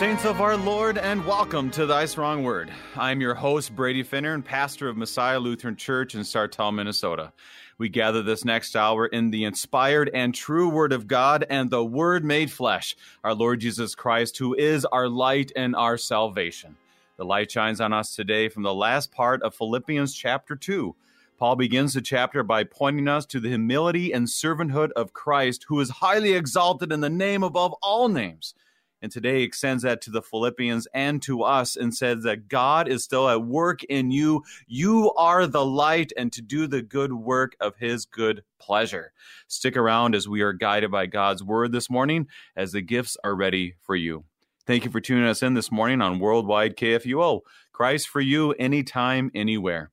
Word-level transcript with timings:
saints 0.00 0.24
of 0.24 0.40
our 0.40 0.56
Lord, 0.56 0.96
and 0.96 1.26
welcome 1.26 1.70
to 1.72 1.84
Thy 1.84 2.06
Strong 2.06 2.42
Word. 2.42 2.72
I'm 2.96 3.20
your 3.20 3.34
host, 3.34 3.76
Brady 3.76 4.02
Finnern, 4.02 4.36
and 4.36 4.42
pastor 4.42 4.88
of 4.88 4.96
Messiah 4.96 5.38
Lutheran 5.38 5.76
Church 5.76 6.14
in 6.14 6.22
Sartell, 6.22 6.74
Minnesota. 6.74 7.34
We 7.76 7.90
gather 7.90 8.22
this 8.22 8.42
next 8.42 8.76
hour 8.76 9.04
in 9.04 9.30
the 9.30 9.44
inspired 9.44 10.10
and 10.14 10.34
true 10.34 10.70
Word 10.70 10.94
of 10.94 11.06
God 11.06 11.44
and 11.50 11.68
the 11.68 11.84
Word 11.84 12.24
made 12.24 12.50
flesh, 12.50 12.96
our 13.22 13.34
Lord 13.34 13.60
Jesus 13.60 13.94
Christ, 13.94 14.38
who 14.38 14.54
is 14.54 14.86
our 14.86 15.06
light 15.06 15.52
and 15.54 15.76
our 15.76 15.98
salvation. 15.98 16.78
The 17.18 17.26
light 17.26 17.50
shines 17.50 17.82
on 17.82 17.92
us 17.92 18.16
today 18.16 18.48
from 18.48 18.62
the 18.62 18.72
last 18.72 19.12
part 19.12 19.42
of 19.42 19.54
Philippians 19.54 20.14
chapter 20.14 20.56
2. 20.56 20.96
Paul 21.38 21.56
begins 21.56 21.92
the 21.92 22.00
chapter 22.00 22.42
by 22.42 22.64
pointing 22.64 23.06
us 23.06 23.26
to 23.26 23.38
the 23.38 23.50
humility 23.50 24.12
and 24.12 24.26
servanthood 24.26 24.92
of 24.92 25.12
Christ, 25.12 25.66
who 25.68 25.78
is 25.78 25.90
highly 25.90 26.32
exalted 26.32 26.90
in 26.90 27.02
the 27.02 27.10
name 27.10 27.42
above 27.42 27.74
all 27.82 28.08
names 28.08 28.54
and 29.02 29.10
today 29.10 29.42
extends 29.42 29.82
that 29.82 30.00
to 30.02 30.10
the 30.10 30.22
Philippians 30.22 30.86
and 30.92 31.22
to 31.22 31.42
us 31.42 31.76
and 31.76 31.94
says 31.94 32.22
that 32.24 32.48
God 32.48 32.88
is 32.88 33.04
still 33.04 33.28
at 33.28 33.42
work 33.42 33.82
in 33.84 34.10
you. 34.10 34.42
You 34.66 35.12
are 35.14 35.46
the 35.46 35.64
light 35.64 36.12
and 36.16 36.32
to 36.32 36.42
do 36.42 36.66
the 36.66 36.82
good 36.82 37.12
work 37.12 37.56
of 37.60 37.76
his 37.76 38.04
good 38.04 38.42
pleasure. 38.58 39.12
Stick 39.48 39.76
around 39.76 40.14
as 40.14 40.28
we 40.28 40.42
are 40.42 40.52
guided 40.52 40.90
by 40.90 41.06
God's 41.06 41.42
word 41.42 41.72
this 41.72 41.90
morning 41.90 42.26
as 42.56 42.72
the 42.72 42.82
gifts 42.82 43.16
are 43.24 43.34
ready 43.34 43.74
for 43.80 43.96
you. 43.96 44.24
Thank 44.66 44.84
you 44.84 44.90
for 44.90 45.00
tuning 45.00 45.24
us 45.24 45.42
in 45.42 45.54
this 45.54 45.72
morning 45.72 46.00
on 46.00 46.20
Worldwide 46.20 46.76
KFUO. 46.76 47.40
Christ 47.72 48.08
for 48.08 48.20
you 48.20 48.52
anytime, 48.52 49.30
anywhere. 49.34 49.90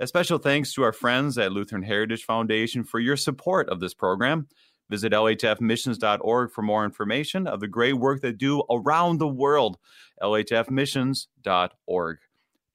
A 0.00 0.06
special 0.06 0.38
thanks 0.38 0.74
to 0.74 0.82
our 0.82 0.92
friends 0.92 1.38
at 1.38 1.52
Lutheran 1.52 1.82
Heritage 1.82 2.24
Foundation 2.24 2.84
for 2.84 2.98
your 2.98 3.16
support 3.16 3.68
of 3.68 3.80
this 3.80 3.94
program. 3.94 4.48
Visit 4.88 5.12
lhfmissions.org 5.12 6.52
for 6.52 6.62
more 6.62 6.84
information 6.84 7.46
of 7.46 7.60
the 7.60 7.68
great 7.68 7.94
work 7.94 8.20
they 8.20 8.32
do 8.32 8.62
around 8.70 9.18
the 9.18 9.28
world. 9.28 9.78
lhfmissions.org. 10.22 12.18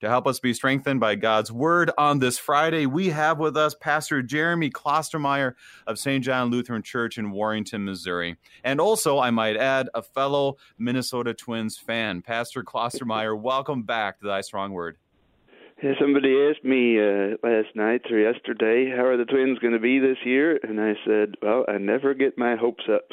To 0.02 0.08
help 0.08 0.26
us 0.26 0.40
be 0.40 0.52
strengthened 0.52 0.98
by 0.98 1.14
God's 1.14 1.52
word 1.52 1.92
on 1.96 2.18
this 2.18 2.36
Friday, 2.36 2.86
we 2.86 3.10
have 3.10 3.38
with 3.38 3.56
us 3.56 3.76
Pastor 3.80 4.20
Jeremy 4.20 4.68
Klostermeyer 4.68 5.54
of 5.86 5.96
St. 5.96 6.24
John 6.24 6.50
Lutheran 6.50 6.82
Church 6.82 7.18
in 7.18 7.30
Warrenton, 7.30 7.84
Missouri. 7.84 8.36
And 8.64 8.80
also, 8.80 9.20
I 9.20 9.30
might 9.30 9.56
add, 9.56 9.88
a 9.94 10.02
fellow 10.02 10.56
Minnesota 10.76 11.34
Twins 11.34 11.78
fan. 11.78 12.20
Pastor 12.20 12.64
Klostermeyer, 12.64 13.40
welcome 13.40 13.84
back 13.84 14.18
to 14.18 14.26
Thy 14.26 14.40
Strong 14.40 14.72
Word. 14.72 14.98
Yeah, 15.82 15.94
somebody 16.00 16.48
asked 16.48 16.64
me 16.64 17.00
uh, 17.00 17.36
last 17.42 17.74
night 17.74 18.02
or 18.10 18.18
yesterday, 18.18 18.88
how 18.88 19.04
are 19.04 19.16
the 19.16 19.24
Twins 19.24 19.58
going 19.58 19.72
to 19.72 19.80
be 19.80 19.98
this 19.98 20.18
year? 20.24 20.60
And 20.62 20.80
I 20.80 20.94
said, 21.04 21.34
well, 21.42 21.64
I 21.66 21.78
never 21.78 22.14
get 22.14 22.38
my 22.38 22.56
hopes 22.56 22.84
up. 22.88 23.10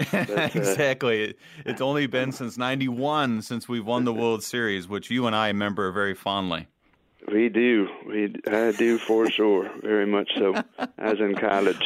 But, 0.10 0.30
uh, 0.30 0.48
exactly. 0.54 1.34
It's 1.64 1.82
only 1.82 2.06
been 2.06 2.32
since 2.32 2.56
91 2.56 3.42
since 3.42 3.68
we've 3.68 3.84
won 3.84 4.04
the 4.04 4.12
World 4.12 4.42
Series, 4.42 4.88
which 4.88 5.10
you 5.10 5.26
and 5.26 5.36
I 5.36 5.48
remember 5.48 5.92
very 5.92 6.14
fondly. 6.14 6.66
We 7.30 7.48
do. 7.48 7.88
We 8.08 8.34
I 8.50 8.72
do 8.72 8.98
for 8.98 9.30
sure, 9.30 9.70
very 9.82 10.06
much 10.06 10.32
so. 10.36 10.54
I 10.98 11.10
was 11.10 11.20
in 11.20 11.36
college, 11.36 11.84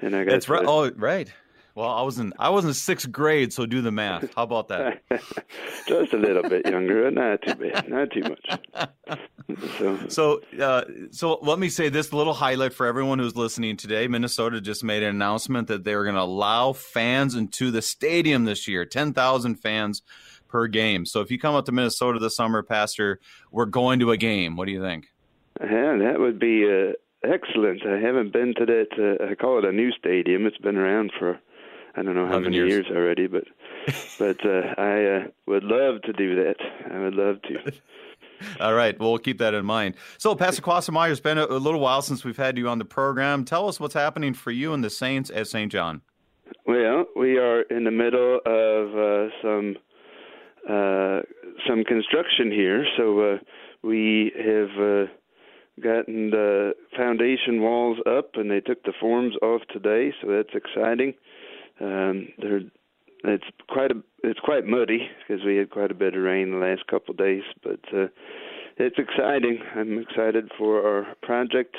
and 0.00 0.14
I 0.14 0.24
got. 0.24 0.32
That's 0.32 0.48
right. 0.50 0.64
Oh, 0.66 0.90
right. 0.90 1.32
Well, 1.78 1.90
I 1.90 2.02
was 2.02 2.18
in 2.18 2.32
I 2.40 2.48
was 2.48 2.64
in 2.64 2.74
sixth 2.74 3.12
grade, 3.12 3.52
so 3.52 3.64
do 3.64 3.80
the 3.80 3.92
math. 3.92 4.34
How 4.34 4.42
about 4.42 4.66
that? 4.66 5.00
Just 5.86 6.12
a 6.12 6.16
little 6.16 6.42
bit 6.42 6.66
younger, 6.66 7.08
not 7.08 7.40
too 7.42 7.54
bad, 7.54 7.88
not 7.88 8.10
too 8.10 8.22
much. 8.22 9.18
So, 9.78 10.08
so, 10.08 10.40
uh, 10.60 10.84
so 11.12 11.38
let 11.40 11.60
me 11.60 11.68
say 11.68 11.88
this 11.88 12.12
little 12.12 12.34
highlight 12.34 12.72
for 12.72 12.84
everyone 12.84 13.20
who's 13.20 13.36
listening 13.36 13.76
today. 13.76 14.08
Minnesota 14.08 14.60
just 14.60 14.82
made 14.82 15.04
an 15.04 15.10
announcement 15.10 15.68
that 15.68 15.84
they 15.84 15.94
are 15.94 16.02
going 16.02 16.16
to 16.16 16.20
allow 16.20 16.72
fans 16.72 17.36
into 17.36 17.70
the 17.70 17.80
stadium 17.80 18.44
this 18.44 18.66
year, 18.66 18.84
ten 18.84 19.12
thousand 19.12 19.54
fans 19.54 20.02
per 20.48 20.66
game. 20.66 21.06
So, 21.06 21.20
if 21.20 21.30
you 21.30 21.38
come 21.38 21.54
up 21.54 21.64
to 21.66 21.72
Minnesota 21.72 22.18
this 22.18 22.34
summer, 22.34 22.64
Pastor, 22.64 23.20
we're 23.52 23.66
going 23.66 24.00
to 24.00 24.10
a 24.10 24.16
game. 24.16 24.56
What 24.56 24.66
do 24.66 24.72
you 24.72 24.82
think? 24.82 25.06
Yeah, 25.60 25.96
that 25.96 26.16
would 26.18 26.40
be 26.40 26.64
uh, 26.64 26.94
excellent. 27.22 27.86
I 27.86 28.00
haven't 28.00 28.32
been 28.32 28.52
to 28.56 28.66
that. 28.66 28.88
Uh, 28.98 29.30
I 29.30 29.36
call 29.36 29.58
it 29.60 29.64
a 29.64 29.70
new 29.70 29.92
stadium. 29.92 30.44
It's 30.44 30.58
been 30.58 30.76
around 30.76 31.12
for 31.16 31.38
I 31.98 32.02
don't 32.02 32.14
know 32.14 32.28
how 32.28 32.38
many 32.38 32.56
years. 32.56 32.70
years. 32.70 32.86
already, 32.90 33.26
but 33.26 33.44
but 34.18 34.44
uh, 34.46 34.74
I 34.78 35.04
uh, 35.04 35.26
would 35.46 35.64
love 35.64 36.02
to 36.02 36.12
do 36.12 36.36
that. 36.36 36.56
I 36.92 36.98
would 37.00 37.14
love 37.14 37.42
to. 37.42 37.72
All 38.60 38.74
right, 38.74 38.96
well, 39.00 39.10
we'll 39.10 39.18
keep 39.18 39.38
that 39.38 39.52
in 39.52 39.66
mind. 39.66 39.96
So, 40.16 40.36
Pastor 40.36 40.62
Klostermeyer, 40.62 41.10
it's 41.10 41.18
been 41.18 41.38
a, 41.38 41.46
a, 41.46 41.58
little 41.58 41.80
while 41.80 42.02
since 42.02 42.24
we've 42.24 42.36
had 42.36 42.56
you 42.56 42.68
on 42.68 42.78
the 42.78 42.84
program. 42.84 43.44
Tell 43.44 43.68
us 43.68 43.80
what's 43.80 43.94
happening 43.94 44.32
for 44.32 44.52
you 44.52 44.72
and 44.74 44.84
the 44.84 44.90
Saints 44.90 45.28
at 45.34 45.48
St. 45.48 45.72
John. 45.72 46.02
Well, 46.64 47.06
we 47.16 47.36
are 47.38 47.62
in 47.62 47.82
the 47.82 47.90
middle 47.90 48.38
of 48.46 48.94
uh, 48.96 49.32
some 49.42 49.76
uh, 50.70 51.22
some 51.66 51.82
construction 51.82 52.52
here, 52.52 52.86
so 52.96 53.20
uh, 53.20 53.36
we 53.82 54.32
have 54.36 54.70
uh, 54.80 55.06
gotten 55.82 56.30
the 56.30 56.74
foundation 56.96 57.60
walls 57.60 57.98
up, 58.06 58.30
and 58.34 58.48
they 58.48 58.60
took 58.60 58.84
the 58.84 58.92
forms 59.00 59.34
off 59.42 59.62
today, 59.72 60.12
so 60.22 60.28
that's 60.28 60.54
exciting. 60.54 61.14
Um, 61.80 62.28
there, 62.38 62.60
it's 63.24 63.44
quite 63.68 63.90
a 63.90 64.02
it's 64.22 64.40
quite 64.40 64.64
muddy 64.64 65.08
because 65.26 65.44
we 65.44 65.56
had 65.56 65.70
quite 65.70 65.90
a 65.90 65.94
bit 65.94 66.14
of 66.14 66.22
rain 66.22 66.50
the 66.50 66.58
last 66.58 66.86
couple 66.86 67.12
of 67.12 67.18
days, 67.18 67.42
but 67.62 67.80
uh, 67.92 68.06
it's 68.76 68.98
exciting. 68.98 69.60
I'm 69.74 69.98
excited 69.98 70.50
for 70.58 70.86
our 70.86 71.14
project 71.22 71.76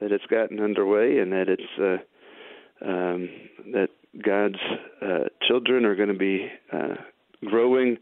that 0.00 0.12
it's 0.12 0.26
gotten 0.26 0.60
underway 0.60 1.18
and 1.18 1.32
that 1.32 1.48
it's 1.48 1.62
uh, 1.78 2.86
um, 2.88 3.28
that 3.72 3.88
God's 4.22 4.60
uh, 5.02 5.28
children 5.46 5.84
are 5.84 5.96
going 5.96 6.08
to 6.08 6.14
be 6.14 6.48
uh, 6.72 6.94
growing 7.44 7.98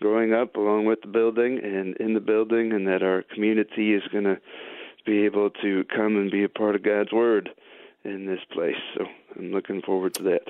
growing 0.00 0.34
up 0.34 0.56
along 0.56 0.86
with 0.86 1.00
the 1.02 1.08
building 1.08 1.60
and 1.62 1.96
in 1.96 2.14
the 2.14 2.20
building 2.20 2.72
and 2.72 2.86
that 2.86 3.02
our 3.02 3.22
community 3.32 3.94
is 3.94 4.02
going 4.12 4.24
to 4.24 4.38
be 5.06 5.24
able 5.24 5.50
to 5.50 5.84
come 5.94 6.16
and 6.16 6.30
be 6.30 6.44
a 6.44 6.48
part 6.48 6.74
of 6.74 6.82
God's 6.82 7.12
word 7.12 7.50
in 8.04 8.26
this 8.26 8.40
place. 8.52 8.76
So 8.96 9.04
I'm 9.36 9.52
looking 9.52 9.82
forward 9.82 10.14
to 10.14 10.22
that. 10.24 10.42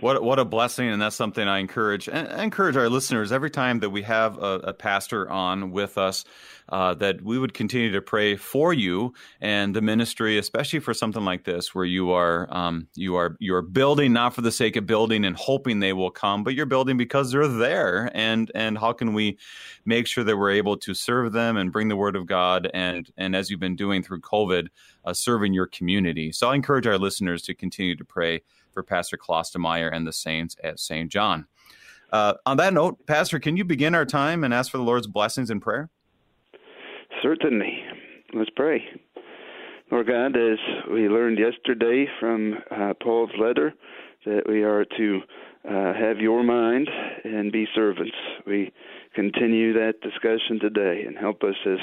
What 0.00 0.22
what 0.22 0.38
a 0.38 0.44
blessing, 0.44 0.88
and 0.88 1.00
that's 1.00 1.16
something 1.16 1.46
I 1.46 1.58
encourage 1.58 2.08
encourage 2.08 2.76
our 2.76 2.88
listeners 2.88 3.32
every 3.32 3.50
time 3.50 3.80
that 3.80 3.90
we 3.90 4.02
have 4.02 4.38
a, 4.38 4.60
a 4.64 4.72
pastor 4.72 5.28
on 5.30 5.72
with 5.72 5.98
us 5.98 6.24
uh, 6.70 6.94
that 6.94 7.22
we 7.22 7.38
would 7.38 7.52
continue 7.52 7.92
to 7.92 8.00
pray 8.00 8.36
for 8.36 8.72
you 8.72 9.12
and 9.40 9.74
the 9.74 9.82
ministry, 9.82 10.38
especially 10.38 10.78
for 10.78 10.94
something 10.94 11.24
like 11.24 11.44
this, 11.44 11.74
where 11.74 11.84
you 11.84 12.12
are 12.12 12.46
um, 12.50 12.86
you 12.94 13.16
are 13.16 13.36
you 13.40 13.54
are 13.54 13.62
building 13.62 14.12
not 14.12 14.34
for 14.34 14.40
the 14.40 14.52
sake 14.52 14.76
of 14.76 14.86
building 14.86 15.24
and 15.24 15.36
hoping 15.36 15.80
they 15.80 15.92
will 15.92 16.10
come, 16.10 16.44
but 16.44 16.54
you're 16.54 16.66
building 16.66 16.96
because 16.96 17.32
they're 17.32 17.48
there. 17.48 18.10
And 18.14 18.50
and 18.54 18.78
how 18.78 18.92
can 18.92 19.12
we 19.12 19.38
make 19.84 20.06
sure 20.06 20.24
that 20.24 20.36
we're 20.36 20.52
able 20.52 20.76
to 20.78 20.94
serve 20.94 21.32
them 21.32 21.56
and 21.56 21.72
bring 21.72 21.88
the 21.88 21.96
word 21.96 22.16
of 22.16 22.26
God 22.26 22.70
and 22.72 23.10
and 23.16 23.34
as 23.34 23.50
you've 23.50 23.60
been 23.60 23.76
doing 23.76 24.02
through 24.02 24.20
COVID, 24.20 24.68
uh, 25.04 25.12
serving 25.12 25.52
your 25.52 25.66
community. 25.66 26.32
So 26.32 26.50
I 26.50 26.54
encourage 26.54 26.86
our 26.86 26.98
listeners 26.98 27.42
to 27.42 27.54
continue 27.54 27.96
to 27.96 28.04
pray 28.04 28.42
for 28.72 28.82
Pastor 28.82 29.16
Klostermeyer 29.16 29.90
and 29.92 30.06
the 30.06 30.12
saints 30.12 30.56
at 30.62 30.78
St. 30.78 31.10
John. 31.10 31.46
Uh, 32.12 32.34
on 32.44 32.56
that 32.56 32.74
note, 32.74 33.06
Pastor, 33.06 33.38
can 33.38 33.56
you 33.56 33.64
begin 33.64 33.94
our 33.94 34.04
time 34.04 34.42
and 34.42 34.52
ask 34.52 34.70
for 34.70 34.78
the 34.78 34.84
Lord's 34.84 35.06
blessings 35.06 35.50
in 35.50 35.60
prayer? 35.60 35.90
Certainly. 37.22 37.82
Let's 38.32 38.50
pray. 38.54 38.82
Lord 39.90 40.06
God, 40.06 40.36
as 40.36 40.58
we 40.90 41.08
learned 41.08 41.38
yesterday 41.38 42.06
from 42.20 42.54
uh, 42.70 42.94
Paul's 43.02 43.32
letter, 43.38 43.74
that 44.24 44.42
we 44.48 44.62
are 44.62 44.84
to 44.84 45.20
uh, 45.68 45.92
have 45.94 46.18
your 46.18 46.42
mind 46.42 46.88
and 47.24 47.50
be 47.50 47.66
servants. 47.74 48.16
We 48.46 48.72
continue 49.14 49.72
that 49.72 50.00
discussion 50.02 50.60
today 50.60 51.04
and 51.06 51.16
help 51.16 51.42
us 51.42 51.56
as 51.66 51.78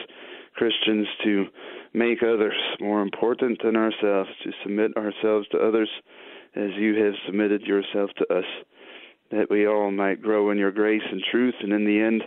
Christians 0.56 1.08
to 1.24 1.46
make 1.94 2.24
others 2.24 2.56
more 2.80 3.02
important 3.02 3.62
than 3.64 3.76
ourselves, 3.76 4.30
to 4.44 4.52
submit 4.64 4.96
ourselves 4.96 5.48
to 5.50 5.58
others 5.58 5.90
as 6.56 6.72
you 6.78 7.04
have 7.04 7.14
submitted 7.26 7.62
yourself 7.64 8.10
to 8.18 8.34
us, 8.34 8.46
that 9.32 9.50
we 9.50 9.68
all 9.68 9.92
might 9.92 10.22
grow 10.22 10.52
in 10.52 10.58
your 10.58 10.72
grace 10.72 11.04
and 11.12 11.22
truth, 11.32 11.56
and 11.62 11.74
in 11.74 11.86
the 11.86 12.00
end, 12.00 12.24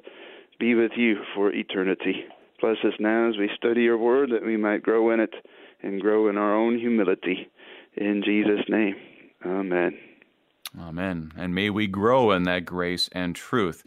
be 0.59 0.75
with 0.75 0.93
you 0.97 1.17
for 1.35 1.53
eternity. 1.53 2.25
Bless 2.61 2.77
us 2.85 2.93
now 2.99 3.29
as 3.31 3.37
we 3.39 3.51
study 3.57 3.83
your 3.83 3.99
word, 3.99 4.31
that 4.31 4.45
we 4.45 4.57
might 4.57 4.83
grow 4.83 5.11
in 5.11 5.21
it 5.21 5.35
and 5.83 6.01
grow 6.01 6.29
in 6.29 6.37
our 6.37 6.55
own 6.55 6.79
humility. 6.79 7.51
In 7.97 8.23
Jesus' 8.25 8.69
name, 8.69 8.97
amen. 9.45 9.99
Amen. 10.79 11.33
And 11.37 11.55
may 11.55 11.71
we 11.71 11.87
grow 11.87 12.31
in 12.31 12.45
that 12.45 12.65
grace 12.65 13.09
and 13.13 13.35
truth. 13.35 13.83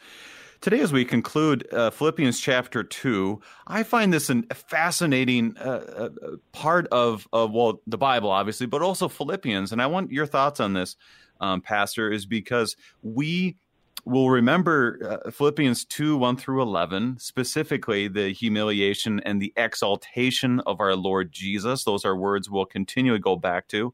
Today, 0.63 0.80
as 0.80 0.94
we 0.94 1.04
conclude 1.04 1.68
uh, 1.74 1.89
Philippians 1.89 2.39
chapter 2.39 2.86
2, 2.86 3.42
I 3.68 3.83
find 3.83 4.13
this 4.13 4.30
a 4.30 4.44
fascinating 4.54 5.57
uh, 5.57 5.63
uh, 5.94 6.10
part 6.54 6.88
of, 6.88 7.27
of, 7.33 7.51
well, 7.51 7.81
the 7.86 7.98
Bible, 7.98 8.31
obviously, 8.31 8.65
but 8.65 8.81
also 8.81 9.10
Philippians. 9.10 9.74
And 9.74 9.81
I 9.81 9.88
want 9.88 10.13
your 10.13 10.25
thoughts 10.25 10.62
on 10.62 10.71
this, 10.71 10.95
um, 11.42 11.60
Pastor, 11.60 12.10
is 12.10 12.25
because 12.25 12.77
we 13.01 13.57
we'll 14.05 14.29
remember 14.29 15.21
uh, 15.25 15.31
Philippians 15.31 15.85
2 15.85 16.17
1 16.17 16.38
through 16.38 16.61
11, 16.61 17.17
specifically 17.19 18.07
the 18.07 18.33
humiliation 18.33 19.21
and 19.21 19.41
the 19.41 19.53
exaltation 19.55 20.59
of 20.61 20.79
our 20.79 20.95
Lord 20.95 21.31
Jesus. 21.31 21.83
Those 21.83 22.03
are 22.03 22.15
words 22.15 22.50
we'll 22.50 22.65
continually 22.65 23.19
go 23.19 23.35
back 23.35 23.67
to. 23.69 23.94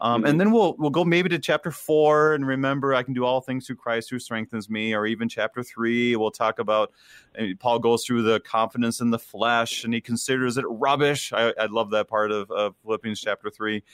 Um, 0.00 0.20
mm-hmm. 0.20 0.30
And 0.30 0.40
then 0.40 0.52
we'll, 0.52 0.76
we'll 0.78 0.90
go 0.90 1.04
maybe 1.04 1.28
to 1.30 1.38
chapter 1.38 1.70
4 1.70 2.34
and 2.34 2.46
remember 2.46 2.94
I 2.94 3.02
can 3.02 3.14
do 3.14 3.24
all 3.24 3.40
things 3.40 3.66
through 3.66 3.76
Christ 3.76 4.10
who 4.10 4.18
strengthens 4.18 4.70
me, 4.70 4.94
or 4.94 5.06
even 5.06 5.28
chapter 5.28 5.62
3. 5.62 6.14
We'll 6.16 6.30
talk 6.30 6.58
about 6.58 6.92
uh, 7.38 7.46
Paul 7.58 7.80
goes 7.80 8.04
through 8.04 8.22
the 8.22 8.40
confidence 8.40 9.00
in 9.00 9.10
the 9.10 9.18
flesh 9.18 9.84
and 9.84 9.92
he 9.92 10.00
considers 10.00 10.56
it 10.56 10.64
rubbish. 10.68 11.32
I, 11.32 11.52
I 11.58 11.66
love 11.66 11.90
that 11.90 12.08
part 12.08 12.30
of, 12.30 12.50
of 12.50 12.74
Philippians 12.84 13.20
chapter 13.20 13.50
3. 13.50 13.82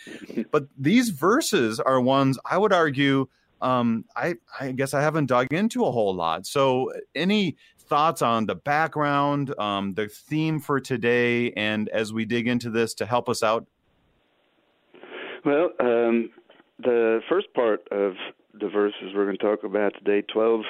But 0.51 0.67
these 0.79 1.09
verses 1.09 1.81
are 1.81 2.01
ones 2.01 2.39
I 2.45 2.59
would 2.59 2.73
argue 2.73 3.29
um, 3.61 4.05
I, 4.17 4.35
I 4.61 4.73
guess 4.73 4.95
I 4.95 5.01
haven't 5.01 5.27
dug 5.27 5.53
into 5.53 5.85
a 5.85 5.91
whole 5.91 6.15
lot. 6.15 6.47
So, 6.47 6.93
any 7.15 7.57
thoughts 7.79 8.23
on 8.23 8.47
the 8.47 8.55
background, 8.55 9.59
um, 9.59 9.95
the 9.95 10.09
theme 10.09 10.59
for 10.59 10.81
today, 10.81 11.53
and 11.53 11.89
as 11.91 12.13
we 12.13 12.25
dig 12.25 12.49
into 12.49 12.71
this 12.71 12.95
to 12.95 13.07
help 13.07 13.29
us 13.29 13.43
out? 13.43 13.67
Well, 15.45 15.71
um, 15.81 16.31
the 16.79 17.21
first 17.29 17.53
part 17.55 17.87
of 17.91 18.15
the 18.59 18.69
verses 18.69 19.13
we're 19.15 19.27
going 19.27 19.37
to 19.37 19.45
talk 19.45 19.65
about 19.65 19.95
today, 19.95 20.23
12 20.33 20.63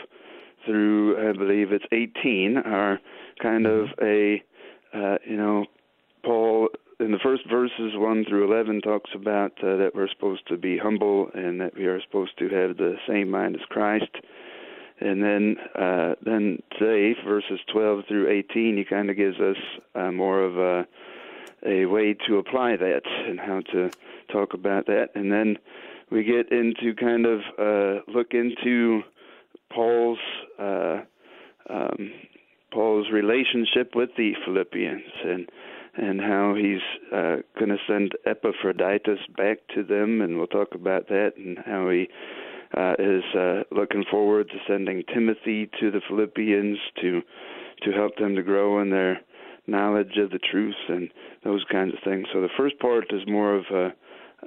through, 0.66 1.28
I 1.28 1.32
believe 1.32 1.72
it's 1.72 1.84
18, 1.92 2.58
are 2.58 2.98
kind 3.40 3.66
of 3.66 3.88
mm-hmm. 4.00 4.98
a, 4.98 4.98
uh, 4.98 5.19
you 5.28 5.36
know, 5.36 5.66
Paul 6.25 6.69
in 7.00 7.12
the 7.12 7.19
first 7.19 7.43
verses 7.49 7.93
1 7.94 8.25
through 8.29 8.50
11 8.52 8.81
talks 8.82 9.11
about 9.14 9.52
uh, 9.62 9.76
that 9.76 9.93
we're 9.94 10.08
supposed 10.08 10.46
to 10.49 10.56
be 10.56 10.79
humble 10.79 11.29
and 11.35 11.61
that 11.61 11.76
we 11.76 11.87
are 11.87 12.00
supposed 12.02 12.38
to 12.38 12.49
have 12.49 12.76
the 12.76 12.96
same 13.08 13.31
mind 13.31 13.56
as 13.56 13.62
Christ. 13.69 14.11
And 15.00 15.23
then 15.23 15.56
uh, 15.75 16.14
then 16.25 16.62
today, 16.79 17.19
verses 17.26 17.58
12 17.73 18.05
through 18.06 18.31
18, 18.31 18.76
he 18.76 18.85
kind 18.85 19.11
of 19.11 19.17
gives 19.17 19.38
us 19.41 19.56
uh, 19.94 20.12
more 20.12 20.43
of 20.43 20.56
a, 20.56 20.87
a 21.67 21.87
way 21.87 22.14
to 22.29 22.38
apply 22.38 22.76
that 22.76 23.02
and 23.26 23.41
how 23.41 23.61
to 23.73 23.91
talk 24.31 24.55
about 24.55 24.87
that. 24.87 25.08
And 25.17 25.32
then 25.32 25.58
we 26.11 26.23
get 26.23 26.52
into 26.52 26.94
kind 26.94 27.26
of 27.26 27.41
uh, 27.58 28.02
look 28.06 28.35
into 28.35 29.02
Paul's 29.73 30.19
uh, 30.61 31.00
um, 31.69 32.12
Paul's 32.73 33.11
relationship 33.12 33.94
with 33.96 34.11
the 34.17 34.35
Philippians 34.44 35.02
and 35.25 35.49
and 35.96 36.20
how 36.20 36.55
he's 36.55 36.82
uh, 37.12 37.37
going 37.58 37.70
to 37.70 37.79
send 37.87 38.12
Epaphroditus 38.26 39.20
back 39.37 39.58
to 39.75 39.82
them, 39.85 40.20
and 40.20 40.37
we'll 40.37 40.46
talk 40.46 40.75
about 40.75 41.08
that, 41.08 41.32
and 41.37 41.58
how 41.64 41.88
he 41.88 42.08
uh, 42.76 42.94
is 42.99 43.23
uh, 43.37 43.62
looking 43.70 44.05
forward 44.11 44.49
to 44.49 44.56
sending 44.67 45.05
Timothy 45.12 45.70
to 45.81 45.91
the 45.91 46.00
Philippians 46.08 46.79
to 47.00 47.23
to 47.82 47.91
help 47.93 48.17
them 48.17 48.35
to 48.37 48.43
grow 48.43 48.81
in 48.81 48.91
their 48.91 49.20
knowledge 49.67 50.17
of 50.19 50.31
the 50.31 50.38
truth 50.38 50.76
and 50.88 51.11
those 51.43 51.64
kinds 51.70 51.93
of 51.93 51.99
things. 52.05 52.26
So 52.32 52.41
the 52.41 52.49
first 52.56 52.79
part 52.79 53.12
is 53.12 53.23
more 53.26 53.55
of 53.56 53.64
a, 53.73 53.93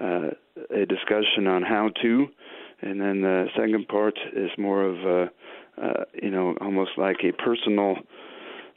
uh, 0.01 0.29
a 0.73 0.85
discussion 0.85 1.47
on 1.47 1.61
how 1.61 1.89
to, 2.01 2.27
and 2.81 3.01
then 3.01 3.21
the 3.21 3.47
second 3.55 3.88
part 3.88 4.17
is 4.35 4.49
more 4.57 4.83
of 4.83 4.97
a, 4.97 5.31
uh, 5.81 6.03
you 6.21 6.31
know 6.31 6.55
almost 6.61 6.91
like 6.97 7.17
a 7.23 7.31
personal 7.31 7.95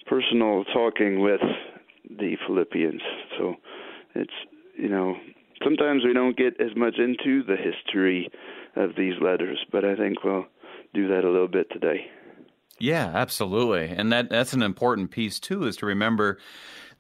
personal 0.07 0.65
talking 0.65 1.21
with 1.21 1.41
the 2.19 2.37
Philippians. 2.47 3.03
So 3.39 3.55
it's 4.15 4.33
you 4.77 4.89
know 4.89 5.17
sometimes 5.63 6.05
we 6.05 6.13
don't 6.13 6.37
get 6.37 6.61
as 6.61 6.75
much 6.77 6.97
into 6.99 7.43
the 7.43 7.57
history 7.57 8.31
of 8.77 8.91
these 8.97 9.15
letters, 9.21 9.59
but 9.71 9.85
I 9.85 9.97
think 9.97 10.25
we'll 10.25 10.47
do 10.95 11.09
that 11.09 11.25
a 11.25 11.31
little 11.31 11.49
bit 11.49 11.71
today. 11.71 12.07
Yeah, 12.79 13.11
absolutely. 13.15 13.95
And 13.95 14.11
that 14.13 14.31
that's 14.31 14.53
an 14.53 14.63
important 14.63 15.11
piece 15.11 15.39
too 15.39 15.65
is 15.65 15.77
to 15.79 15.87
remember 15.87 16.39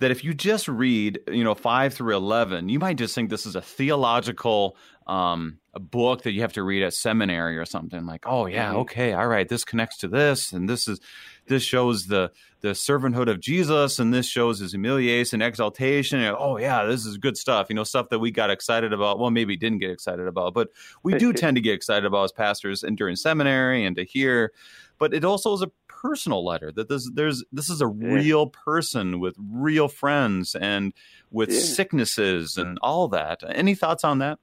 that 0.00 0.10
if 0.10 0.24
you 0.24 0.34
just 0.34 0.68
read, 0.68 1.20
you 1.28 1.44
know, 1.44 1.54
5 1.54 1.94
through 1.94 2.16
11, 2.16 2.68
you 2.68 2.78
might 2.78 2.96
just 2.96 3.14
think 3.14 3.30
this 3.30 3.46
is 3.46 3.56
a 3.56 3.62
theological 3.62 4.76
um, 5.06 5.58
a 5.74 5.80
book 5.80 6.22
that 6.22 6.32
you 6.32 6.40
have 6.42 6.52
to 6.52 6.62
read 6.62 6.82
at 6.82 6.94
seminary 6.94 7.58
or 7.58 7.64
something 7.64 8.06
like, 8.06 8.24
oh 8.26 8.46
yeah, 8.46 8.68
mm-hmm. 8.68 8.78
okay, 8.78 9.12
all 9.12 9.26
right, 9.26 9.48
this 9.48 9.64
connects 9.64 9.98
to 9.98 10.08
this 10.08 10.52
and 10.52 10.68
this 10.68 10.86
is 10.86 11.00
this 11.46 11.62
shows 11.62 12.06
the 12.06 12.30
the 12.60 12.68
servanthood 12.68 13.28
of 13.28 13.40
Jesus, 13.40 13.98
and 13.98 14.12
this 14.12 14.26
shows 14.26 14.58
his 14.58 14.72
humiliation, 14.72 15.40
exaltation. 15.40 16.20
And, 16.20 16.36
oh 16.38 16.58
yeah, 16.58 16.84
this 16.84 17.06
is 17.06 17.16
good 17.16 17.36
stuff. 17.36 17.68
You 17.70 17.74
know, 17.74 17.84
stuff 17.84 18.08
that 18.10 18.18
we 18.18 18.30
got 18.30 18.50
excited 18.50 18.92
about. 18.92 19.18
Well, 19.18 19.30
maybe 19.30 19.56
didn't 19.56 19.78
get 19.78 19.90
excited 19.90 20.26
about, 20.26 20.54
but 20.54 20.68
we 21.02 21.18
do 21.18 21.32
tend 21.32 21.56
to 21.56 21.60
get 21.60 21.74
excited 21.74 22.04
about 22.04 22.24
as 22.24 22.32
pastors 22.32 22.82
and 22.82 22.96
during 22.96 23.16
seminary 23.16 23.84
and 23.84 23.96
to 23.96 24.04
hear. 24.04 24.52
But 25.00 25.12
it 25.12 25.24
also 25.24 25.52
is 25.54 25.62
a 25.62 25.70
personal 25.88 26.44
letter 26.44 26.70
that 26.72 26.88
this 26.88 27.10
there's 27.12 27.42
this 27.50 27.68
is 27.68 27.80
a 27.80 27.88
real 27.88 28.46
person 28.46 29.18
with 29.18 29.34
real 29.38 29.88
friends 29.88 30.54
and 30.54 30.92
with 31.30 31.50
yeah. 31.50 31.58
sicknesses 31.58 32.56
and 32.56 32.78
all 32.82 33.08
that. 33.08 33.42
Any 33.48 33.74
thoughts 33.74 34.04
on 34.04 34.18
that? 34.18 34.38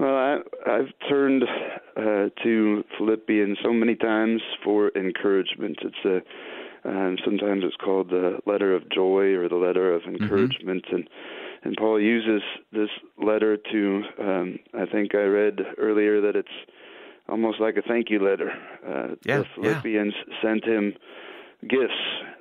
Well, 0.00 0.16
I, 0.16 0.38
I've 0.66 0.92
turned 1.08 1.44
uh, 1.96 2.30
to 2.42 2.84
Philippians 2.96 3.58
so 3.62 3.72
many 3.72 3.94
times 3.94 4.40
for 4.64 4.90
encouragement. 4.96 5.78
It's 5.82 6.04
a 6.04 6.88
um, 6.88 7.18
sometimes 7.22 7.62
it's 7.64 7.76
called 7.76 8.08
the 8.08 8.38
letter 8.46 8.74
of 8.74 8.90
joy 8.90 9.34
or 9.34 9.48
the 9.48 9.56
letter 9.56 9.94
of 9.94 10.02
mm-hmm. 10.02 10.22
encouragement, 10.22 10.86
mm-hmm. 10.86 10.96
and 10.96 11.08
and 11.62 11.76
Paul 11.76 12.00
uses 12.00 12.42
this 12.72 12.88
letter 13.22 13.58
to. 13.70 14.02
Um, 14.18 14.58
I 14.72 14.86
think 14.86 15.14
I 15.14 15.24
read 15.24 15.58
earlier 15.76 16.22
that 16.22 16.36
it's 16.36 16.48
almost 17.30 17.60
like 17.60 17.76
a 17.76 17.82
thank 17.82 18.10
you 18.10 18.18
letter. 18.18 18.52
Uh, 18.86 19.14
yeah, 19.24 19.38
the 19.38 19.46
Philippians 19.54 20.14
yeah. 20.28 20.34
sent 20.42 20.64
him 20.64 20.94
gifts 21.62 21.92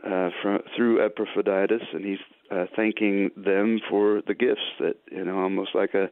uh, 0.06 0.30
from, 0.42 0.60
through 0.76 1.06
Epaphroditus, 1.06 1.82
and 1.94 2.06
he's 2.06 2.20
uh, 2.52 2.66
thanking 2.76 3.32
them 3.36 3.80
for 3.90 4.22
the 4.28 4.34
gifts 4.34 4.62
that 4.80 4.96
you 5.12 5.24
know, 5.24 5.40
almost 5.40 5.76
like 5.76 5.94
a 5.94 6.10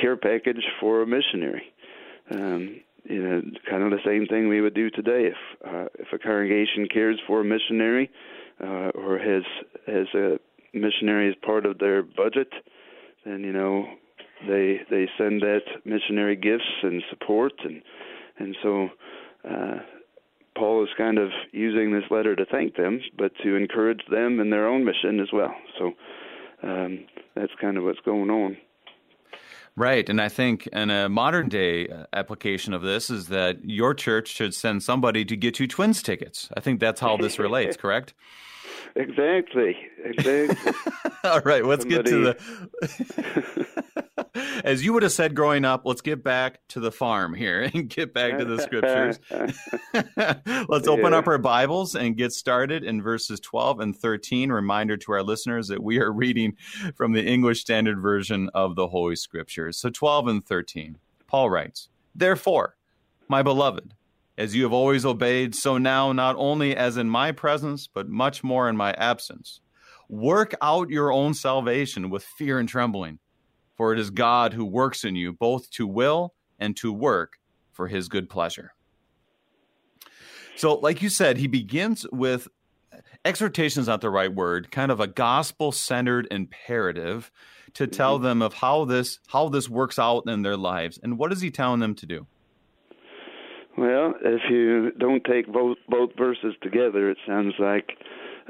care 0.00 0.16
package 0.16 0.64
for 0.80 1.02
a 1.02 1.06
missionary. 1.06 1.62
Um, 2.30 2.80
you 3.04 3.22
know, 3.22 3.42
kind 3.68 3.82
of 3.82 3.90
the 3.90 4.04
same 4.04 4.26
thing 4.26 4.48
we 4.48 4.60
would 4.60 4.74
do 4.74 4.90
today 4.90 5.30
if 5.32 5.66
uh, 5.66 5.86
if 5.98 6.08
a 6.12 6.18
congregation 6.18 6.86
cares 6.92 7.18
for 7.26 7.40
a 7.40 7.44
missionary 7.44 8.10
uh, 8.62 8.90
or 8.94 9.18
has 9.18 9.42
has 9.86 10.06
a 10.14 10.38
missionary 10.74 11.28
as 11.28 11.34
part 11.42 11.66
of 11.66 11.78
their 11.78 12.02
budget, 12.02 12.52
then 13.24 13.40
you 13.42 13.52
know 13.52 13.86
they 14.46 14.80
they 14.90 15.08
send 15.18 15.42
that 15.42 15.62
missionary 15.84 16.36
gifts 16.36 16.82
and 16.82 17.02
support 17.10 17.52
and 17.64 17.82
and 18.38 18.56
so 18.62 18.88
uh, 19.48 19.78
Paul 20.56 20.82
is 20.82 20.90
kind 20.96 21.18
of 21.18 21.30
using 21.52 21.92
this 21.92 22.04
letter 22.10 22.34
to 22.36 22.44
thank 22.44 22.76
them, 22.76 23.00
but 23.16 23.32
to 23.42 23.56
encourage 23.56 24.02
them 24.10 24.40
in 24.40 24.50
their 24.50 24.66
own 24.66 24.84
mission 24.84 25.20
as 25.20 25.28
well. 25.32 25.54
So 25.78 25.92
um, 26.62 27.06
that's 27.34 27.52
kind 27.60 27.76
of 27.76 27.84
what's 27.84 28.00
going 28.00 28.30
on. 28.30 28.56
Right. 29.76 30.08
And 30.08 30.20
I 30.20 30.28
think 30.28 30.66
in 30.66 30.90
a 30.90 31.08
modern 31.08 31.48
day 31.48 31.88
uh, 31.88 32.04
application 32.12 32.74
of 32.74 32.82
this 32.82 33.08
is 33.08 33.28
that 33.28 33.64
your 33.64 33.94
church 33.94 34.28
should 34.28 34.54
send 34.54 34.82
somebody 34.82 35.24
to 35.24 35.36
get 35.36 35.60
you 35.60 35.66
twins 35.66 36.02
tickets. 36.02 36.48
I 36.56 36.60
think 36.60 36.80
that's 36.80 37.00
how 37.00 37.16
this 37.16 37.38
relates, 37.38 37.76
correct? 37.78 38.12
Exactly. 38.96 39.76
Exactly. 40.04 40.72
All 41.24 41.40
right, 41.40 41.64
let's 41.64 41.82
Somebody... 41.82 42.10
get 42.10 42.10
to 42.10 42.36
the. 43.34 43.66
As 44.64 44.84
you 44.84 44.92
would 44.92 45.02
have 45.02 45.12
said 45.12 45.34
growing 45.34 45.64
up, 45.64 45.82
let's 45.84 46.00
get 46.00 46.22
back 46.22 46.60
to 46.68 46.80
the 46.80 46.92
farm 46.92 47.34
here 47.34 47.62
and 47.74 47.88
get 47.88 48.14
back 48.14 48.38
to 48.38 48.44
the 48.44 48.60
scriptures. 48.60 49.18
let's 50.68 50.88
open 50.88 51.12
yeah. 51.12 51.18
up 51.18 51.26
our 51.26 51.38
Bibles 51.38 51.94
and 51.94 52.16
get 52.16 52.32
started 52.32 52.84
in 52.84 53.02
verses 53.02 53.40
12 53.40 53.80
and 53.80 53.96
13. 53.96 54.50
Reminder 54.52 54.96
to 54.98 55.12
our 55.12 55.22
listeners 55.22 55.68
that 55.68 55.82
we 55.82 55.98
are 56.00 56.12
reading 56.12 56.56
from 56.94 57.12
the 57.12 57.24
English 57.24 57.60
Standard 57.60 58.00
Version 58.00 58.50
of 58.54 58.76
the 58.76 58.88
Holy 58.88 59.16
Scriptures. 59.16 59.78
So 59.78 59.90
12 59.90 60.28
and 60.28 60.44
13. 60.44 60.98
Paul 61.26 61.50
writes, 61.50 61.88
Therefore, 62.14 62.76
my 63.28 63.42
beloved, 63.42 63.94
as 64.40 64.56
you 64.56 64.62
have 64.62 64.72
always 64.72 65.04
obeyed, 65.04 65.54
so 65.54 65.76
now, 65.76 66.12
not 66.12 66.34
only 66.38 66.74
as 66.74 66.96
in 66.96 67.10
my 67.10 67.30
presence, 67.30 67.86
but 67.86 68.08
much 68.08 68.42
more 68.42 68.70
in 68.70 68.76
my 68.76 68.92
absence. 68.94 69.60
Work 70.08 70.54
out 70.62 70.88
your 70.88 71.12
own 71.12 71.34
salvation 71.34 72.08
with 72.08 72.24
fear 72.24 72.58
and 72.58 72.66
trembling, 72.66 73.18
for 73.76 73.92
it 73.92 73.98
is 73.98 74.08
God 74.08 74.54
who 74.54 74.64
works 74.64 75.04
in 75.04 75.14
you 75.14 75.34
both 75.34 75.70
to 75.72 75.86
will 75.86 76.32
and 76.58 76.74
to 76.78 76.90
work 76.90 77.34
for 77.70 77.86
his 77.86 78.08
good 78.08 78.30
pleasure. 78.30 78.72
So, 80.56 80.76
like 80.76 81.02
you 81.02 81.10
said, 81.10 81.36
he 81.36 81.46
begins 81.46 82.06
with 82.10 82.48
exhortation 83.26 83.82
is 83.82 83.88
not 83.88 84.00
the 84.00 84.08
right 84.08 84.34
word, 84.34 84.70
kind 84.70 84.90
of 84.90 85.00
a 85.00 85.06
gospel 85.06 85.70
centered 85.70 86.26
imperative 86.30 87.30
to 87.74 87.86
tell 87.86 88.14
mm-hmm. 88.14 88.24
them 88.24 88.42
of 88.42 88.54
how 88.54 88.86
this 88.86 89.18
how 89.28 89.50
this 89.50 89.68
works 89.68 89.98
out 89.98 90.26
in 90.26 90.40
their 90.40 90.56
lives. 90.56 90.98
And 91.02 91.18
what 91.18 91.30
is 91.30 91.42
he 91.42 91.50
telling 91.50 91.80
them 91.80 91.94
to 91.96 92.06
do? 92.06 92.26
Well, 93.78 94.14
if 94.22 94.42
you 94.50 94.90
don't 94.98 95.24
take 95.24 95.50
both 95.52 95.78
both 95.88 96.10
verses 96.16 96.54
together, 96.62 97.10
it 97.10 97.18
sounds 97.26 97.54
like 97.58 97.88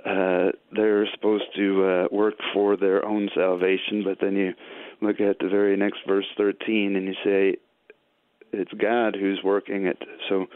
uh, 0.04 0.48
they're 0.72 1.06
supposed 1.14 1.44
to 1.56 1.84
uh, 1.84 2.08
work 2.14 2.34
for 2.52 2.76
their 2.76 3.04
own 3.04 3.28
salvation. 3.34 4.02
But 4.04 4.18
then 4.20 4.34
you 4.34 4.52
look 5.00 5.20
at 5.20 5.38
the 5.38 5.48
very 5.48 5.76
next 5.76 6.00
verse, 6.06 6.26
thirteen, 6.36 6.96
and 6.96 7.06
you 7.06 7.14
say 7.24 7.56
it's 8.52 8.72
God 8.72 9.14
who's 9.14 9.40
working 9.44 9.86
it. 9.86 9.98
So 10.28 10.46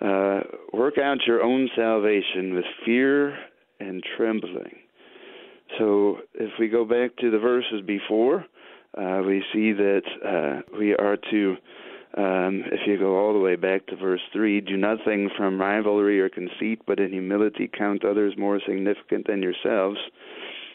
uh, 0.00 0.40
work 0.72 0.98
out 0.98 1.18
your 1.26 1.42
own 1.42 1.68
salvation 1.76 2.54
with 2.54 2.64
fear 2.84 3.36
and 3.80 4.02
trembling. 4.16 4.76
So 5.78 6.18
if 6.34 6.52
we 6.58 6.68
go 6.68 6.84
back 6.84 7.16
to 7.18 7.30
the 7.30 7.38
verses 7.38 7.82
before, 7.86 8.46
uh, 8.96 9.20
we 9.26 9.42
see 9.52 9.72
that 9.72 10.02
uh, 10.24 10.76
we 10.78 10.94
are 10.94 11.18
to, 11.30 11.56
um, 12.16 12.62
if 12.72 12.80
you 12.86 12.98
go 12.98 13.18
all 13.18 13.34
the 13.34 13.38
way 13.38 13.56
back 13.56 13.86
to 13.86 13.96
verse 13.96 14.22
3, 14.32 14.62
do 14.62 14.76
nothing 14.76 15.28
from 15.36 15.60
rivalry 15.60 16.18
or 16.18 16.30
conceit, 16.30 16.80
but 16.86 16.98
in 16.98 17.12
humility 17.12 17.68
count 17.76 18.04
others 18.04 18.34
more 18.38 18.58
significant 18.66 19.26
than 19.26 19.42
yourselves. 19.42 19.98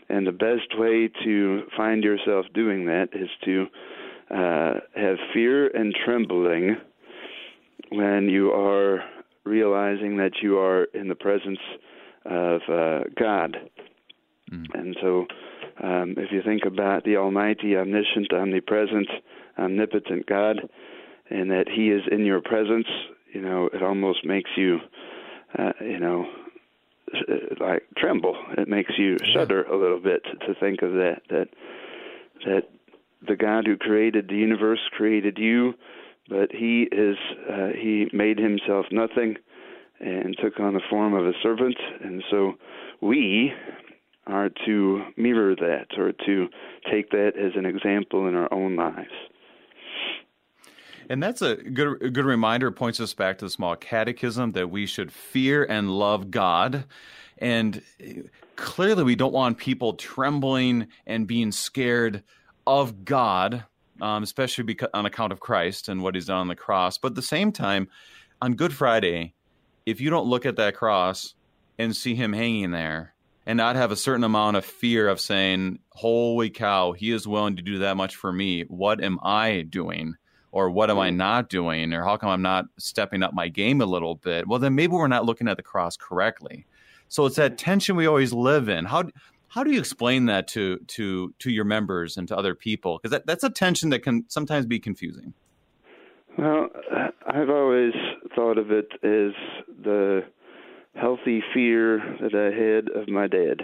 And 0.07 0.27
the 0.27 0.31
best 0.31 0.77
way 0.77 1.09
to 1.23 1.63
find 1.75 2.03
yourself 2.03 2.45
doing 2.53 2.85
that 2.85 3.09
is 3.13 3.29
to 3.45 3.65
uh, 4.29 4.73
have 4.95 5.17
fear 5.33 5.67
and 5.67 5.95
trembling 6.05 6.77
when 7.89 8.29
you 8.29 8.51
are 8.51 9.03
realizing 9.43 10.17
that 10.17 10.33
you 10.43 10.59
are 10.59 10.83
in 10.93 11.07
the 11.07 11.15
presence 11.15 11.59
of 12.25 12.61
uh, 12.69 12.99
God. 13.19 13.57
Mm. 14.51 14.65
And 14.73 14.97
so, 15.01 15.25
um, 15.83 16.13
if 16.17 16.31
you 16.31 16.41
think 16.43 16.63
about 16.65 17.03
the 17.03 17.17
Almighty, 17.17 17.75
omniscient, 17.75 18.31
omnipresent, 18.31 19.07
omnipotent 19.57 20.27
God, 20.27 20.69
and 21.31 21.49
that 21.51 21.67
He 21.67 21.89
is 21.89 22.03
in 22.11 22.25
your 22.25 22.41
presence, 22.41 22.87
you 23.33 23.41
know, 23.41 23.69
it 23.73 23.81
almost 23.81 24.25
makes 24.25 24.49
you, 24.55 24.79
uh, 25.57 25.71
you 25.79 25.99
know, 25.99 26.25
like 27.59 27.83
tremble. 27.97 28.35
It 28.57 28.67
makes 28.67 28.91
you 28.97 29.17
shudder 29.33 29.63
a 29.63 29.77
little 29.77 29.99
bit 29.99 30.23
to 30.45 30.53
think 30.59 30.81
of 30.81 30.93
that. 30.93 31.21
That 31.29 31.47
that 32.45 32.63
the 33.27 33.35
God 33.35 33.65
who 33.65 33.77
created 33.77 34.27
the 34.27 34.35
universe 34.35 34.79
created 34.91 35.37
you, 35.37 35.73
but 36.29 36.51
He 36.51 36.87
is 36.91 37.17
uh, 37.49 37.69
He 37.79 38.07
made 38.13 38.37
Himself 38.37 38.85
nothing 38.91 39.35
and 39.99 40.35
took 40.41 40.59
on 40.59 40.73
the 40.73 40.81
form 40.89 41.13
of 41.13 41.25
a 41.25 41.33
servant, 41.43 41.77
and 42.03 42.23
so 42.31 42.53
we 43.01 43.53
are 44.27 44.49
to 44.65 45.03
mirror 45.17 45.55
that 45.55 45.87
or 45.97 46.11
to 46.25 46.47
take 46.91 47.11
that 47.11 47.33
as 47.37 47.53
an 47.55 47.65
example 47.65 48.27
in 48.27 48.35
our 48.35 48.51
own 48.53 48.75
lives. 48.75 49.11
And 51.11 51.21
that's 51.21 51.41
a 51.41 51.57
good 51.57 52.01
a 52.01 52.09
good 52.09 52.23
reminder. 52.23 52.67
It 52.67 52.77
points 52.77 53.01
us 53.01 53.13
back 53.13 53.39
to 53.39 53.45
the 53.45 53.49
small 53.49 53.75
catechism 53.75 54.53
that 54.53 54.71
we 54.71 54.85
should 54.85 55.11
fear 55.11 55.65
and 55.65 55.91
love 55.91 56.31
God. 56.31 56.85
And 57.37 57.81
clearly, 58.55 59.03
we 59.03 59.15
don't 59.15 59.33
want 59.33 59.57
people 59.57 59.95
trembling 59.95 60.87
and 61.05 61.27
being 61.27 61.51
scared 61.51 62.23
of 62.65 63.03
God, 63.03 63.65
um, 63.99 64.23
especially 64.23 64.63
because, 64.63 64.87
on 64.93 65.05
account 65.05 65.33
of 65.33 65.41
Christ 65.41 65.89
and 65.89 66.01
what 66.01 66.15
He's 66.15 66.27
done 66.27 66.37
on 66.37 66.47
the 66.47 66.55
cross. 66.55 66.97
But 66.97 67.09
at 67.09 67.15
the 67.15 67.21
same 67.21 67.51
time, 67.51 67.89
on 68.41 68.53
Good 68.53 68.73
Friday, 68.73 69.33
if 69.85 69.99
you 69.99 70.09
don't 70.09 70.27
look 70.27 70.45
at 70.45 70.55
that 70.55 70.77
cross 70.77 71.35
and 71.77 71.93
see 71.93 72.15
Him 72.15 72.31
hanging 72.31 72.71
there, 72.71 73.15
and 73.45 73.57
not 73.57 73.75
have 73.75 73.91
a 73.91 73.97
certain 73.97 74.23
amount 74.23 74.55
of 74.55 74.63
fear 74.63 75.09
of 75.09 75.19
saying, 75.19 75.79
Holy 75.89 76.49
cow, 76.49 76.93
he 76.93 77.11
is 77.11 77.27
willing 77.27 77.57
to 77.57 77.61
do 77.61 77.79
that 77.79 77.97
much 77.97 78.15
for 78.15 78.31
me. 78.31 78.61
What 78.69 79.03
am 79.03 79.19
I 79.21 79.65
doing? 79.67 80.15
Or 80.51 80.69
what 80.69 80.89
am 80.89 80.99
I 80.99 81.09
mm-hmm. 81.09 81.17
not 81.17 81.49
doing? 81.49 81.93
Or 81.93 82.03
how 82.03 82.17
come 82.17 82.29
I'm 82.29 82.41
not 82.41 82.65
stepping 82.77 83.23
up 83.23 83.33
my 83.33 83.47
game 83.47 83.81
a 83.81 83.85
little 83.85 84.15
bit? 84.15 84.47
Well, 84.47 84.59
then 84.59 84.75
maybe 84.75 84.93
we're 84.93 85.07
not 85.07 85.25
looking 85.25 85.47
at 85.47 85.57
the 85.57 85.63
cross 85.63 85.95
correctly. 85.95 86.65
So 87.07 87.25
it's 87.25 87.37
that 87.37 87.51
mm-hmm. 87.51 87.57
tension 87.57 87.95
we 87.95 88.05
always 88.05 88.33
live 88.33 88.69
in. 88.69 88.85
How 88.85 89.03
how 89.47 89.65
do 89.65 89.71
you 89.71 89.79
explain 89.79 90.27
that 90.27 90.47
to 90.49 90.77
to 90.87 91.33
to 91.39 91.51
your 91.51 91.65
members 91.65 92.17
and 92.17 92.27
to 92.29 92.37
other 92.37 92.55
people? 92.55 92.97
Because 92.97 93.11
that, 93.11 93.25
that's 93.25 93.43
a 93.43 93.49
tension 93.49 93.89
that 93.89 93.99
can 93.99 94.25
sometimes 94.29 94.65
be 94.65 94.79
confusing. 94.79 95.33
Well, 96.37 96.69
I've 97.27 97.49
always 97.49 97.93
thought 98.35 98.57
of 98.57 98.71
it 98.71 98.87
as 99.03 99.33
the 99.83 100.21
healthy 100.95 101.43
fear 101.53 101.99
that 102.21 102.33
I 102.33 102.51
had 102.55 103.01
of 103.01 103.09
my 103.09 103.27
dad. 103.27 103.61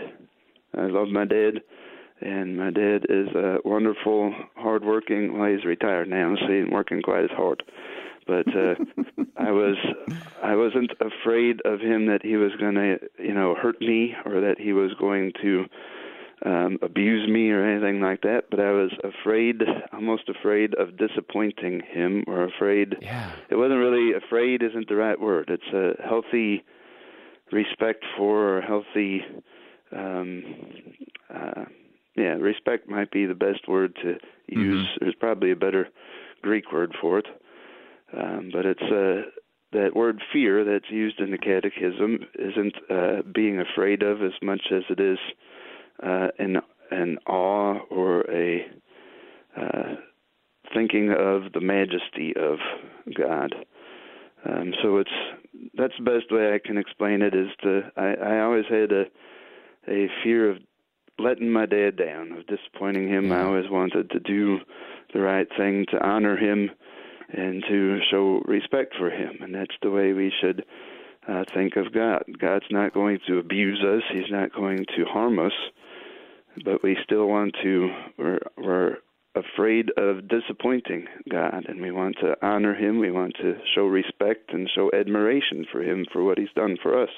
I 0.77 0.88
love 0.88 1.08
my 1.08 1.25
dad, 1.25 1.62
and 2.21 2.57
my 2.57 2.71
dad 2.71 3.05
is 3.09 3.27
a 3.36 3.57
wonderful, 3.63 4.33
hardworking. 4.55 5.38
Well, 5.38 5.51
he's 5.51 5.65
retired 5.65 6.09
now, 6.09 6.36
so 6.36 6.51
he's 6.51 6.71
working 6.71 7.01
quite 7.01 7.24
as 7.25 7.29
hard. 7.31 7.63
But 8.25 8.47
uh, 8.47 8.75
I 9.38 9.51
was, 9.51 9.77
I 10.43 10.55
wasn't 10.55 10.91
afraid 11.00 11.62
of 11.63 11.79
him 11.79 12.07
that 12.07 12.21
he 12.24 12.36
was 12.36 12.51
going 12.59 12.75
to, 12.75 12.97
you 13.19 13.33
know, 13.33 13.55
hurt 13.55 13.79
me 13.79 14.15
or 14.25 14.41
that 14.41 14.59
he 14.59 14.74
was 14.74 14.91
going 15.00 15.31
to 15.41 15.65
um, 16.45 16.77
abuse 16.81 17.29
me 17.29 17.50
or 17.51 17.63
anything 17.63 18.01
like 18.01 18.21
that. 18.21 18.45
But 18.50 18.59
I 18.59 18.71
was 18.71 18.91
afraid, 19.03 19.62
almost 19.93 20.29
afraid 20.29 20.74
of 20.75 20.97
disappointing 20.97 21.81
him, 21.89 22.24
or 22.27 22.43
afraid. 22.43 22.95
Yeah. 23.01 23.31
It 23.50 23.55
wasn't 23.55 23.79
really 23.79 24.13
afraid. 24.13 24.62
Isn't 24.62 24.89
the 24.89 24.95
right 24.95 25.19
word. 25.19 25.50
It's 25.50 25.74
a 25.74 26.01
healthy 26.07 26.63
respect 27.51 28.03
for 28.17 28.57
or 28.57 28.62
healthy 28.62 29.21
um 29.95 30.43
uh 31.33 31.63
yeah 32.17 32.33
respect 32.33 32.89
might 32.89 33.12
be 33.12 33.25
the 33.25 33.36
best 33.36 33.67
word 33.67 33.95
to 33.95 34.15
use 34.47 34.86
mm-hmm. 34.86 34.97
there's 35.00 35.15
probably 35.15 35.51
a 35.51 35.55
better 35.55 35.88
greek 36.41 36.71
word 36.71 36.93
for 37.00 37.19
it 37.19 37.27
um 38.17 38.50
but 38.51 38.65
it's 38.65 38.81
uh 38.81 39.29
that 39.74 39.95
word 39.95 40.21
fear 40.31 40.63
that's 40.63 40.89
used 40.89 41.19
in 41.19 41.31
the 41.31 41.38
catechism 41.38 42.19
isn't 42.39 42.75
uh 42.89 43.21
being 43.33 43.59
afraid 43.59 44.03
of 44.03 44.21
as 44.21 44.33
much 44.41 44.62
as 44.71 44.83
it 44.89 45.00
is 45.00 45.19
uh 46.03 46.27
an 46.39 46.57
an 46.91 47.17
awe 47.27 47.79
or 47.89 48.21
a 48.31 48.65
uh 49.59 49.95
thinking 50.74 51.09
of 51.12 51.53
the 51.53 51.62
majesty 51.62 52.33
of 52.36 52.59
God 53.15 53.53
um, 54.45 54.74
so 54.81 54.97
it's 54.97 55.09
that's 55.74 55.93
the 55.97 56.03
best 56.03 56.31
way 56.31 56.53
I 56.53 56.59
can 56.65 56.77
explain 56.77 57.21
it. 57.21 57.33
Is 57.33 57.50
to 57.63 57.81
I, 57.97 58.13
I 58.13 58.39
always 58.41 58.65
had 58.69 58.91
a 58.91 59.05
a 59.88 60.07
fear 60.24 60.50
of 60.50 60.57
letting 61.19 61.51
my 61.51 61.65
dad 61.65 61.97
down, 61.97 62.31
of 62.31 62.47
disappointing 62.47 63.07
him. 63.07 63.31
I 63.31 63.43
always 63.43 63.69
wanted 63.69 64.09
to 64.12 64.19
do 64.19 64.59
the 65.13 65.21
right 65.21 65.47
thing 65.57 65.86
to 65.91 66.05
honor 66.05 66.38
him 66.38 66.69
and 67.29 67.63
to 67.67 68.00
show 68.09 68.41
respect 68.45 68.95
for 68.97 69.09
him, 69.09 69.38
and 69.41 69.53
that's 69.53 69.75
the 69.81 69.91
way 69.91 70.13
we 70.13 70.31
should 70.41 70.65
uh, 71.27 71.43
think 71.53 71.75
of 71.75 71.93
God. 71.93 72.24
God's 72.39 72.65
not 72.71 72.93
going 72.93 73.19
to 73.27 73.39
abuse 73.39 73.83
us; 73.83 74.03
He's 74.12 74.31
not 74.31 74.53
going 74.53 74.86
to 74.95 75.05
harm 75.05 75.39
us, 75.39 75.51
but 76.63 76.83
we 76.83 76.97
still 77.03 77.27
want 77.27 77.55
to. 77.63 77.89
We're, 78.17 78.39
we're 78.57 78.97
afraid 79.36 79.91
of 79.97 80.27
disappointing 80.27 81.07
God, 81.29 81.65
and 81.67 81.81
we 81.81 81.91
want 81.91 82.17
to 82.21 82.36
honor 82.41 82.74
Him. 82.74 83.00
We 83.00 83.12
want 83.12 83.36
to 83.41 83.55
show 83.75 83.86
respect 83.86 84.53
and 84.53 84.69
show 84.74 84.89
admiration 84.93 85.65
for 85.71 85.81
Him 85.81 86.05
for 86.12 86.24
what 86.24 86.38
He's 86.38 86.47
done 86.55 86.77
for 86.81 87.01
us. 87.01 87.09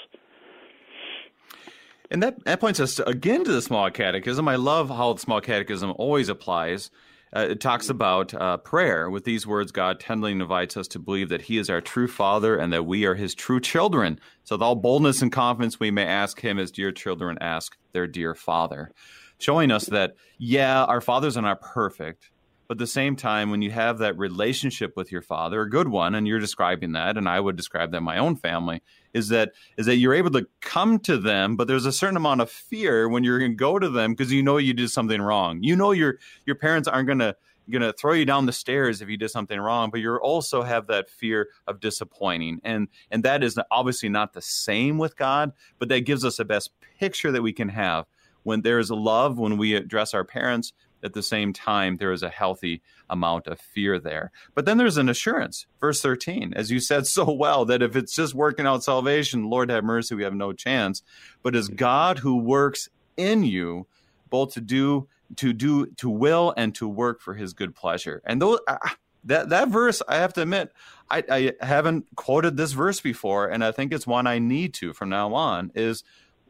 And 2.12 2.24
that, 2.24 2.44
that 2.46 2.60
points 2.60 2.80
us 2.80 2.96
to, 2.96 3.08
again 3.08 3.44
to 3.44 3.52
the 3.52 3.62
Small 3.62 3.90
Catechism. 3.92 4.48
I 4.48 4.56
love 4.56 4.90
how 4.90 5.14
the 5.14 5.20
Small 5.20 5.42
Catechism 5.42 5.94
always 5.98 6.30
applies. 6.30 6.90
Uh, 7.36 7.48
it 7.52 7.62
talks 7.62 7.90
about 7.90 8.34
uh, 8.34 8.58
prayer. 8.58 9.10
With 9.10 9.24
these 9.24 9.46
words, 9.46 9.72
God 9.72 10.00
tenderly 10.00 10.32
invites 10.32 10.76
us 10.76 10.88
to 10.90 11.00
believe 11.00 11.30
that 11.30 11.44
He 11.44 11.60
is 11.60 11.70
our 11.70 11.82
true 11.82 12.08
Father 12.08 12.58
and 12.58 12.74
that 12.74 12.88
we 12.88 13.06
are 13.06 13.14
His 13.14 13.36
true 13.36 13.60
children. 13.60 14.20
So, 14.44 14.56
with 14.56 14.64
all 14.64 14.76
boldness 14.76 15.22
and 15.22 15.32
confidence, 15.32 15.80
we 15.80 15.92
may 15.92 16.06
ask 16.06 16.40
Him 16.40 16.58
as 16.58 16.72
dear 16.72 16.92
children 16.92 17.38
ask 17.40 17.78
their 17.94 18.08
dear 18.08 18.34
Father 18.34 18.92
showing 19.40 19.72
us 19.72 19.86
that, 19.88 20.16
yeah, 20.38 20.84
our 20.84 21.02
fathers 21.02 21.36
are 21.38 21.42
not 21.42 21.62
perfect. 21.62 22.30
But 22.70 22.76
at 22.76 22.80
the 22.80 22.88
same 22.88 23.16
time, 23.16 23.50
when 23.50 23.64
you 23.64 23.72
have 23.72 23.98
that 23.98 24.16
relationship 24.16 24.96
with 24.96 25.12
your 25.12 25.24
father, 25.24 25.64
a 25.64 25.70
good 25.70 25.88
one, 25.88 26.14
and 26.14 26.28
you're 26.28 26.38
describing 26.38 26.92
that, 26.92 27.18
and 27.18 27.28
I 27.28 27.40
would 27.40 27.56
describe 27.56 27.92
that 27.92 28.02
my 28.02 28.20
own 28.20 28.36
family, 28.36 28.84
is 29.12 29.30
that 29.30 29.54
is 29.76 29.88
that 29.88 29.96
you're 29.96 30.14
able 30.14 30.30
to 30.30 30.48
come 30.62 31.00
to 31.00 31.18
them, 31.18 31.56
but 31.56 31.68
there's 31.68 31.88
a 31.88 31.92
certain 31.92 32.16
amount 32.16 32.42
of 32.42 32.52
fear 32.52 33.10
when 33.10 33.24
you're 33.24 33.40
to 33.40 33.50
go 33.50 33.80
to 33.80 33.90
them 33.90 34.14
because 34.14 34.32
you 34.32 34.44
know 34.44 34.58
you 34.58 34.76
did 34.76 34.92
something 34.92 35.20
wrong. 35.20 35.64
You 35.64 35.76
know 35.76 35.94
your 35.94 36.20
your 36.46 36.56
parents 36.56 36.88
aren't 36.88 37.08
going 37.08 37.20
to 37.20 37.36
going 37.72 37.82
to 37.82 37.94
throw 37.94 38.14
you 38.14 38.26
down 38.26 38.46
the 38.46 38.52
stairs 38.52 39.02
if 39.02 39.10
you 39.10 39.18
did 39.18 39.30
something 39.30 39.60
wrong 39.60 39.92
but 39.92 40.00
you 40.00 40.16
also 40.16 40.64
have 40.64 40.88
that 40.88 41.08
fear 41.08 41.50
of 41.68 41.80
disappointing 41.80 42.60
and 42.64 42.88
and 43.12 43.22
that 43.22 43.44
is 43.44 43.60
obviously 43.70 44.10
not 44.10 44.34
the 44.34 44.42
same 44.42 44.98
with 44.98 45.16
god 45.16 45.52
but 45.78 45.88
that 45.88 46.00
gives 46.00 46.26
us 46.26 46.38
the 46.38 46.46
best 46.46 46.72
picture 46.98 47.32
that 47.32 47.44
we 47.44 47.54
can 47.54 47.70
have 47.70 48.08
when 48.44 48.62
there 48.62 48.80
is 48.80 48.90
a 48.90 48.96
love, 48.96 49.38
when 49.38 49.58
we 49.58 49.76
address 49.76 50.14
our 50.14 50.24
parents, 50.24 50.74
at 51.04 51.14
the 51.14 51.24
same 51.24 51.54
time, 51.54 51.98
there 51.98 52.12
is 52.12 52.24
a 52.24 52.30
healthy 52.30 52.82
amount 53.10 53.48
of 53.48 53.60
fear 53.60 54.00
there. 54.00 54.32
But 54.56 54.66
then 54.66 54.78
there's 54.78 54.98
an 54.98 55.10
assurance. 55.10 55.66
Verse 55.80 56.02
13, 56.02 56.54
as 56.54 56.72
you 56.72 56.80
said 56.80 57.08
so 57.08 57.32
well, 57.32 57.66
that 57.66 57.82
if 57.82 57.96
it's 57.96 58.16
just 58.16 58.34
working 58.34 58.66
out 58.66 58.84
salvation, 58.84 59.50
Lord 59.50 59.70
have 59.70 59.84
mercy, 59.84 60.16
we 60.16 60.24
have 60.24 60.34
no 60.34 60.54
chance. 60.54 61.04
But 61.44 61.56
as 61.56 61.68
God 61.68 62.20
who 62.20 62.38
works 62.38 62.90
in 63.18 63.44
you, 63.44 63.88
both 64.30 64.54
to 64.54 64.62
do, 64.62 65.08
to 65.38 65.54
do, 65.54 65.88
to 65.98 66.10
will, 66.10 66.54
and 66.58 66.74
to 66.76 66.88
work 66.88 67.22
for 67.22 67.34
his 67.34 67.54
good 67.54 67.76
pleasure. 67.76 68.22
And 68.26 68.42
those, 68.42 68.60
uh, 68.68 68.78
that, 69.26 69.50
that 69.50 69.70
verse, 69.70 70.02
I 70.08 70.18
have 70.18 70.34
to 70.34 70.42
admit, 70.42 70.72
I, 71.10 71.24
I 71.30 71.66
haven't 71.66 72.06
quoted 72.16 72.58
this 72.58 72.72
verse 72.72 73.02
before, 73.02 73.48
and 73.48 73.64
I 73.64 73.72
think 73.72 73.94
it's 73.94 74.08
one 74.08 74.28
I 74.28 74.40
need 74.40 74.74
to 74.76 74.94
from 74.94 75.10
now 75.10 75.34
on, 75.34 75.72
is 75.76 76.04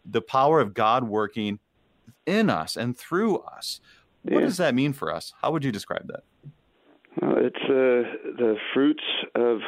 the 0.05 0.21
power 0.21 0.59
of 0.59 0.73
God 0.73 1.03
working 1.03 1.59
in 2.25 2.49
us 2.49 2.75
and 2.75 2.97
through 2.97 3.39
us. 3.39 3.81
What 4.23 4.39
yeah. 4.39 4.45
does 4.45 4.57
that 4.57 4.75
mean 4.75 4.93
for 4.93 5.13
us? 5.13 5.33
How 5.41 5.51
would 5.51 5.63
you 5.63 5.71
describe 5.71 6.07
that? 6.07 6.23
Well, 7.21 7.35
it's 7.37 7.55
uh, 7.63 8.31
the 8.37 8.55
fruits 8.73 9.03
of 9.35 9.59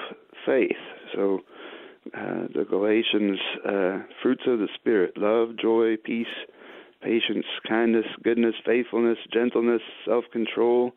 faith. 0.46 0.77
So 1.15 1.39
uh, 2.15 2.48
the 2.53 2.65
Galatians 2.70 3.39
uh, 3.65 4.00
fruits 4.22 4.43
of 4.48 4.60
the 4.60 4.67
Spirit 4.75 5.17
love, 5.17 5.58
joy, 5.62 5.98
peace, 6.03 6.27
patience, 7.01 7.46
kindness, 7.67 8.05
goodness, 8.24 8.55
faithfulness, 8.65 9.17
gentleness, 9.34 9.81
self 10.05 10.25
control. 10.31 10.91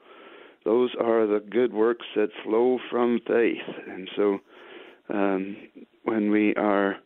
Those 0.65 0.91
are 1.01 1.27
the 1.27 1.41
good 1.41 1.73
works 1.73 2.07
that 2.17 2.29
flow 2.43 2.79
from 2.91 3.21
faith. 3.27 3.57
And 3.87 4.09
so 4.17 4.39
um, 5.11 5.57
when 6.05 6.31
we 6.31 6.55
are 6.55 6.97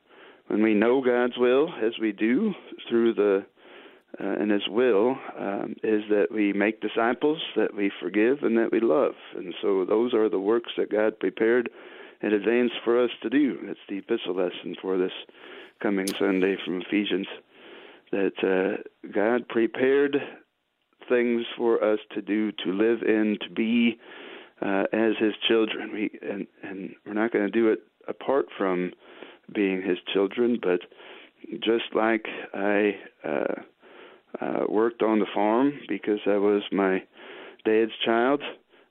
when 0.47 0.62
we 0.62 0.75
know 0.75 1.02
God's 1.02 1.37
will 1.37 1.69
as 1.85 1.93
we 2.00 2.12
do 2.12 2.55
through 2.88 3.14
the 3.14 3.45
uh, 4.21 4.25
and 4.41 4.50
His 4.50 4.67
will 4.69 5.17
um, 5.38 5.75
is 5.83 6.03
that 6.11 6.29
we 6.31 6.53
make 6.53 6.81
disciples, 6.81 7.41
that 7.57 7.75
we 7.75 7.91
forgive, 8.00 8.43
and 8.43 8.57
that 8.59 8.73
we 8.73 8.81
love. 8.81 9.15
And 9.37 9.55
so 9.61 9.85
those 9.85 10.15
are 10.15 10.29
the 10.29 10.41
works 10.41 10.73
that 10.77 10.91
God 10.91 11.19
prepared 11.21 11.71
in 12.23 12.33
advance 12.33 12.73
for 12.85 13.03
us 13.03 13.11
to 13.23 13.31
do. 13.31 13.59
It's 13.65 13.81
the 13.88 13.99
epistle 13.99 14.35
lesson 14.35 14.77
for 14.81 14.99
this 14.99 15.12
coming 15.81 16.09
Sunday 16.19 16.57
from 16.65 16.83
Ephesians 16.83 17.27
that 18.11 18.33
uh, 18.43 18.83
God 19.12 19.49
prepared 19.49 20.17
things 21.09 21.45
for 21.57 21.83
us 21.83 22.00
to 22.15 22.23
do, 22.23 22.53
to 22.53 22.73
live 22.73 23.03
in, 23.03 23.38
to 23.43 23.50
be 23.50 23.99
uh, 24.61 24.85
as 24.93 25.12
His 25.21 25.35
children. 25.47 25.93
We 25.93 26.11
and 26.23 26.47
and 26.62 26.95
we're 27.07 27.15
not 27.15 27.33
going 27.33 27.45
to 27.45 27.50
do 27.50 27.69
it 27.69 27.81
apart 28.09 28.47
from 28.57 28.93
being 29.55 29.83
His 29.83 29.99
children, 30.12 30.59
but 30.61 30.81
just 31.62 31.95
like 31.95 32.27
I 32.55 32.97
uh, 33.25 33.62
uh, 34.40 34.64
worked 34.68 35.02
on 35.02 35.18
the 35.18 35.26
farm 35.35 35.73
because 35.88 36.20
I 36.26 36.37
was 36.37 36.62
my 36.70 37.02
dad's 37.64 37.92
child, 38.04 38.42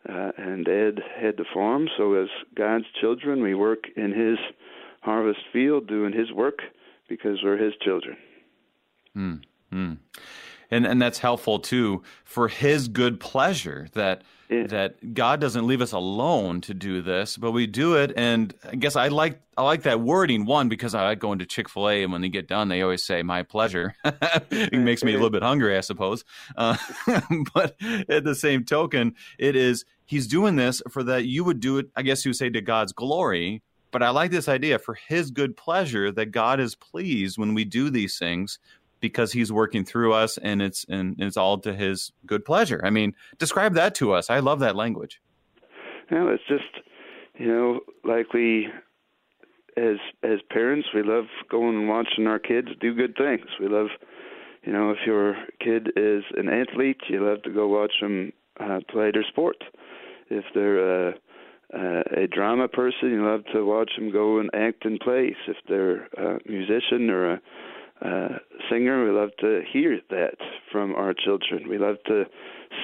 uh, 0.08 0.32
and 0.38 0.66
Dad 0.66 1.02
had 1.20 1.38
the 1.38 1.46
farm. 1.54 1.88
So 1.98 2.14
as 2.14 2.30
God's 2.56 2.86
children, 3.00 3.42
we 3.42 3.56
work 3.56 3.86
in 3.96 4.12
His 4.12 4.38
harvest 5.02 5.40
field, 5.52 5.88
doing 5.88 6.14
His 6.14 6.32
work 6.32 6.60
because 7.08 7.40
we're 7.44 7.58
His 7.58 7.74
children. 7.82 8.18
Mm, 9.16 9.42
mm. 9.74 9.98
And 10.70 10.86
and 10.86 11.02
that's 11.02 11.20
helpful 11.20 11.60
too 11.60 12.04
for 12.24 12.48
His 12.48 12.88
good 12.88 13.20
pleasure 13.20 13.88
that 13.94 14.24
yeah. 14.50 14.68
that 14.68 15.14
God 15.14 15.42
doesn't 15.42 15.68
leave 15.68 15.82
us 15.82 15.92
alone 15.92 16.62
to 16.62 16.74
do 16.74 17.02
this, 17.02 17.38
but 17.38 17.52
we 17.52 17.68
do 17.68 17.96
it. 17.96 18.14
And 18.16 18.54
I 18.70 18.76
guess 18.76 18.96
I 18.96 19.08
like 19.10 19.42
I 19.58 19.64
like 19.64 19.84
that 19.84 20.02
wording 20.02 20.46
one 20.46 20.70
because 20.70 20.94
I 20.96 21.04
like 21.04 21.20
going 21.20 21.40
to 21.40 21.46
Chick 21.46 21.70
Fil 21.70 21.90
A, 21.90 22.04
and 22.04 22.12
when 22.12 22.22
they 22.22 22.30
get 22.30 22.48
done, 22.48 22.70
they 22.70 22.82
always 22.82 23.04
say 23.04 23.24
"my 23.24 23.44
pleasure." 23.44 23.96
it 24.06 24.74
makes 24.74 25.04
me 25.04 25.12
a 25.12 25.16
little 25.16 25.30
bit 25.30 25.44
hungry, 25.44 25.78
I 25.78 25.82
suppose. 25.82 26.24
Uh, 26.56 26.78
but 27.54 27.76
at 28.10 28.24
the 28.24 28.36
same 28.36 28.64
token, 28.64 29.16
it 29.38 29.56
is 29.56 29.86
He's 30.06 30.28
doing 30.28 30.56
this 30.56 30.82
for 30.90 31.04
that 31.04 31.26
you 31.26 31.44
would 31.44 31.60
do 31.60 31.78
it. 31.80 31.88
I 31.96 32.02
guess 32.02 32.24
you 32.24 32.30
would 32.30 32.38
say 32.38 32.50
to 32.50 32.62
God's 32.62 32.94
glory. 32.94 33.62
But 33.90 34.04
I 34.04 34.10
like 34.10 34.32
this 34.32 34.50
idea 34.50 34.80
for 34.80 34.96
His 34.96 35.32
good 35.32 35.56
pleasure 35.56 36.12
that 36.12 36.28
God 36.28 36.60
is 36.60 36.76
pleased 36.76 37.38
when 37.38 37.54
we 37.54 37.64
do 37.64 37.90
these 37.90 38.20
things 38.20 38.60
because 39.00 39.32
he's 39.32 39.52
working 39.52 39.86
through 39.86 40.14
us 40.14 40.38
and 40.38 40.62
it's 40.62 40.86
and 40.90 41.16
it's 41.20 41.38
all 41.38 41.58
to 41.60 41.74
his 41.74 42.12
good 42.26 42.46
pleasure. 42.46 42.82
I 42.84 42.90
mean, 42.90 43.14
describe 43.38 43.74
that 43.76 43.96
to 43.96 44.14
us. 44.14 44.30
I 44.30 44.40
love 44.40 44.60
that 44.60 44.76
language. 44.76 45.22
No, 46.10 46.30
it's 46.30 46.44
just 46.48 46.86
you 47.38 47.48
know, 47.48 47.80
like 48.04 48.34
we 48.34 48.68
as 49.78 49.98
as 50.24 50.40
parents, 50.50 50.88
we 50.94 51.04
love 51.04 51.26
going 51.50 51.76
and 51.78 51.90
watching 51.90 52.28
our 52.28 52.40
kids 52.40 52.70
do 52.82 52.96
good 52.96 53.16
things. 53.16 53.46
We 53.60 53.68
love, 53.68 53.88
you 54.64 54.74
know, 54.74 54.92
if 54.92 54.98
your 55.06 55.36
kid 55.60 55.90
is 55.96 56.24
an 56.36 56.50
athlete, 56.50 57.02
you 57.10 57.24
love 57.24 57.44
to 57.44 57.52
go 57.52 57.68
watch 57.68 57.94
them 58.02 58.34
uh, 58.60 58.80
play 58.90 59.12
their 59.12 59.26
sport. 59.28 59.58
If 60.30 60.46
they're 60.54 61.10
a, 61.10 61.14
a, 61.74 62.24
a 62.24 62.28
drama 62.28 62.68
person, 62.68 63.12
you 63.12 63.24
love 63.24 63.42
to 63.54 63.64
watch 63.64 63.92
them 63.98 64.12
go 64.12 64.40
and 64.40 64.50
act 64.54 64.84
in 64.84 64.98
plays. 64.98 65.36
If 65.48 65.58
they're 65.70 66.06
a 66.18 66.40
musician 66.48 67.10
or 67.10 67.34
a 67.34 67.42
uh, 68.04 68.38
singer. 68.70 69.06
We 69.06 69.12
love 69.12 69.30
to 69.40 69.62
hear 69.72 70.00
that 70.10 70.36
from 70.72 70.94
our 70.96 71.14
children. 71.14 71.68
We 71.70 71.78
love 71.78 71.98
to 72.08 72.26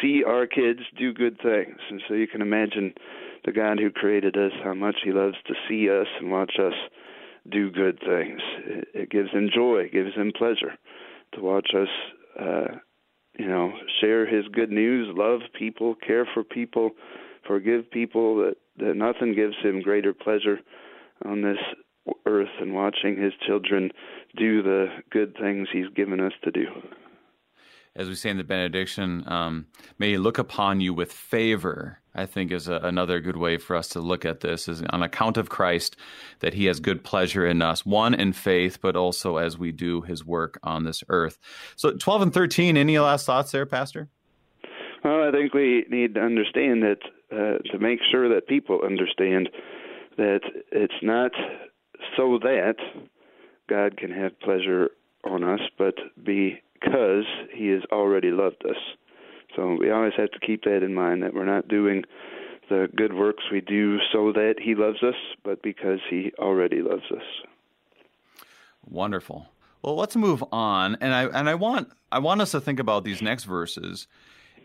see 0.01 0.23
our 0.25 0.47
kids 0.47 0.79
do 0.97 1.13
good 1.13 1.37
things. 1.41 1.77
And 1.89 2.01
so 2.07 2.13
you 2.13 2.27
can 2.27 2.41
imagine 2.41 2.93
the 3.45 3.51
God 3.51 3.79
who 3.79 3.91
created 3.91 4.37
us, 4.37 4.51
how 4.63 4.73
much 4.73 4.97
He 5.03 5.11
loves 5.11 5.35
to 5.47 5.53
see 5.67 5.89
us 5.89 6.07
and 6.19 6.31
watch 6.31 6.53
us 6.59 6.73
do 7.49 7.69
good 7.69 7.99
things. 7.99 8.39
It, 8.65 8.87
it 8.93 9.09
gives 9.09 9.31
Him 9.31 9.49
joy, 9.53 9.89
gives 9.91 10.15
Him 10.15 10.31
pleasure 10.35 10.73
to 11.33 11.41
watch 11.41 11.71
us, 11.75 11.89
uh, 12.39 12.75
you 13.37 13.47
know, 13.47 13.73
share 13.99 14.25
His 14.25 14.45
good 14.53 14.71
news, 14.71 15.13
love 15.15 15.41
people, 15.57 15.95
care 15.95 16.27
for 16.33 16.43
people, 16.43 16.91
forgive 17.45 17.89
people. 17.91 18.37
That, 18.37 18.55
that 18.77 18.95
nothing 18.95 19.35
gives 19.35 19.55
Him 19.61 19.81
greater 19.81 20.13
pleasure 20.13 20.59
on 21.25 21.41
this 21.41 21.57
earth 22.25 22.49
and 22.59 22.73
watching 22.73 23.21
his 23.21 23.33
children 23.45 23.91
do 24.35 24.61
the 24.61 24.87
good 25.11 25.35
things 25.39 25.67
he's 25.71 25.89
given 25.95 26.19
us 26.19 26.33
to 26.43 26.51
do. 26.51 26.65
As 27.95 28.09
we 28.09 28.15
say 28.15 28.31
in 28.31 28.37
the 28.37 28.43
benediction, 28.43 29.23
um, 29.27 29.67
may 29.99 30.11
he 30.11 30.17
look 30.17 30.39
upon 30.39 30.81
you 30.81 30.93
with 30.93 31.11
favor. 31.11 31.99
I 32.15 32.25
think 32.25 32.51
is 32.51 32.67
a, 32.67 32.75
another 32.77 33.19
good 33.19 33.37
way 33.37 33.57
for 33.57 33.75
us 33.75 33.87
to 33.89 33.99
look 33.99 34.25
at 34.25 34.39
this 34.39 34.67
is 34.67 34.81
on 34.89 35.03
account 35.03 35.37
of 35.37 35.49
Christ 35.49 35.95
that 36.39 36.53
he 36.55 36.65
has 36.65 36.79
good 36.79 37.03
pleasure 37.03 37.45
in 37.45 37.61
us, 37.61 37.85
one 37.85 38.13
in 38.13 38.33
faith, 38.33 38.79
but 38.81 38.95
also 38.95 39.37
as 39.37 39.57
we 39.57 39.71
do 39.71 40.01
his 40.01 40.25
work 40.25 40.59
on 40.63 40.83
this 40.83 41.03
earth. 41.09 41.37
So 41.75 41.91
12 41.91 42.21
and 42.23 42.33
13, 42.33 42.77
any 42.77 42.97
last 42.97 43.25
thoughts 43.25 43.51
there, 43.51 43.65
Pastor? 43.65 44.09
Well, 45.03 45.27
I 45.27 45.31
think 45.31 45.53
we 45.53 45.85
need 45.89 46.15
to 46.15 46.21
understand 46.21 46.83
that 46.83 46.99
uh, 47.31 47.57
to 47.71 47.79
make 47.79 47.99
sure 48.11 48.29
that 48.33 48.47
people 48.47 48.81
understand 48.83 49.49
that 50.17 50.41
it's 50.71 50.93
not 51.01 51.31
so 52.17 52.39
that 52.41 52.75
God 53.69 53.97
can 53.97 54.11
have 54.11 54.39
pleasure 54.39 54.89
on 55.23 55.43
us, 55.43 55.61
but 55.77 55.95
because 56.23 57.25
He 57.53 57.67
has 57.69 57.83
already 57.91 58.31
loved 58.31 58.63
us. 58.65 58.77
So 59.55 59.77
we 59.79 59.91
always 59.91 60.13
have 60.17 60.31
to 60.31 60.39
keep 60.39 60.63
that 60.63 60.83
in 60.83 60.93
mind 60.93 61.23
that 61.23 61.33
we're 61.33 61.45
not 61.45 61.67
doing 61.67 62.03
the 62.69 62.87
good 62.95 63.13
works 63.13 63.43
we 63.51 63.61
do 63.61 63.99
so 64.11 64.31
that 64.33 64.55
He 64.61 64.75
loves 64.75 65.03
us, 65.03 65.15
but 65.43 65.61
because 65.61 65.99
He 66.09 66.31
already 66.39 66.81
loves 66.81 67.03
us. 67.11 67.23
Wonderful. 68.85 69.47
Well, 69.81 69.95
let's 69.95 70.15
move 70.15 70.43
on, 70.51 70.97
and 71.01 71.13
I 71.13 71.25
and 71.25 71.49
I 71.49 71.55
want 71.55 71.89
I 72.11 72.19
want 72.19 72.41
us 72.41 72.51
to 72.51 72.61
think 72.61 72.79
about 72.79 73.03
these 73.03 73.21
next 73.21 73.43
verses 73.43 74.07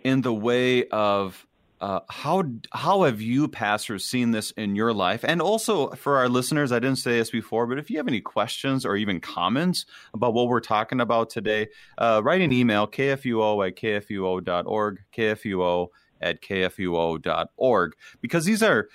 in 0.04 0.22
the 0.22 0.32
way 0.32 0.86
of 0.88 1.46
uh, 1.80 2.00
how 2.08 2.44
how 2.72 3.02
have 3.04 3.20
you, 3.20 3.46
pastors, 3.46 4.04
seen 4.04 4.32
this 4.32 4.50
in 4.52 4.74
your 4.74 4.92
life? 4.92 5.24
And 5.24 5.40
also 5.40 5.90
for 5.90 6.16
our 6.16 6.28
listeners, 6.28 6.72
I 6.72 6.80
didn't 6.80 6.98
say 6.98 7.18
this 7.18 7.30
before, 7.30 7.66
but 7.66 7.78
if 7.78 7.88
you 7.90 7.98
have 7.98 8.08
any 8.08 8.20
questions 8.20 8.84
or 8.84 8.96
even 8.96 9.20
comments 9.20 9.86
about 10.12 10.34
what 10.34 10.48
we're 10.48 10.60
talking 10.60 11.00
about 11.00 11.30
today, 11.30 11.68
uh, 11.98 12.20
write 12.24 12.40
an 12.40 12.52
email 12.52 12.86
kfuo 12.86 13.66
at 13.66 13.76
kfuo.org, 13.76 14.98
kfuo 15.16 15.88
at 16.20 16.42
kfuo.org, 16.42 17.96
because 18.20 18.44
these 18.44 18.62
are 18.62 18.88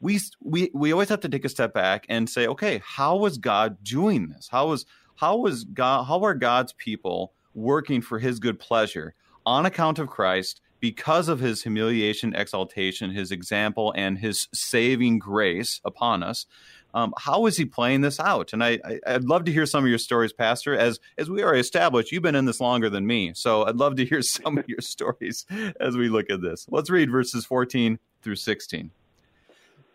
we 0.00 0.20
we 0.40 0.70
we 0.72 0.92
always 0.92 1.10
have 1.10 1.20
to 1.20 1.28
take 1.28 1.44
a 1.44 1.50
step 1.50 1.74
back 1.74 2.06
and 2.08 2.30
say, 2.30 2.46
okay, 2.46 2.80
how 2.84 3.16
was 3.16 3.36
God 3.36 3.76
doing 3.82 4.28
this? 4.28 4.48
How 4.50 4.68
was 4.68 4.86
how 5.16 5.36
was 5.36 5.64
God? 5.64 6.04
How 6.04 6.22
are 6.24 6.34
God's 6.34 6.72
people 6.74 7.32
working 7.54 8.00
for 8.00 8.18
His 8.18 8.38
good 8.38 8.58
pleasure 8.58 9.14
on 9.44 9.66
account 9.66 9.98
of 9.98 10.08
Christ? 10.08 10.60
Because 10.86 11.28
of 11.28 11.40
his 11.40 11.64
humiliation, 11.64 12.32
exaltation, 12.36 13.10
his 13.10 13.32
example, 13.32 13.92
and 13.96 14.16
his 14.16 14.46
saving 14.54 15.18
grace 15.18 15.80
upon 15.84 16.22
us. 16.22 16.46
Um, 16.94 17.12
how 17.18 17.46
is 17.46 17.56
he 17.56 17.64
playing 17.64 18.02
this 18.02 18.20
out? 18.20 18.52
And 18.52 18.62
I, 18.62 18.78
I, 19.04 19.14
would 19.14 19.24
love 19.24 19.46
to 19.46 19.52
hear 19.52 19.66
some 19.66 19.82
of 19.82 19.90
your 19.90 19.98
stories, 19.98 20.32
Pastor. 20.32 20.78
As 20.78 21.00
as 21.18 21.28
we 21.28 21.42
already 21.42 21.58
established, 21.58 22.12
you've 22.12 22.22
been 22.22 22.36
in 22.36 22.44
this 22.44 22.60
longer 22.60 22.88
than 22.88 23.04
me, 23.04 23.32
so 23.34 23.66
I'd 23.66 23.74
love 23.74 23.96
to 23.96 24.04
hear 24.04 24.22
some 24.36 24.58
of 24.58 24.68
your 24.68 24.80
stories 24.80 25.44
as 25.80 25.96
we 25.96 26.08
look 26.08 26.30
at 26.30 26.40
this. 26.40 26.66
Let's 26.70 26.88
read 26.88 27.10
verses 27.10 27.44
14 27.44 27.98
through 28.22 28.36
16. 28.36 28.92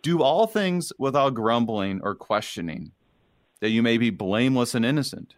Do 0.02 0.22
all 0.22 0.46
things 0.46 0.92
without 0.98 1.36
grumbling 1.36 2.02
or 2.04 2.16
questioning, 2.16 2.92
that 3.62 3.70
you 3.70 3.82
may 3.82 3.98
be 3.98 4.10
blameless 4.10 4.76
and 4.76 4.86
innocent, 4.86 5.36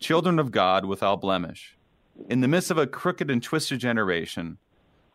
children 0.00 0.40
of 0.40 0.50
God 0.50 0.84
without 0.84 1.20
blemish, 1.20 1.76
in 2.28 2.40
the 2.40 2.48
midst 2.48 2.72
of 2.72 2.78
a 2.78 2.88
crooked 2.88 3.30
and 3.30 3.40
twisted 3.40 3.78
generation 3.78 4.58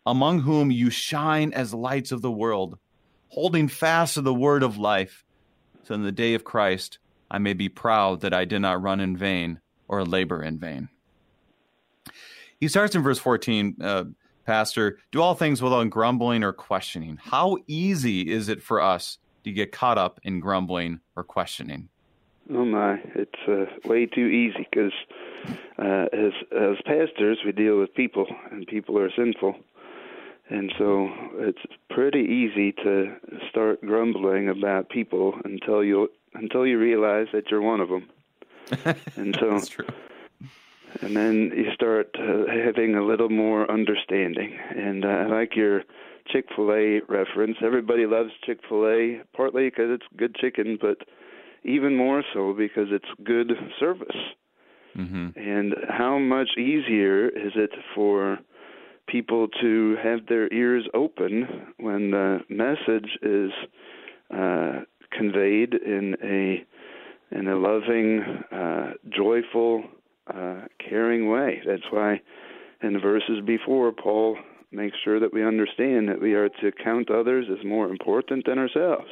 among 0.06 0.42
whom 0.42 0.72
you 0.72 0.90
shine 0.90 1.54
as 1.54 1.74
lights 1.74 2.12
of 2.12 2.22
the 2.22 2.32
world, 2.32 2.78
holding 3.30 3.68
fast 3.68 4.16
to 4.16 4.22
the 4.22 4.34
word 4.34 4.64
of 4.64 4.78
life, 4.78 5.24
so 5.84 5.94
in 5.94 6.04
the 6.04 6.12
day 6.12 6.34
of 6.34 6.44
Christ 6.44 7.00
I 7.30 7.38
may 7.38 7.54
be 7.54 7.70
proud 7.70 8.22
that 8.22 8.34
I 8.34 8.46
did 8.46 8.60
not 8.60 8.82
run 8.82 9.00
in 9.00 9.16
vain 9.16 9.60
or 9.88 10.04
labor 10.04 10.44
in 10.44 10.60
vain. 10.60 10.90
He 12.60 12.68
starts 12.68 12.96
in 12.96 13.02
verse 13.02 13.20
14, 13.20 13.78
uh, 13.82 14.04
Pastor, 14.46 15.00
do 15.12 15.22
all 15.22 15.36
things 15.36 15.62
without 15.62 15.90
grumbling 15.90 16.44
or 16.44 16.54
questioning. 16.54 17.18
How 17.22 17.58
easy 17.68 18.30
is 18.30 18.50
it 18.50 18.62
for 18.62 18.82
us 18.82 19.18
to 19.44 19.52
get 19.52 19.72
caught 19.72 19.98
up 19.98 20.20
in 20.24 20.40
grumbling 20.40 21.00
or 21.16 21.24
questioning? 21.24 21.90
Oh 22.54 22.66
my, 22.66 23.00
it's 23.16 23.32
uh, 23.48 23.66
way 23.88 24.08
too 24.08 24.26
easy 24.26 24.68
because 24.70 24.92
uh, 25.80 26.06
as 26.12 26.34
as 26.52 26.78
pastors 26.86 27.40
we 27.46 27.52
deal 27.52 27.80
with 27.80 27.94
people, 27.94 28.26
and 28.52 28.68
people 28.68 28.98
are 28.98 29.12
sinful, 29.16 29.56
and 30.52 30.72
so 30.78 31.10
it's 31.36 31.62
pretty 31.90 32.20
easy 32.20 32.74
to 32.84 33.16
start 33.50 33.80
grumbling 33.82 34.50
about 34.50 34.90
people 34.90 35.34
until 35.46 35.84
you 35.84 36.10
until 36.34 36.68
you 36.68 36.78
realize 36.78 37.28
that 37.34 37.50
you're 37.50 37.62
one 37.62 37.80
of 37.80 37.90
them. 37.90 38.10
and 39.16 39.36
so 39.40 39.52
That's 39.52 39.70
true. 39.70 39.88
And 41.02 41.16
then 41.16 41.52
you 41.56 41.72
start 41.74 42.16
uh, 42.20 42.52
having 42.66 42.96
a 42.96 43.04
little 43.04 43.30
more 43.30 43.70
understanding. 43.72 44.58
And 44.76 45.06
uh, 45.06 45.08
I 45.08 45.26
like 45.28 45.56
your 45.56 45.84
Chick 46.28 46.48
fil 46.56 46.72
A 46.72 47.00
reference. 47.08 47.58
Everybody 47.64 48.06
loves 48.06 48.32
Chick 48.46 48.60
fil 48.68 48.88
A, 48.88 49.22
partly 49.36 49.70
because 49.70 49.90
it's 49.90 50.06
good 50.18 50.36
chicken, 50.36 50.78
but 50.80 50.98
even 51.64 51.96
more 51.96 52.24
so 52.34 52.54
because 52.54 52.88
it's 52.92 53.06
good 53.24 53.54
service. 53.80 54.08
Mm-hmm. 54.98 55.40
And 55.40 55.76
how 55.88 56.20
much 56.20 56.50
easier 56.58 57.30
is 57.30 57.54
it 57.56 57.72
for 57.96 58.40
people 59.08 59.48
to 59.62 59.98
have 60.04 60.26
their 60.28 60.52
ears 60.54 60.88
open 60.94 61.74
when 61.78 62.12
the 62.12 62.40
message 62.50 63.18
is 63.22 63.52
uh, 64.34 64.82
conveyed 65.12 65.74
in 65.74 66.16
a 66.24 66.66
in 67.34 67.48
a 67.48 67.56
loving, 67.56 68.20
uh, 68.52 68.92
joyful, 69.10 69.86
uh, 70.28 70.66
caring 70.90 71.30
way. 71.30 71.62
That's 71.66 71.90
why 71.90 72.20
in 72.84 72.94
the 72.94 73.00
verses 73.00 73.40
before, 73.46 73.94
Paul 73.94 74.38
makes 74.72 74.98
sure 75.04 75.20
that 75.20 75.34
we 75.34 75.46
understand 75.46 76.10
that 76.10 76.22
we 76.22 76.34
are 76.34 76.50
to 76.50 76.72
count 76.84 77.10
others 77.10 77.46
as 77.50 77.66
more 77.66 77.88
important 77.90 78.46
than 78.46 78.58
ourselves. 78.58 79.10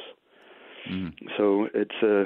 Mm. 0.90 1.12
So 1.38 1.68
it's 1.74 2.02
a 2.02 2.24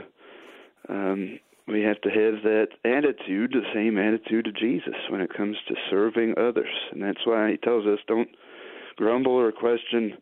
um, 0.88 1.38
we 1.66 1.83
have 1.83 2.00
to 2.03 2.11
have 2.11 2.42
that 2.42 2.68
attitude, 2.85 3.53
the 3.53 3.62
same 3.72 3.98
attitude 3.98 4.46
of 4.46 4.57
Jesus 4.57 4.94
when 5.09 5.20
it 5.20 5.35
comes 5.35 5.57
to 5.68 5.74
serving 5.90 6.35
others, 6.37 6.74
and 6.92 7.03
that's 7.03 7.24
why 7.27 7.50
he 7.53 7.57
tells 7.57 7.87
us 7.87 7.98
don't 8.07 8.29
grumble 8.96 9.33
or 9.33 9.50
question, 9.50 10.18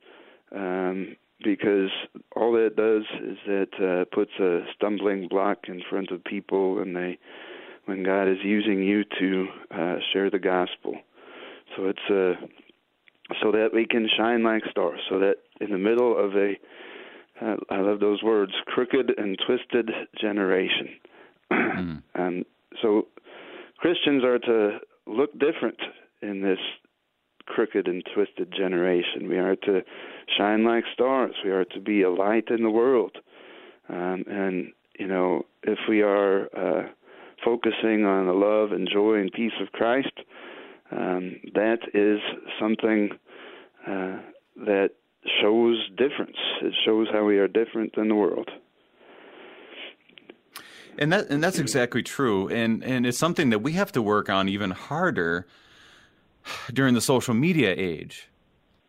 um, 0.55 1.17
because 1.45 1.91
all 2.37 2.53
that 2.53 2.77
does 2.77 3.03
is 3.23 3.39
that 3.47 3.69
uh, 3.83 4.05
puts 4.15 4.31
a 4.39 4.61
stumbling 4.75 5.27
block 5.29 5.59
in 5.67 5.83
front 5.91 6.11
of 6.11 6.23
people 6.25 6.77
when 6.77 6.95
they 6.95 7.19
when 7.87 8.05
God 8.05 8.29
is 8.29 8.39
using 8.45 8.81
you 8.81 9.03
to 9.19 9.47
uh, 9.73 9.97
share 10.13 10.31
the 10.31 10.39
gospel. 10.39 10.95
So 11.77 11.87
it's 11.87 11.99
uh, 12.09 12.47
so 13.43 13.51
that 13.51 13.71
we 13.75 13.87
can 13.87 14.09
shine 14.17 14.45
like 14.45 14.63
stars, 14.71 15.01
so 15.11 15.19
that 15.19 15.37
in 15.61 15.71
the 15.71 15.79
middle 15.79 16.17
of 16.17 16.37
a 16.37 16.55
uh, 17.41 17.57
I 17.71 17.81
love 17.81 17.99
those 17.99 18.23
words, 18.23 18.53
crooked 18.67 19.13
and 19.17 19.37
twisted 19.45 19.91
generation. 20.21 20.91
Mm. 21.53 22.03
um, 22.15 22.45
so 22.81 23.07
Christians 23.79 24.25
are 24.25 24.39
to 24.39 24.79
look 25.07 25.33
different 25.33 25.79
in 26.21 26.43
this 26.43 26.59
crooked 27.47 27.89
and 27.89 28.05
twisted 28.15 28.53
generation. 28.57 29.29
We 29.29 29.39
are 29.39 29.57
to 29.57 29.81
shine 30.37 30.65
like 30.65 30.85
stars. 30.93 31.35
We 31.45 31.51
are 31.51 31.65
to 31.67 31.81
be 31.81 32.03
a 32.03 32.11
light 32.11 32.49
in 32.49 32.63
the 32.63 32.71
world. 32.71 33.17
Um, 33.89 34.25
and, 34.29 34.73
you 34.99 35.07
know, 35.07 35.47
if 35.63 35.79
we 35.89 36.03
are 36.03 36.45
uh, 36.57 36.89
focusing 37.45 38.05
on 38.05 38.27
the 38.27 38.33
love 38.33 38.73
and 38.73 38.89
joy 38.91 39.17
and 39.17 39.33
peace 39.33 39.53
of 39.61 39.73
Christ, 39.73 40.13
um, 40.91 41.37
that 41.55 41.79
is 41.95 42.21
something 42.61 43.11
uh, 43.87 44.19
that 44.57 44.91
shows 45.41 45.89
difference. 45.97 46.37
It 46.63 46.75
shows 46.85 47.09
how 47.13 47.25
we 47.25 47.39
are 47.39 47.49
different 47.49 47.97
than 47.97 48.09
the 48.09 48.15
world. 48.15 48.51
And 50.99 51.13
that 51.13 51.31
and 51.31 51.43
that's 51.43 51.59
exactly 51.59 52.03
true. 52.03 52.49
And 52.49 52.85
and 52.85 53.07
it's 53.07 53.19
something 53.19 53.51
that 53.51 53.61
we 53.61 53.73
have 53.73 53.93
to 53.93 54.03
work 54.03 54.29
on 54.29 54.49
even 54.49 54.71
harder 54.71 55.47
during 56.73 56.95
the 56.95 57.01
social 57.01 57.35
media 57.35 57.75
age. 57.77 58.29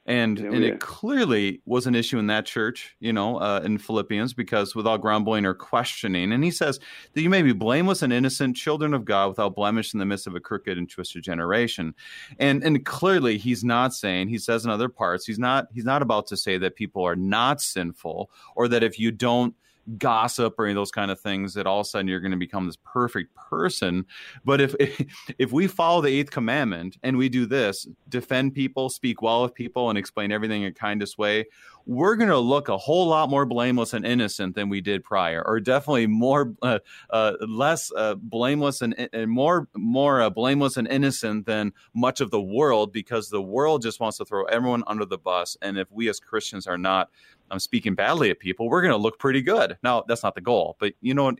And 0.05 0.37
oh, 0.41 0.51
and 0.51 0.63
yeah. 0.63 0.71
it 0.71 0.81
clearly 0.81 1.61
was 1.65 1.87
an 1.87 1.95
issue 1.95 2.19
in 2.19 2.27
that 2.27 2.45
church, 2.45 2.93
you 2.99 3.13
know, 3.13 3.37
uh, 3.37 3.61
in 3.63 3.77
Philippians, 3.77 4.33
because 4.33 4.75
without 4.75 4.99
grumbling 4.99 5.45
or 5.45 5.53
questioning, 5.53 6.33
and 6.33 6.43
he 6.43 6.51
says 6.51 6.77
that 7.13 7.21
you 7.21 7.29
may 7.29 7.41
be 7.41 7.53
blameless 7.53 8.01
and 8.01 8.11
innocent, 8.11 8.57
children 8.57 8.93
of 8.93 9.05
God, 9.05 9.29
without 9.29 9.55
blemish 9.55 9.93
in 9.93 9.99
the 9.99 10.05
midst 10.05 10.27
of 10.27 10.35
a 10.35 10.41
crooked 10.41 10.77
and 10.77 10.89
twisted 10.89 11.23
generation. 11.23 11.95
And 12.37 12.61
and 12.65 12.85
clearly, 12.85 13.37
he's 13.37 13.63
not 13.63 13.93
saying. 13.93 14.27
He 14.27 14.39
says 14.39 14.65
in 14.65 14.71
other 14.71 14.89
parts, 14.89 15.25
he's 15.25 15.39
not 15.39 15.67
he's 15.71 15.85
not 15.85 16.01
about 16.01 16.27
to 16.27 16.37
say 16.37 16.57
that 16.57 16.75
people 16.75 17.03
are 17.03 17.15
not 17.15 17.61
sinful, 17.61 18.29
or 18.57 18.67
that 18.67 18.83
if 18.83 18.99
you 18.99 19.09
don't 19.09 19.55
gossip 19.97 20.55
or 20.57 20.65
any 20.65 20.71
of 20.71 20.75
those 20.75 20.91
kind 20.91 21.11
of 21.11 21.19
things 21.19 21.53
that 21.53 21.67
all 21.67 21.81
of 21.81 21.85
a 21.85 21.89
sudden 21.89 22.07
you're 22.07 22.19
going 22.19 22.31
to 22.31 22.37
become 22.37 22.65
this 22.65 22.77
perfect 22.83 23.35
person. 23.35 24.05
But 24.45 24.61
if 24.61 24.75
if 25.37 25.51
we 25.51 25.67
follow 25.67 26.01
the 26.01 26.09
eighth 26.09 26.31
commandment 26.31 26.97
and 27.03 27.17
we 27.17 27.29
do 27.29 27.45
this 27.45 27.87
defend 28.09 28.53
people 28.53 28.89
speak 28.89 29.21
well 29.21 29.43
of 29.43 29.53
people 29.53 29.89
and 29.89 29.97
explain 29.97 30.31
everything 30.31 30.63
in 30.63 30.73
kindest 30.73 31.17
way 31.17 31.45
we're 31.85 32.15
going 32.15 32.29
to 32.29 32.37
look 32.37 32.69
a 32.69 32.77
whole 32.77 33.07
lot 33.07 33.29
more 33.29 33.45
blameless 33.45 33.93
and 33.93 34.05
innocent 34.05 34.55
than 34.55 34.69
we 34.69 34.79
did 34.81 35.03
prior 35.03 35.43
or 35.45 35.59
definitely 35.59 36.07
more 36.07 36.53
uh, 36.61 36.79
uh, 37.09 37.33
less 37.47 37.91
uh, 37.95 38.15
blameless 38.15 38.81
and, 38.81 39.09
and, 39.13 39.29
more 39.29 39.67
more 39.75 40.21
uh, 40.21 40.29
blameless 40.29 40.77
and 40.77 40.87
innocent 40.87 41.45
than 41.45 41.73
much 41.93 42.21
of 42.21 42.31
the 42.31 42.41
world 42.41 42.93
because 42.93 43.29
the 43.29 43.41
world 43.41 43.81
just 43.81 43.99
wants 43.99 44.17
to 44.17 44.25
throw 44.25 44.43
everyone 44.45 44.83
under 44.87 45.05
the 45.05 45.17
bus. 45.17 45.57
And 45.61 45.77
if 45.77 45.91
we 45.91 46.09
as 46.09 46.19
christians 46.19 46.67
are 46.67 46.77
not 46.77 47.09
I'm 47.51 47.59
speaking 47.59 47.95
badly 47.95 48.29
at 48.29 48.39
people, 48.39 48.69
we're 48.69 48.81
going 48.81 48.93
to 48.93 48.97
look 48.97 49.19
pretty 49.19 49.41
good. 49.41 49.77
Now, 49.83 50.03
that's 50.07 50.23
not 50.23 50.35
the 50.35 50.41
goal, 50.41 50.75
but 50.79 50.93
you 51.01 51.13
know, 51.13 51.33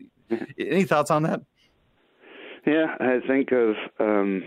any 0.58 0.84
thoughts 0.84 1.10
on 1.10 1.22
that? 1.24 1.42
Yeah, 2.66 2.96
I 2.98 3.18
think 3.26 3.52
of 3.52 3.74
um, 4.00 4.42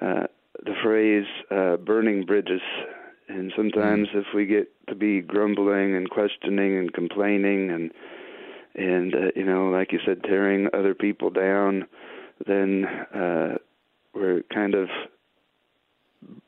uh, 0.00 0.26
the 0.64 0.74
phrase 0.82 1.26
uh, 1.50 1.76
"burning 1.76 2.24
bridges," 2.24 2.62
and 3.28 3.52
sometimes 3.54 4.08
mm. 4.08 4.20
if 4.20 4.26
we 4.34 4.46
get 4.46 4.72
to 4.88 4.94
be 4.94 5.20
grumbling 5.20 5.94
and 5.94 6.08
questioning 6.08 6.78
and 6.78 6.92
complaining 6.92 7.70
and 7.70 7.90
and 8.74 9.14
uh, 9.14 9.30
you 9.36 9.44
know, 9.44 9.68
like 9.68 9.92
you 9.92 9.98
said, 10.06 10.22
tearing 10.22 10.68
other 10.72 10.94
people 10.94 11.28
down, 11.28 11.86
then 12.46 12.86
uh, 12.86 13.58
we're 14.14 14.42
kind 14.52 14.74
of 14.74 14.88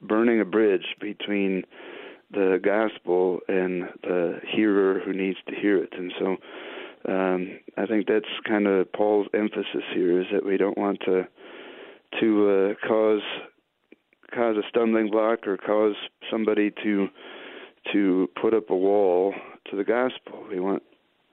burning 0.00 0.40
a 0.40 0.44
bridge 0.44 0.96
between 1.00 1.64
the 2.30 2.58
gospel 2.62 3.40
and 3.48 3.88
needs 5.12 5.38
to 5.48 5.54
hear 5.54 5.82
it. 5.82 5.92
And 5.92 6.12
so 6.18 6.36
um, 7.12 7.58
I 7.76 7.86
think 7.86 8.06
that's 8.06 8.26
kind 8.46 8.66
of 8.66 8.92
Paul's 8.92 9.28
emphasis 9.34 9.84
here 9.94 10.20
is 10.20 10.26
that 10.32 10.44
we 10.44 10.56
don't 10.56 10.78
want 10.78 11.00
to 11.06 11.26
to 12.20 12.76
uh, 12.80 12.86
cause 12.86 13.22
cause 14.34 14.56
a 14.56 14.68
stumbling 14.68 15.10
block 15.10 15.46
or 15.46 15.56
cause 15.56 15.94
somebody 16.30 16.70
to 16.82 17.08
to 17.92 18.28
put 18.40 18.54
up 18.54 18.70
a 18.70 18.76
wall 18.76 19.34
to 19.70 19.76
the 19.76 19.84
gospel. 19.84 20.44
We 20.48 20.60
want 20.60 20.82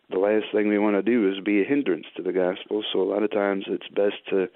the 0.10 0.18
last 0.18 0.46
thing 0.52 0.68
we 0.68 0.80
want 0.80 0.96
to 0.96 1.04
do 1.04 1.30
is 1.32 1.44
be 1.44 1.62
a 1.62 1.66
hindrance 1.66 2.06
to 2.18 2.24
the 2.24 2.32
gospel. 2.32 2.84
So 2.92 3.02
a 3.02 3.10
lot 3.10 3.24
of 3.24 3.32
times 3.32 3.66
it's 3.68 3.88
best 3.90 4.16
to 4.30 4.48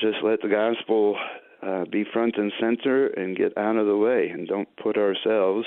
just 0.00 0.18
let 0.22 0.40
the 0.40 0.48
gospel 0.48 1.16
uh, 1.62 1.84
be 1.90 2.04
front 2.12 2.36
and 2.36 2.52
center 2.58 3.08
and 3.08 3.36
get 3.36 3.56
out 3.58 3.76
of 3.76 3.86
the 3.86 3.96
way 3.96 4.28
and 4.28 4.48
don't 4.48 4.68
put 4.82 4.96
ourselves 4.96 5.66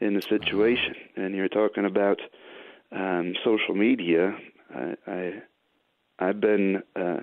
in 0.00 0.14
the 0.14 0.22
situation. 0.22 0.94
And 1.16 1.34
you're 1.34 1.48
talking 1.48 1.84
about 1.84 2.18
um, 2.92 3.34
social 3.44 3.74
media. 3.74 4.36
I, 4.74 4.94
I 5.06 5.32
I've 6.18 6.40
been 6.40 6.82
uh, 6.96 7.20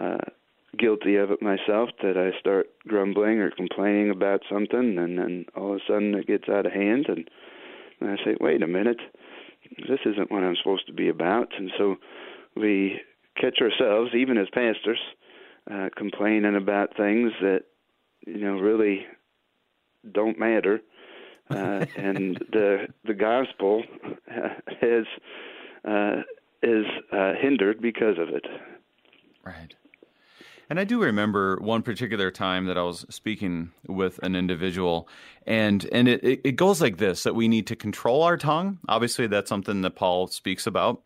uh, 0.00 0.18
guilty 0.78 1.16
of 1.16 1.30
it 1.30 1.42
myself. 1.42 1.90
That 2.02 2.16
I 2.16 2.38
start 2.38 2.68
grumbling 2.86 3.40
or 3.40 3.50
complaining 3.50 4.10
about 4.10 4.42
something, 4.50 4.98
and 4.98 5.18
then 5.18 5.46
all 5.56 5.74
of 5.74 5.76
a 5.76 5.80
sudden 5.86 6.14
it 6.14 6.26
gets 6.26 6.48
out 6.48 6.66
of 6.66 6.72
hand, 6.72 7.06
and, 7.08 7.28
and 8.00 8.10
I 8.10 8.16
say, 8.24 8.36
"Wait 8.40 8.62
a 8.62 8.66
minute, 8.66 9.00
this 9.88 10.00
isn't 10.04 10.30
what 10.30 10.42
I'm 10.44 10.56
supposed 10.56 10.86
to 10.86 10.92
be 10.92 11.08
about." 11.08 11.48
And 11.56 11.70
so 11.78 11.96
we 12.56 13.00
catch 13.36 13.60
ourselves, 13.60 14.10
even 14.14 14.36
as 14.36 14.48
pastors, 14.52 15.00
uh, 15.70 15.88
complaining 15.96 16.56
about 16.56 16.96
things 16.96 17.32
that 17.40 17.62
you 18.26 18.38
know 18.38 18.58
really 18.58 19.06
don't 20.12 20.38
matter, 20.38 20.80
uh, 21.50 21.86
and 21.96 22.36
the 22.52 22.88
the 23.04 23.14
gospel 23.14 23.82
has 24.80 25.04
uh, 25.86 26.22
is 26.62 26.86
uh, 27.12 27.34
hindered 27.40 27.80
because 27.80 28.18
of 28.18 28.28
it. 28.28 28.46
Right. 29.44 29.74
And 30.70 30.78
I 30.78 30.84
do 30.84 31.02
remember 31.02 31.56
one 31.60 31.82
particular 31.82 32.30
time 32.30 32.66
that 32.66 32.76
I 32.76 32.82
was 32.82 33.06
speaking 33.08 33.70
with 33.86 34.18
an 34.22 34.36
individual, 34.36 35.08
and 35.46 35.88
and 35.92 36.08
it, 36.08 36.42
it 36.44 36.56
goes 36.56 36.82
like 36.82 36.98
this: 36.98 37.22
that 37.22 37.34
we 37.34 37.48
need 37.48 37.66
to 37.68 37.76
control 37.76 38.22
our 38.22 38.36
tongue. 38.36 38.78
Obviously, 38.86 39.26
that's 39.26 39.48
something 39.48 39.80
that 39.82 39.96
Paul 39.96 40.26
speaks 40.26 40.66
about 40.66 41.02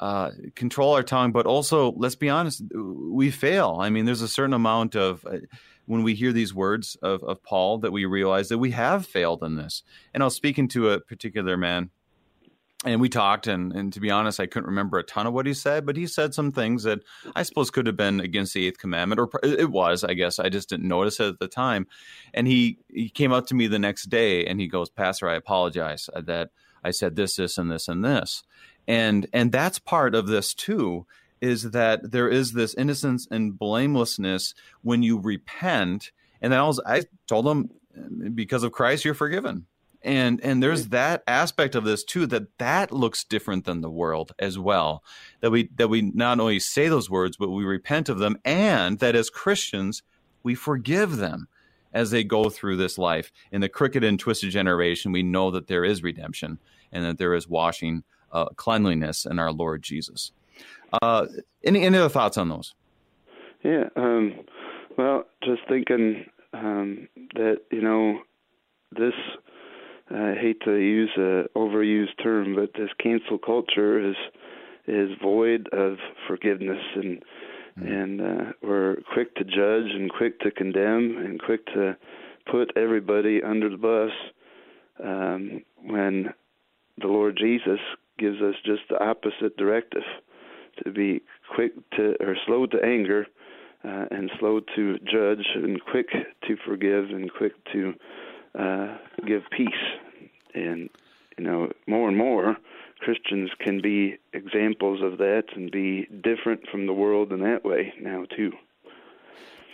uh, 0.00 0.30
control 0.54 0.94
our 0.94 1.02
tongue, 1.02 1.32
but 1.32 1.46
also 1.46 1.92
let's 1.92 2.16
be 2.16 2.28
honest, 2.28 2.62
we 2.74 3.30
fail. 3.30 3.78
I 3.80 3.90
mean, 3.90 4.04
there's 4.04 4.22
a 4.22 4.28
certain 4.28 4.54
amount 4.54 4.96
of 4.96 5.24
uh, 5.24 5.38
when 5.86 6.02
we 6.02 6.14
hear 6.14 6.32
these 6.32 6.54
words 6.54 6.96
of, 7.02 7.22
of 7.22 7.42
Paul 7.42 7.78
that 7.78 7.92
we 7.92 8.04
realize 8.04 8.48
that 8.48 8.58
we 8.58 8.70
have 8.72 9.06
failed 9.06 9.42
in 9.42 9.56
this. 9.56 9.82
And 10.12 10.22
I 10.22 10.26
was 10.26 10.34
speaking 10.34 10.68
to 10.68 10.90
a 10.90 11.00
particular 11.00 11.56
man, 11.56 11.90
and 12.84 13.00
we 13.00 13.08
talked, 13.08 13.46
and, 13.46 13.72
and 13.72 13.92
to 13.94 14.00
be 14.00 14.10
honest, 14.10 14.40
I 14.40 14.46
couldn't 14.46 14.68
remember 14.68 14.98
a 14.98 15.04
ton 15.04 15.26
of 15.26 15.32
what 15.32 15.46
he 15.46 15.54
said, 15.54 15.86
but 15.86 15.96
he 15.96 16.06
said 16.06 16.34
some 16.34 16.52
things 16.52 16.82
that 16.82 17.00
I 17.34 17.42
suppose 17.42 17.70
could 17.70 17.86
have 17.86 17.96
been 17.96 18.20
against 18.20 18.52
the 18.54 18.66
eighth 18.66 18.78
commandment, 18.78 19.20
or 19.20 19.30
it 19.42 19.70
was, 19.70 20.04
I 20.04 20.14
guess. 20.14 20.38
I 20.38 20.50
just 20.50 20.68
didn't 20.68 20.88
notice 20.88 21.18
it 21.18 21.28
at 21.28 21.38
the 21.38 21.48
time. 21.48 21.86
And 22.34 22.46
he 22.46 22.78
he 22.92 23.08
came 23.08 23.32
up 23.32 23.46
to 23.46 23.54
me 23.54 23.68
the 23.68 23.78
next 23.78 24.10
day, 24.10 24.44
and 24.44 24.60
he 24.60 24.68
goes, 24.68 24.90
"Pastor, 24.90 25.28
I 25.28 25.34
apologize 25.36 26.10
uh, 26.14 26.20
that." 26.22 26.50
I 26.86 26.90
said 26.90 27.16
this, 27.16 27.36
this, 27.36 27.56
and 27.56 27.70
this, 27.70 27.88
and 27.88 28.04
this. 28.04 28.42
and 28.86 29.26
and 29.32 29.50
that's 29.50 29.78
part 29.78 30.14
of 30.14 30.26
this 30.26 30.54
too 30.54 31.06
is 31.40 31.70
that 31.72 32.12
there 32.12 32.28
is 32.28 32.52
this 32.52 32.74
innocence 32.74 33.26
and 33.30 33.58
blamelessness 33.58 34.54
when 34.82 35.02
you 35.02 35.18
repent. 35.18 36.10
And 36.40 36.52
then 36.52 36.60
I, 36.60 36.64
was, 36.64 36.80
I 36.86 37.02
told 37.26 37.46
them 37.46 37.70
because 38.34 38.62
of 38.62 38.72
christ 38.72 39.04
you're 39.04 39.14
forgiven. 39.14 39.66
And 40.02 40.38
and 40.42 40.62
there's 40.62 40.88
that 40.88 41.22
aspect 41.26 41.74
of 41.74 41.84
this 41.84 42.04
too 42.04 42.26
that 42.26 42.58
that 42.58 42.92
looks 42.92 43.24
different 43.24 43.64
than 43.64 43.80
the 43.80 43.90
world 43.90 44.32
as 44.38 44.58
well. 44.58 45.02
That 45.40 45.50
we 45.50 45.70
that 45.76 45.88
we 45.88 46.02
not 46.02 46.40
only 46.40 46.60
say 46.60 46.88
those 46.88 47.08
words 47.08 47.36
but 47.38 47.50
we 47.50 47.64
repent 47.64 48.08
of 48.08 48.18
them. 48.18 48.36
And 48.44 48.98
that 48.98 49.16
as 49.16 49.30
christians 49.30 50.02
we 50.42 50.54
forgive 50.54 51.16
them 51.16 51.48
as 51.92 52.10
they 52.10 52.24
go 52.24 52.50
through 52.50 52.76
this 52.76 52.98
life. 52.98 53.32
In 53.50 53.62
the 53.62 53.68
crooked 53.68 54.04
and 54.04 54.20
twisted 54.20 54.50
generation 54.50 55.10
we 55.10 55.22
know 55.22 55.50
that 55.50 55.68
there 55.68 55.84
is 55.84 56.02
redemption 56.02 56.58
and 56.92 57.04
that 57.04 57.16
there 57.18 57.34
is 57.34 57.48
washing 57.48 58.04
uh, 58.30 58.46
cleanliness 58.56 59.24
in 59.24 59.38
our 59.38 59.52
lord 59.52 59.82
jesus 59.82 60.32
uh, 61.02 61.26
any 61.64 61.82
any 61.84 61.98
other 61.98 62.08
thoughts 62.08 62.36
on 62.36 62.48
those 62.48 62.74
yeah 63.62 63.84
um, 63.96 64.34
well 64.96 65.24
just 65.42 65.62
thinking 65.68 66.24
um, 66.52 67.08
that 67.34 67.58
you 67.70 67.82
know 67.82 68.20
this 68.92 69.14
I 70.10 70.34
hate 70.38 70.60
to 70.64 70.74
use 70.74 71.10
a 71.16 71.44
overused 71.56 72.22
term, 72.22 72.54
but 72.54 72.72
this 72.74 72.90
cancel 73.02 73.38
culture 73.38 74.10
is 74.10 74.16
is 74.86 75.10
void 75.22 75.68
of 75.72 75.96
forgiveness 76.28 76.82
and 76.94 77.22
mm. 77.78 78.02
and 78.02 78.20
uh, 78.20 78.52
we're 78.62 78.96
quick 79.14 79.34
to 79.36 79.44
judge 79.44 79.90
and 79.94 80.12
quick 80.12 80.38
to 80.40 80.50
condemn 80.50 81.16
and 81.16 81.40
quick 81.40 81.64
to 81.66 81.96
put 82.50 82.76
everybody 82.76 83.42
under 83.42 83.70
the 83.70 83.78
bus 83.78 84.10
um, 85.02 85.62
when 85.82 86.34
the 86.98 87.06
Lord 87.06 87.38
Jesus 87.38 87.80
gives 88.18 88.42
us 88.42 88.54
just 88.64 88.82
the 88.90 89.02
opposite 89.02 89.56
directive 89.56 90.02
to 90.82 90.90
be 90.90 91.22
quick 91.54 91.72
to 91.92 92.16
or 92.20 92.36
slow 92.46 92.66
to 92.66 92.78
anger 92.84 93.26
uh, 93.84 94.06
and 94.10 94.30
slow 94.38 94.60
to 94.74 94.98
judge 94.98 95.46
and 95.54 95.80
quick 95.84 96.08
to 96.46 96.56
forgive 96.66 97.10
and 97.10 97.30
quick 97.32 97.52
to 97.72 97.94
uh, 98.58 98.96
give 99.26 99.42
peace. 99.56 99.68
And 100.54 100.88
you 101.36 101.44
know, 101.44 101.72
more 101.86 102.08
and 102.08 102.16
more 102.16 102.56
Christians 103.00 103.50
can 103.60 103.80
be 103.80 104.18
examples 104.32 105.00
of 105.02 105.18
that 105.18 105.44
and 105.54 105.70
be 105.70 106.06
different 106.22 106.68
from 106.70 106.86
the 106.86 106.92
world 106.92 107.32
in 107.32 107.40
that 107.40 107.64
way 107.64 107.92
now 108.00 108.24
too. 108.36 108.52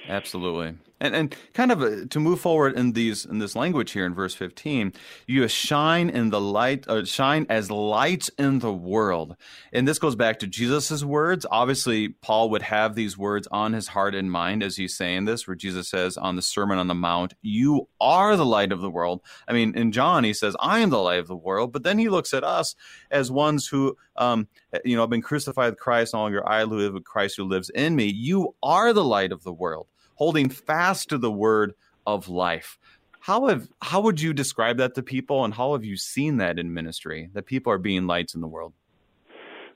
Absolutely. 0.08 0.76
And, 1.02 1.14
and 1.14 1.36
kind 1.54 1.72
of 1.72 1.80
a, 1.80 2.04
to 2.06 2.20
move 2.20 2.40
forward 2.40 2.76
in 2.76 2.92
these 2.92 3.24
in 3.24 3.38
this 3.38 3.56
language 3.56 3.92
here 3.92 4.04
in 4.04 4.14
verse 4.14 4.34
15 4.34 4.92
you 5.26 5.48
shine 5.48 6.10
in 6.10 6.28
the 6.28 6.40
light 6.40 6.86
uh, 6.88 7.06
shine 7.06 7.46
as 7.48 7.70
lights 7.70 8.30
in 8.38 8.58
the 8.58 8.72
world. 8.72 9.34
And 9.72 9.88
this 9.88 9.98
goes 9.98 10.14
back 10.14 10.38
to 10.40 10.46
jesus' 10.46 11.02
words. 11.02 11.46
Obviously 11.50 12.10
paul 12.10 12.50
would 12.50 12.60
have 12.62 12.94
these 12.94 13.16
words 13.16 13.48
on 13.50 13.72
his 13.72 13.88
heart 13.88 14.14
and 14.14 14.30
mind 14.30 14.62
as 14.62 14.76
he's 14.76 14.94
saying 14.94 15.24
this 15.24 15.46
where 15.46 15.54
jesus 15.54 15.88
says 15.88 16.18
on 16.18 16.36
the 16.36 16.42
sermon 16.42 16.78
on 16.78 16.88
the 16.88 16.94
mount 16.94 17.32
you 17.40 17.88
are 17.98 18.36
the 18.36 18.44
light 18.44 18.70
of 18.70 18.82
the 18.82 18.90
world. 18.90 19.22
I 19.48 19.54
mean 19.54 19.74
in 19.74 19.92
john 19.92 20.22
he 20.24 20.34
says 20.34 20.54
i 20.60 20.80
am 20.80 20.90
the 20.90 20.98
light 20.98 21.20
of 21.20 21.28
the 21.28 21.36
world. 21.36 21.72
But 21.72 21.82
then 21.82 21.98
he 21.98 22.10
looks 22.10 22.34
at 22.34 22.44
us 22.44 22.74
as 23.10 23.30
ones 23.30 23.66
who 23.66 23.96
um, 24.16 24.48
you 24.84 24.96
know 24.96 25.02
have 25.02 25.10
been 25.10 25.22
crucified 25.22 25.70
with 25.70 25.80
christ 25.80 26.12
no 26.12 26.20
longer 26.20 26.46
i 26.46 26.64
live 26.64 26.92
but 26.92 27.04
christ 27.04 27.38
who 27.38 27.44
lives 27.44 27.70
in 27.70 27.96
me. 27.96 28.04
You 28.04 28.54
are 28.62 28.92
the 28.92 29.04
light 29.04 29.32
of 29.32 29.44
the 29.44 29.52
world 29.52 29.86
holding 30.20 30.50
fast 30.50 31.08
to 31.08 31.16
the 31.16 31.32
word 31.32 31.72
of 32.06 32.28
life. 32.28 32.78
How 33.20 33.48
have 33.48 33.68
how 33.80 34.02
would 34.02 34.20
you 34.20 34.34
describe 34.34 34.76
that 34.76 34.94
to 34.94 35.02
people, 35.02 35.44
and 35.44 35.54
how 35.54 35.72
have 35.72 35.84
you 35.84 35.96
seen 35.96 36.36
that 36.36 36.58
in 36.58 36.74
ministry 36.74 37.30
that 37.32 37.46
people 37.46 37.72
are 37.72 37.78
being 37.78 38.06
lights 38.06 38.34
in 38.34 38.42
the 38.42 38.46
world? 38.46 38.74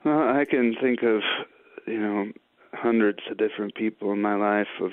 Well, 0.05 0.21
I 0.21 0.45
can 0.45 0.77
think 0.83 1.03
of 1.03 1.23
you 1.87 1.99
know 1.99 2.33
hundreds 2.75 3.21
of 3.31 3.39
different 3.39 3.75
people 3.75 4.13
in 4.13 4.21
my 4.21 4.35
life 4.35 4.69
of 4.83 4.91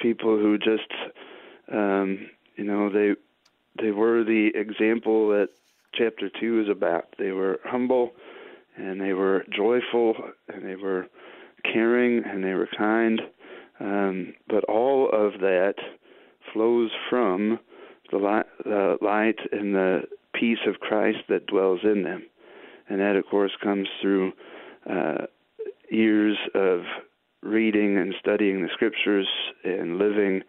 people 0.00 0.38
who 0.38 0.58
just 0.58 0.92
um, 1.72 2.30
you 2.56 2.64
know 2.64 2.88
they 2.88 3.16
they 3.82 3.90
were 3.90 4.22
the 4.22 4.52
example 4.54 5.28
that 5.30 5.48
chapter 5.92 6.30
two 6.40 6.60
is 6.60 6.68
about. 6.68 7.16
They 7.18 7.32
were 7.32 7.58
humble 7.64 8.12
and 8.76 9.00
they 9.00 9.12
were 9.12 9.44
joyful 9.50 10.14
and 10.48 10.64
they 10.64 10.76
were 10.76 11.08
caring 11.64 12.22
and 12.24 12.44
they 12.44 12.54
were 12.54 12.68
kind 12.76 13.20
um, 13.80 14.34
but 14.48 14.64
all 14.64 15.08
of 15.12 15.40
that 15.40 15.74
flows 16.52 16.90
from 17.08 17.58
the 18.10 18.18
light, 18.18 18.46
the 18.64 18.96
light 19.00 19.38
and 19.52 19.74
the 19.74 20.02
peace 20.34 20.58
of 20.66 20.80
Christ 20.80 21.18
that 21.28 21.46
dwells 21.46 21.80
in 21.84 22.02
them. 22.02 22.24
And 22.88 23.00
that, 23.00 23.16
of 23.16 23.24
course, 23.26 23.52
comes 23.62 23.88
through 24.00 24.32
uh, 24.88 25.26
years 25.90 26.36
of 26.54 26.80
reading 27.42 27.98
and 27.98 28.14
studying 28.18 28.62
the 28.62 28.68
scriptures 28.72 29.28
and 29.64 29.98
living 29.98 30.42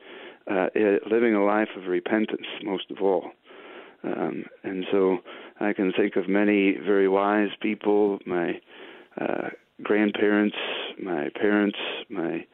uh, 0.49 0.67
living 1.09 1.35
a 1.35 1.43
life 1.43 1.67
of 1.77 1.85
repentance, 1.85 2.47
most 2.63 2.89
of 2.89 3.03
all. 3.03 3.29
Um, 4.03 4.45
and 4.63 4.85
so 4.91 5.17
I 5.59 5.73
can 5.73 5.93
think 5.93 6.15
of 6.15 6.27
many 6.27 6.75
very 6.83 7.07
wise 7.07 7.49
people, 7.61 8.17
my 8.25 8.59
uh, 9.21 9.49
grandparents, 9.83 10.55
my 11.01 11.29
parents, 11.39 11.77
my 12.09 12.45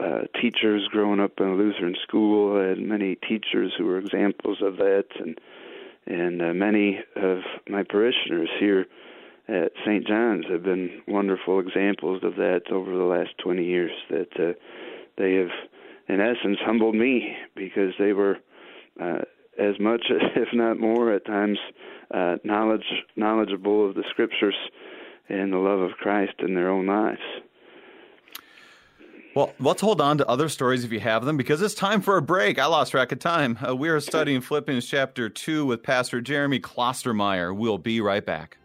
uh, 0.00 0.22
teachers 0.40 0.88
growing 0.90 1.20
up 1.20 1.32
in 1.38 1.46
a 1.46 1.54
Lutheran 1.54 1.96
school. 2.02 2.60
I 2.60 2.68
had 2.68 2.78
many 2.78 3.16
teachers 3.16 3.72
who 3.76 3.86
were 3.86 3.98
examples 3.98 4.58
of 4.62 4.76
that, 4.78 5.04
and 5.18 5.38
and 6.06 6.42
uh, 6.42 6.52
many 6.52 6.98
of 7.14 7.38
my 7.68 7.84
parishioners 7.84 8.50
here 8.58 8.86
at 9.48 9.72
St. 9.84 10.06
John's 10.06 10.46
have 10.50 10.62
been 10.62 11.02
wonderful 11.06 11.60
examples 11.60 12.24
of 12.24 12.36
that 12.36 12.62
over 12.70 12.96
the 12.96 13.04
last 13.04 13.30
20 13.38 13.64
years. 13.64 13.92
That 14.10 14.28
uh, 14.38 14.52
they 15.16 15.34
have, 15.34 15.50
in 16.08 16.20
essence, 16.20 16.58
humbled 16.64 16.94
me 16.94 17.36
because 17.54 17.92
they 17.98 18.12
were 18.12 18.38
uh, 19.00 19.22
as 19.58 19.78
much, 19.78 20.06
if 20.10 20.48
not 20.52 20.78
more, 20.78 21.12
at 21.12 21.26
times, 21.26 21.58
uh, 22.12 22.36
knowledge 22.44 23.04
knowledgeable 23.16 23.88
of 23.88 23.94
the 23.94 24.04
Scriptures 24.10 24.56
and 25.28 25.52
the 25.52 25.58
love 25.58 25.80
of 25.80 25.92
Christ 25.92 26.34
in 26.40 26.54
their 26.54 26.68
own 26.68 26.86
lives. 26.86 27.20
Well, 29.34 29.54
let's 29.58 29.80
hold 29.80 30.02
on 30.02 30.18
to 30.18 30.28
other 30.28 30.50
stories 30.50 30.84
if 30.84 30.92
you 30.92 31.00
have 31.00 31.24
them 31.24 31.38
because 31.38 31.62
it's 31.62 31.74
time 31.74 32.02
for 32.02 32.18
a 32.18 32.22
break. 32.22 32.58
I 32.58 32.66
lost 32.66 32.90
track 32.90 33.12
of 33.12 33.18
time. 33.18 33.58
Uh, 33.66 33.74
we 33.74 33.88
are 33.88 33.98
studying 33.98 34.42
Philippians 34.42 34.86
chapter 34.86 35.30
2 35.30 35.64
with 35.64 35.82
Pastor 35.82 36.20
Jeremy 36.20 36.60
Klostermeyer. 36.60 37.56
We'll 37.56 37.78
be 37.78 38.02
right 38.02 38.24
back. 38.24 38.58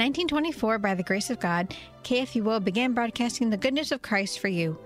1924, 0.00 0.78
by 0.78 0.94
the 0.94 1.02
grace 1.02 1.28
of 1.28 1.38
God, 1.40 1.76
KFUO 2.04 2.64
began 2.64 2.94
broadcasting 2.94 3.50
the 3.50 3.58
good 3.58 3.74
news 3.74 3.92
of 3.92 4.00
Christ 4.00 4.38
for 4.38 4.48
you. 4.48 4.78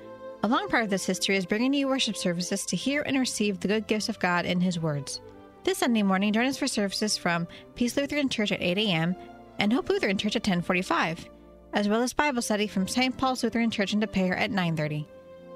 A 0.43 0.49
long 0.49 0.69
part 0.69 0.83
of 0.83 0.91
this 0.91 1.07
history 1.07 1.37
is 1.37 1.47
bringing 1.47 1.73
you 1.73 1.87
worship 1.87 2.17
services 2.17 2.67
to 2.67 2.75
hear 2.75 3.03
and 3.03 3.17
receive 3.17 3.61
the 3.61 3.69
good 3.69 3.87
gifts 3.87 4.09
of 4.09 4.19
God 4.19 4.45
in 4.45 4.61
His 4.61 4.81
words. 4.81 5.21
This 5.63 5.79
Sunday 5.79 6.03
morning, 6.03 6.33
join 6.33 6.47
us 6.47 6.57
for 6.59 6.67
services 6.67 7.17
from 7.17 7.47
Peace 7.77 7.97
Lutheran 7.97 8.29
Church 8.29 8.51
at 8.51 8.61
8 8.61 8.77
a.m. 8.77 9.15
and 9.61 9.73
Hope 9.73 9.89
Lutheran 9.89 10.19
Church 10.19 10.35
at 10.35 10.43
1045, 10.43 11.29
as 11.75 11.89
well 11.89 12.03
as 12.03 12.13
Bible 12.13 12.43
study 12.43 12.67
from 12.67 12.89
St. 12.89 13.17
Paul's 13.17 13.45
Lutheran 13.45 13.71
Church 13.71 13.93
in 13.93 14.01
De 14.01 14.09
Pere 14.09 14.35
at 14.35 14.51
930. 14.51 15.07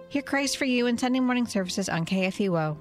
Hear 0.09 0.23
Christ 0.23 0.57
for 0.57 0.67
you 0.67 0.87
in 0.87 0.97
Sunday 0.97 1.19
morning 1.19 1.49
services 1.49 1.89
on 1.89 2.07
KFUO. 2.07 2.79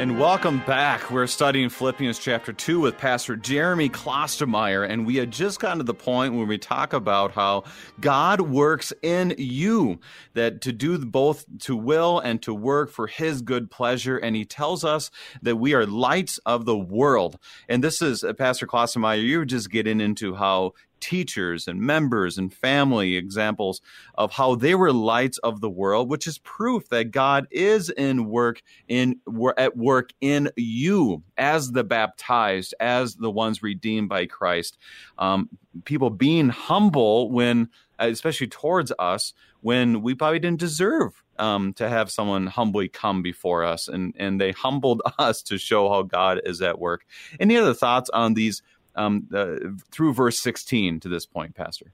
And 0.00 0.18
welcome 0.18 0.60
back. 0.60 1.10
We're 1.10 1.26
studying 1.26 1.68
Philippians 1.68 2.18
chapter 2.18 2.54
2 2.54 2.80
with 2.80 2.96
Pastor 2.96 3.36
Jeremy 3.36 3.90
Klostermeyer. 3.90 4.88
And 4.88 5.04
we 5.04 5.16
had 5.16 5.30
just 5.30 5.60
gotten 5.60 5.76
to 5.76 5.84
the 5.84 5.92
point 5.92 6.32
where 6.32 6.46
we 6.46 6.56
talk 6.56 6.94
about 6.94 7.32
how 7.32 7.64
God 8.00 8.40
works 8.40 8.94
in 9.02 9.34
you, 9.36 10.00
that 10.32 10.62
to 10.62 10.72
do 10.72 10.96
both 11.04 11.44
to 11.64 11.76
will 11.76 12.18
and 12.18 12.40
to 12.40 12.54
work 12.54 12.90
for 12.90 13.08
his 13.08 13.42
good 13.42 13.70
pleasure. 13.70 14.16
And 14.16 14.34
he 14.34 14.46
tells 14.46 14.86
us 14.86 15.10
that 15.42 15.56
we 15.56 15.74
are 15.74 15.84
lights 15.84 16.38
of 16.46 16.64
the 16.64 16.78
world. 16.78 17.38
And 17.68 17.84
this 17.84 18.00
is, 18.00 18.24
uh, 18.24 18.32
Pastor 18.32 18.66
Klostermeyer, 18.66 19.22
you 19.22 19.40
were 19.40 19.44
just 19.44 19.70
getting 19.70 20.00
into 20.00 20.34
how 20.34 20.72
teachers 21.00 21.66
and 21.66 21.80
members 21.80 22.38
and 22.38 22.52
family 22.52 23.16
examples 23.16 23.80
of 24.14 24.32
how 24.32 24.54
they 24.54 24.74
were 24.74 24.92
lights 24.92 25.38
of 25.38 25.60
the 25.60 25.70
world, 25.70 26.08
which 26.08 26.26
is 26.26 26.38
proof 26.38 26.88
that 26.88 27.10
God 27.10 27.46
is 27.50 27.90
in 27.90 28.26
work 28.26 28.62
in 28.88 29.20
at 29.56 29.76
work 29.76 30.10
in 30.20 30.50
you 30.56 31.22
as 31.36 31.72
the 31.72 31.84
baptized, 31.84 32.74
as 32.80 33.16
the 33.16 33.30
ones 33.30 33.62
redeemed 33.62 34.08
by 34.08 34.26
Christ. 34.26 34.78
Um, 35.18 35.48
people 35.84 36.10
being 36.10 36.48
humble 36.48 37.30
when, 37.30 37.68
especially 37.98 38.48
towards 38.48 38.92
us, 38.98 39.32
when 39.60 40.02
we 40.02 40.14
probably 40.14 40.38
didn't 40.38 40.60
deserve 40.60 41.22
um, 41.38 41.72
to 41.74 41.88
have 41.88 42.10
someone 42.10 42.46
humbly 42.46 42.88
come 42.88 43.22
before 43.22 43.64
us, 43.64 43.88
and 43.88 44.14
and 44.18 44.40
they 44.40 44.52
humbled 44.52 45.02
us 45.18 45.42
to 45.44 45.58
show 45.58 45.88
how 45.88 46.02
God 46.02 46.40
is 46.44 46.62
at 46.62 46.78
work. 46.78 47.04
Any 47.38 47.56
other 47.56 47.74
thoughts 47.74 48.10
on 48.10 48.34
these 48.34 48.62
um, 49.00 49.28
uh, 49.34 49.56
through 49.90 50.12
verse 50.14 50.38
sixteen 50.40 51.00
to 51.00 51.08
this 51.08 51.26
point, 51.26 51.54
Pastor? 51.54 51.92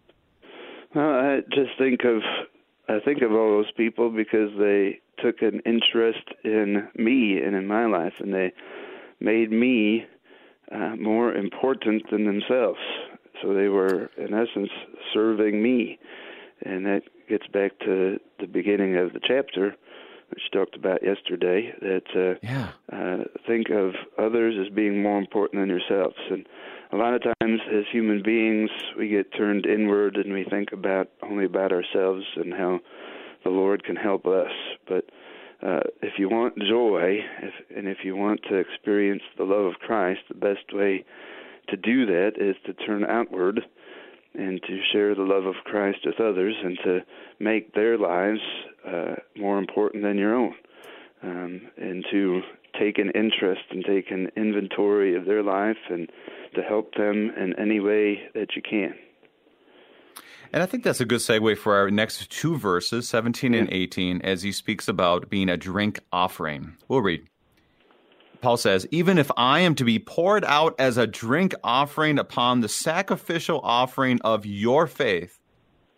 Well, 0.94 1.10
I 1.10 1.40
just 1.50 1.72
think 1.78 2.00
of 2.04 2.22
I 2.88 3.00
think 3.04 3.22
of 3.22 3.32
all 3.32 3.50
those 3.58 3.72
people 3.76 4.10
because 4.10 4.50
they 4.58 5.00
took 5.24 5.42
an 5.42 5.60
interest 5.64 6.26
in 6.44 6.88
me 6.94 7.40
and 7.44 7.56
in 7.56 7.66
my 7.66 7.86
life, 7.86 8.14
and 8.20 8.32
they 8.32 8.52
made 9.20 9.50
me 9.50 10.06
uh, 10.70 10.94
more 10.96 11.34
important 11.34 12.02
than 12.10 12.24
themselves. 12.26 12.78
So 13.42 13.54
they 13.54 13.68
were, 13.68 14.10
in 14.16 14.32
essence, 14.34 14.70
serving 15.12 15.62
me, 15.62 15.98
and 16.64 16.86
that 16.86 17.02
gets 17.28 17.46
back 17.48 17.78
to 17.80 18.18
the 18.40 18.46
beginning 18.46 18.96
of 18.96 19.12
the 19.12 19.20
chapter, 19.20 19.74
which 20.30 20.50
talked 20.52 20.76
about 20.76 21.02
yesterday. 21.02 21.74
That 21.80 22.08
uh, 22.14 22.38
yeah. 22.42 22.70
uh, 22.92 23.24
think 23.46 23.66
of 23.70 23.94
others 24.18 24.54
as 24.60 24.72
being 24.74 25.02
more 25.02 25.18
important 25.18 25.60
than 25.60 25.68
yourselves, 25.68 26.16
and 26.30 26.46
a 26.92 26.96
lot 26.96 27.14
of 27.14 27.22
times 27.40 27.60
as 27.72 27.84
human 27.90 28.22
beings 28.22 28.70
we 28.96 29.08
get 29.08 29.32
turned 29.32 29.66
inward 29.66 30.16
and 30.16 30.32
we 30.32 30.44
think 30.44 30.72
about 30.72 31.08
only 31.22 31.44
about 31.44 31.72
ourselves 31.72 32.24
and 32.36 32.52
how 32.52 32.80
the 33.44 33.50
Lord 33.50 33.84
can 33.84 33.96
help 33.96 34.26
us. 34.26 34.50
But 34.88 35.04
uh, 35.62 35.80
if 36.02 36.14
you 36.18 36.28
want 36.28 36.58
joy, 36.58 37.20
if, 37.42 37.54
and 37.76 37.88
if 37.88 37.98
you 38.04 38.16
want 38.16 38.40
to 38.48 38.56
experience 38.56 39.22
the 39.36 39.44
love 39.44 39.64
of 39.64 39.74
Christ, 39.74 40.20
the 40.28 40.34
best 40.34 40.72
way 40.72 41.04
to 41.68 41.76
do 41.76 42.06
that 42.06 42.32
is 42.36 42.56
to 42.66 42.74
turn 42.86 43.04
outward 43.04 43.60
and 44.34 44.60
to 44.62 44.80
share 44.92 45.14
the 45.14 45.22
love 45.22 45.46
of 45.46 45.54
Christ 45.64 46.00
with 46.04 46.20
others 46.20 46.54
and 46.62 46.78
to 46.84 47.00
make 47.40 47.74
their 47.74 47.96
lives 47.96 48.40
uh, 48.86 49.14
more 49.36 49.58
important 49.58 50.02
than 50.02 50.18
your 50.18 50.34
own. 50.34 50.54
Um, 51.22 51.62
and 51.78 52.04
to 52.12 52.42
take 52.78 52.98
an 52.98 53.10
interest 53.14 53.62
and 53.70 53.84
take 53.84 54.10
an 54.10 54.28
inventory 54.36 55.14
of 55.16 55.24
their 55.24 55.42
life 55.42 55.76
and 55.90 56.10
to 56.54 56.62
help 56.62 56.94
them 56.94 57.30
in 57.36 57.54
any 57.58 57.80
way 57.80 58.20
that 58.34 58.56
you 58.56 58.62
can. 58.62 58.94
And 60.52 60.62
I 60.62 60.66
think 60.66 60.84
that's 60.84 61.00
a 61.00 61.04
good 61.04 61.20
segue 61.20 61.58
for 61.58 61.74
our 61.74 61.90
next 61.90 62.30
two 62.30 62.56
verses, 62.56 63.08
17 63.08 63.52
and 63.52 63.68
18, 63.70 64.22
as 64.22 64.42
he 64.42 64.52
speaks 64.52 64.88
about 64.88 65.28
being 65.28 65.48
a 65.48 65.56
drink 65.56 66.00
offering. 66.12 66.76
We'll 66.88 67.02
read. 67.02 67.26
Paul 68.40 68.56
says, 68.56 68.86
Even 68.90 69.18
if 69.18 69.30
I 69.36 69.60
am 69.60 69.74
to 69.74 69.84
be 69.84 69.98
poured 69.98 70.44
out 70.44 70.74
as 70.78 70.96
a 70.96 71.06
drink 71.06 71.54
offering 71.64 72.18
upon 72.18 72.60
the 72.60 72.68
sacrificial 72.68 73.60
offering 73.64 74.20
of 74.22 74.46
your 74.46 74.86
faith, 74.86 75.40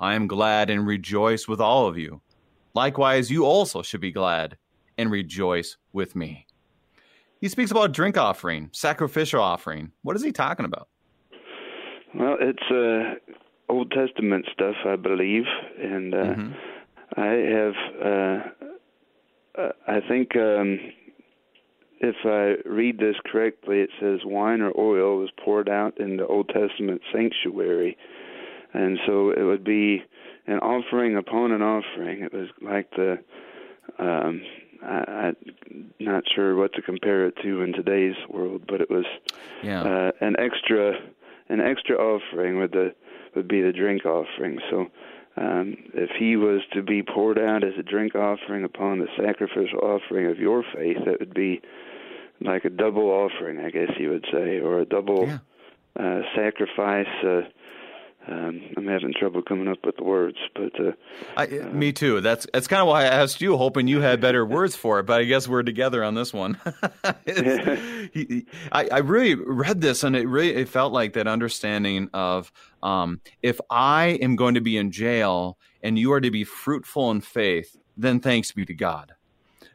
I 0.01 0.15
am 0.15 0.27
glad 0.27 0.71
and 0.71 0.87
rejoice 0.87 1.47
with 1.47 1.61
all 1.61 1.87
of 1.87 1.99
you. 1.99 2.21
Likewise, 2.75 3.31
you 3.31 3.45
also 3.45 3.83
should 3.83 4.01
be 4.01 4.13
glad 4.13 4.57
and 4.97 5.11
rejoice 5.11 5.77
with 5.93 6.17
me. 6.17 6.48
He 7.41 7.49
speaks 7.49 7.71
about 7.71 7.93
drink 7.93 8.17
offering, 8.17 8.71
sacrificial 8.73 9.41
offering. 9.41 9.93
What 10.03 10.17
is 10.17 10.23
he 10.23 10.33
talking 10.33 10.67
about? 10.67 10.89
Well, 12.15 12.37
it's 12.41 12.71
uh, 12.71 13.33
Old 13.73 13.93
Testament 13.93 14.47
stuff, 14.53 14.75
I 14.85 14.97
believe, 14.97 15.45
and 15.81 16.15
uh, 16.15 16.19
mm-hmm. 16.19 16.53
I 17.17 17.27
have. 17.57 17.75
Uh, 18.05 19.63
uh 19.63 19.73
I 19.87 20.01
think 20.09 20.35
um, 20.37 20.79
if 22.01 22.17
I 22.25 22.69
read 22.69 22.99
this 22.99 23.17
correctly, 23.31 23.81
it 23.81 23.91
says 24.01 24.21
wine 24.25 24.61
or 24.61 24.73
oil 24.79 25.19
was 25.19 25.31
poured 25.45 25.69
out 25.69 25.99
in 26.01 26.17
the 26.17 26.27
Old 26.27 26.49
Testament 26.49 27.03
sanctuary, 27.13 27.97
and 28.73 28.99
so 29.07 29.31
it 29.31 29.43
would 29.43 29.65
be 29.65 30.03
an 30.47 30.59
offering 30.59 31.17
upon 31.17 31.53
an 31.53 31.63
offering. 31.63 32.23
It 32.23 32.33
was 32.33 32.49
like 32.63 32.91
the 32.93 33.19
um, 33.99 34.43
I, 34.83 35.33
I'm 35.71 35.88
not 36.01 36.25
sure 36.35 36.57
what 36.57 36.73
to 36.75 36.83
compare 36.83 37.27
it 37.27 37.35
to 37.43 37.63
in 37.63 37.73
today's 37.73 38.17
world, 38.29 38.63
but 38.67 38.81
it 38.81 38.91
was 38.91 39.05
yeah. 39.63 39.83
uh, 39.83 40.11
an 40.21 40.37
extra 40.39 40.93
an 41.49 41.61
extra 41.61 41.97
offering 41.97 42.59
would 42.59 42.73
the 42.73 42.95
would 43.35 43.49
be 43.49 43.61
the 43.61 43.73
drink 43.73 44.05
offering. 44.05 44.59
So 44.71 44.87
um, 45.37 45.77
if 45.95 46.11
he 46.19 46.37
was 46.37 46.63
to 46.73 46.83
be 46.83 47.03
poured 47.03 47.39
out 47.39 47.65
as 47.65 47.75
a 47.79 47.83
drink 47.83 48.15
offering 48.15 48.65
upon 48.65 48.99
the 48.99 49.09
sacrificial 49.17 49.81
offering 49.81 50.27
of 50.27 50.39
your 50.39 50.65
faith, 50.75 50.99
that 51.05 51.21
would 51.21 51.35
be 51.35 51.61
like 52.41 52.65
a 52.65 52.71
double 52.71 53.11
offering, 53.11 53.61
I 53.61 53.71
guess 53.71 53.91
you 53.99 54.11
would 54.11 54.27
say, 54.33 54.61
or 54.61 54.81
a 54.81 54.85
double 54.85 55.27
yeah. 55.27 55.39
uh, 55.99 56.21
sacrifice. 56.35 57.07
Uh, 57.25 57.43
um, 58.31 58.61
I'm 58.77 58.87
having 58.87 59.15
trouble 59.19 59.43
coming 59.43 59.69
up 59.69 59.79
with 59.85 59.97
the 59.97 60.05
words, 60.05 60.37
but 60.55 60.79
uh, 60.79 60.93
I, 61.37 61.47
uh, 61.47 61.69
me 61.71 61.93
too. 61.93 62.21
That's 62.21 62.47
that's 62.53 62.67
kind 62.67 62.83
of 62.83 62.89
why 62.89 63.05
I 63.05 63.07
asked 63.07 63.41
you, 63.41 63.57
hoping 63.57 63.89
you 63.89 64.01
had 64.01 64.21
better 64.21 64.45
words 64.59 64.77
for 64.77 65.01
it. 65.01 65.05
But 65.05 65.21
I 65.21 65.25
guess 65.25 65.49
we're 65.49 65.63
together 65.63 66.05
on 66.05 66.15
this 66.15 66.33
one. 66.33 66.59
he, 68.13 68.47
I, 68.71 68.89
I 68.93 68.99
really 68.99 69.35
read 69.35 69.81
this, 69.81 70.05
and 70.05 70.15
it 70.15 70.29
really 70.29 70.55
it 70.55 70.69
felt 70.69 70.93
like 70.93 71.15
that 71.15 71.27
understanding 71.27 72.11
of 72.13 72.53
um, 72.83 73.21
if 73.43 73.61
I 73.71 74.19
am 74.21 74.37
going 74.37 74.55
to 74.55 74.61
be 74.61 74.77
in 74.77 74.91
jail 74.91 75.59
and 75.83 75.99
you 75.99 76.13
are 76.13 76.21
to 76.21 76.31
be 76.31 76.45
fruitful 76.45 77.11
in 77.11 77.21
faith, 77.21 77.77
then 77.97 78.21
thanks 78.21 78.53
be 78.53 78.67
to 78.67 78.75
God 78.75 79.15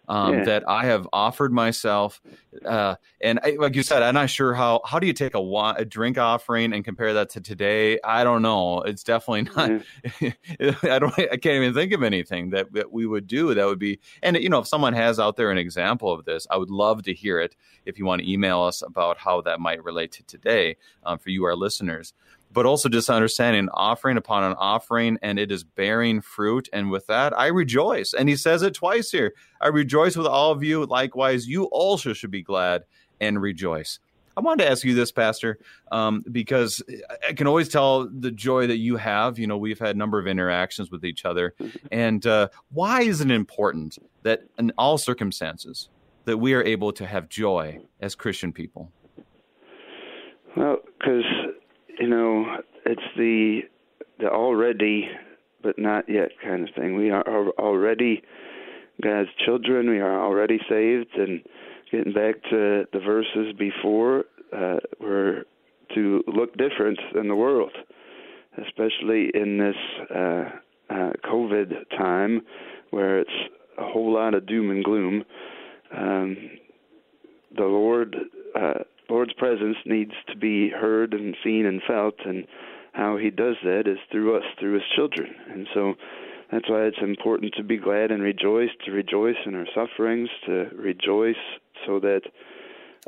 um, 0.07 0.33
yeah. 0.33 0.43
that 0.43 0.63
I 0.67 0.85
have 0.85 1.07
offered 1.13 1.53
myself. 1.53 2.21
Uh, 2.65 2.95
and 3.21 3.39
I, 3.43 3.55
like 3.59 3.75
you 3.75 3.83
said, 3.83 4.03
I'm 4.03 4.13
not 4.13 4.29
sure 4.29 4.53
how 4.53 4.81
how 4.85 4.99
do 4.99 5.07
you 5.07 5.13
take 5.13 5.33
a, 5.35 5.39
a, 5.77 5.85
drink 5.85 6.17
offering 6.17 6.73
and 6.73 6.83
compare 6.83 7.13
that 7.13 7.29
to 7.31 7.41
today? 7.41 7.99
I 8.03 8.23
don't 8.23 8.41
know. 8.41 8.81
It's 8.81 9.03
definitely 9.03 9.43
not. 9.55 9.83
Mm-hmm. 10.05 10.87
I 10.87 10.99
don't. 10.99 11.13
I 11.17 11.37
can't 11.37 11.55
even 11.55 11.73
think 11.73 11.93
of 11.93 12.03
anything 12.03 12.49
that, 12.51 12.73
that 12.73 12.91
we 12.91 13.05
would 13.05 13.27
do 13.27 13.53
that 13.53 13.65
would 13.65 13.79
be. 13.79 13.99
And 14.21 14.37
you 14.37 14.49
know, 14.49 14.59
if 14.59 14.67
someone 14.67 14.93
has 14.93 15.19
out 15.19 15.35
there 15.35 15.51
an 15.51 15.57
example 15.57 16.11
of 16.11 16.25
this, 16.25 16.45
I 16.49 16.57
would 16.57 16.71
love 16.71 17.03
to 17.03 17.13
hear 17.13 17.39
it. 17.39 17.55
If 17.85 17.97
you 17.97 18.05
want 18.05 18.21
to 18.21 18.31
email 18.31 18.61
us 18.61 18.81
about 18.81 19.17
how 19.17 19.41
that 19.41 19.59
might 19.59 19.83
relate 19.83 20.11
to 20.13 20.23
today, 20.23 20.77
um, 21.03 21.17
for 21.17 21.29
you, 21.29 21.43
our 21.45 21.55
listeners 21.55 22.13
but 22.53 22.65
also 22.65 22.87
just 22.87 23.09
understanding 23.09 23.67
offering 23.73 24.17
upon 24.17 24.43
an 24.43 24.53
offering 24.57 25.17
and 25.21 25.39
it 25.39 25.51
is 25.51 25.63
bearing 25.63 26.21
fruit. 26.21 26.69
And 26.71 26.91
with 26.91 27.07
that, 27.07 27.37
I 27.37 27.47
rejoice. 27.47 28.13
And 28.13 28.29
he 28.29 28.35
says 28.35 28.61
it 28.61 28.73
twice 28.73 29.11
here 29.11 29.33
I 29.59 29.67
rejoice 29.67 30.15
with 30.15 30.27
all 30.27 30.51
of 30.51 30.63
you. 30.63 30.85
Likewise, 30.85 31.47
you 31.47 31.65
also 31.65 32.13
should 32.13 32.31
be 32.31 32.43
glad 32.43 32.83
and 33.19 33.41
rejoice. 33.41 33.99
I 34.35 34.41
wanted 34.41 34.63
to 34.63 34.71
ask 34.71 34.83
you 34.83 34.95
this, 34.95 35.11
Pastor, 35.11 35.59
um, 35.91 36.23
because 36.31 36.81
I 37.27 37.33
can 37.33 37.45
always 37.45 37.69
tell 37.69 38.07
the 38.07 38.31
joy 38.31 38.67
that 38.67 38.77
you 38.77 38.97
have. 38.97 39.37
You 39.37 39.47
know, 39.47 39.57
we've 39.57 39.79
had 39.79 39.95
a 39.95 39.99
number 39.99 40.17
of 40.19 40.25
interactions 40.27 40.89
with 40.89 41.05
each 41.05 41.23
other. 41.23 41.53
And 41.91 42.25
uh, 42.25 42.49
why 42.71 43.03
is 43.03 43.21
it 43.21 43.29
important 43.29 43.97
that 44.23 44.41
in 44.57 44.71
all 44.77 44.97
circumstances 44.97 45.89
that 46.25 46.37
we 46.37 46.53
are 46.53 46.63
able 46.63 46.91
to 46.93 47.05
have 47.05 47.29
joy 47.29 47.79
as 48.01 48.15
Christian 48.15 48.51
people? 48.51 48.91
Well, 50.57 50.77
because 50.97 51.23
you 51.99 52.07
know, 52.07 52.57
it's 52.85 53.01
the 53.17 53.61
the 54.19 54.29
already 54.29 55.09
but 55.63 55.79
not 55.79 56.07
yet 56.09 56.31
kind 56.43 56.67
of 56.67 56.75
thing. 56.75 56.95
We 56.95 57.09
are 57.09 57.23
already 57.57 58.21
God's 59.01 59.29
children. 59.45 59.89
We 59.89 59.99
are 59.99 60.21
already 60.21 60.59
saved, 60.69 61.15
and 61.15 61.41
getting 61.91 62.13
back 62.13 62.35
to 62.49 62.85
the 62.91 62.99
verses 62.99 63.53
before, 63.57 64.25
uh, 64.55 64.77
we're 64.99 65.43
to 65.95 66.23
look 66.27 66.57
different 66.57 66.99
than 67.15 67.27
the 67.27 67.35
world, 67.35 67.71
especially 68.57 69.31
in 69.33 69.57
this 69.57 69.75
uh, 70.13 70.49
uh, 70.89 71.11
COVID 71.25 71.89
time 71.97 72.41
where 72.89 73.19
it's 73.19 73.29
a 73.77 73.87
whole 73.87 74.13
lot 74.13 74.33
of 74.33 74.45
doom 74.45 74.69
and 74.69 74.83
gloom. 74.83 75.23
Um, 75.95 76.37
the 77.55 77.63
Lord 77.63 78.15
uh, 78.55 78.83
Lord's 79.09 79.33
presence 79.33 79.77
needs 79.85 80.13
to 80.29 80.37
be 80.37 80.69
heard 80.69 81.13
and 81.13 81.35
seen 81.43 81.65
and 81.65 81.81
felt, 81.85 82.15
and 82.25 82.45
how 82.93 83.17
He 83.17 83.29
does 83.29 83.55
that 83.63 83.87
is 83.87 83.97
through 84.11 84.37
us, 84.37 84.43
through 84.59 84.75
His 84.75 84.83
children. 84.95 85.35
And 85.51 85.67
so 85.73 85.93
that's 86.51 86.69
why 86.69 86.83
it's 86.83 87.01
important 87.01 87.53
to 87.57 87.63
be 87.63 87.77
glad 87.77 88.11
and 88.11 88.21
rejoice, 88.21 88.69
to 88.85 88.91
rejoice 88.91 89.35
in 89.45 89.55
our 89.55 89.65
sufferings, 89.73 90.29
to 90.45 90.69
rejoice 90.75 91.35
so 91.85 91.99
that 91.99 92.21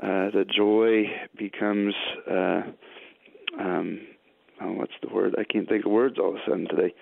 uh, 0.02 0.32
the 0.32 0.46
joy 0.46 1.06
becomes. 1.38 1.94
Uh, 2.30 2.62
um, 3.60 4.02
oh, 4.62 4.74
what's 4.74 4.94
the 5.02 5.14
word? 5.14 5.36
I 5.38 5.44
can't 5.44 5.70
think 5.70 5.86
of 5.86 5.92
words 5.92 6.18
all 6.20 6.30
of 6.30 6.36
a 6.36 6.40
sudden 6.48 6.68
today, 6.68 6.94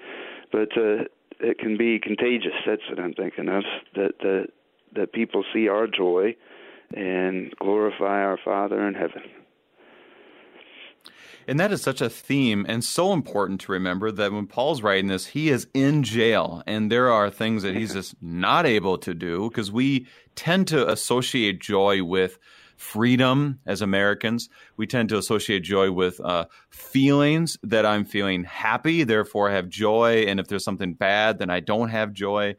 but 0.52 0.70
uh, 0.78 1.06
it 1.40 1.58
can 1.60 1.78
be 1.78 2.00
contagious. 2.00 2.54
That's 2.66 2.82
what 2.90 3.00
I'm 3.00 3.14
thinking 3.14 3.50
of. 3.50 3.64
That 3.96 4.12
that 4.20 4.48
that 4.96 5.14
people 5.14 5.44
see 5.54 5.68
our 5.68 5.88
joy 5.88 6.36
and 6.96 7.54
glorify 7.60 8.22
our 8.24 8.40
Father 8.44 8.88
in 8.88 8.94
heaven. 8.94 9.22
And 11.48 11.60
that 11.60 11.72
is 11.72 11.82
such 11.82 12.02
a 12.02 12.10
theme 12.10 12.66
and 12.70 12.84
so 12.84 13.12
important 13.12 13.62
to 13.62 13.72
remember 13.72 14.12
that 14.12 14.32
when 14.32 14.48
Paul's 14.48 14.82
writing 14.82 15.08
this, 15.08 15.28
he 15.28 15.50
is 15.50 15.68
in 15.74 16.04
jail 16.04 16.64
and 16.66 16.92
there 16.92 17.12
are 17.12 17.30
things 17.30 17.64
that 17.64 17.76
he's 17.76 17.94
just 17.94 18.16
not 18.22 18.66
able 18.66 18.98
to 19.00 19.14
do 19.14 19.50
because 19.50 19.72
we 19.72 20.08
tend 20.36 20.68
to 20.70 20.90
associate 20.90 21.60
joy 21.60 22.04
with 22.04 22.40
freedom 22.78 23.60
as 23.66 23.82
Americans. 23.82 24.50
We 24.78 24.88
tend 24.88 25.10
to 25.10 25.18
associate 25.18 25.64
joy 25.64 25.92
with 25.92 26.20
uh, 26.20 26.46
feelings 26.70 27.58
that 27.64 27.86
I'm 27.86 28.06
feeling 28.06 28.44
happy, 28.44 29.04
therefore 29.04 29.50
I 29.50 29.54
have 29.54 29.70
joy. 29.70 30.26
And 30.28 30.40
if 30.40 30.48
there's 30.48 30.64
something 30.64 30.94
bad, 30.94 31.40
then 31.40 31.50
I 31.50 31.60
don't 31.60 31.90
have 31.90 32.14
joy. 32.14 32.56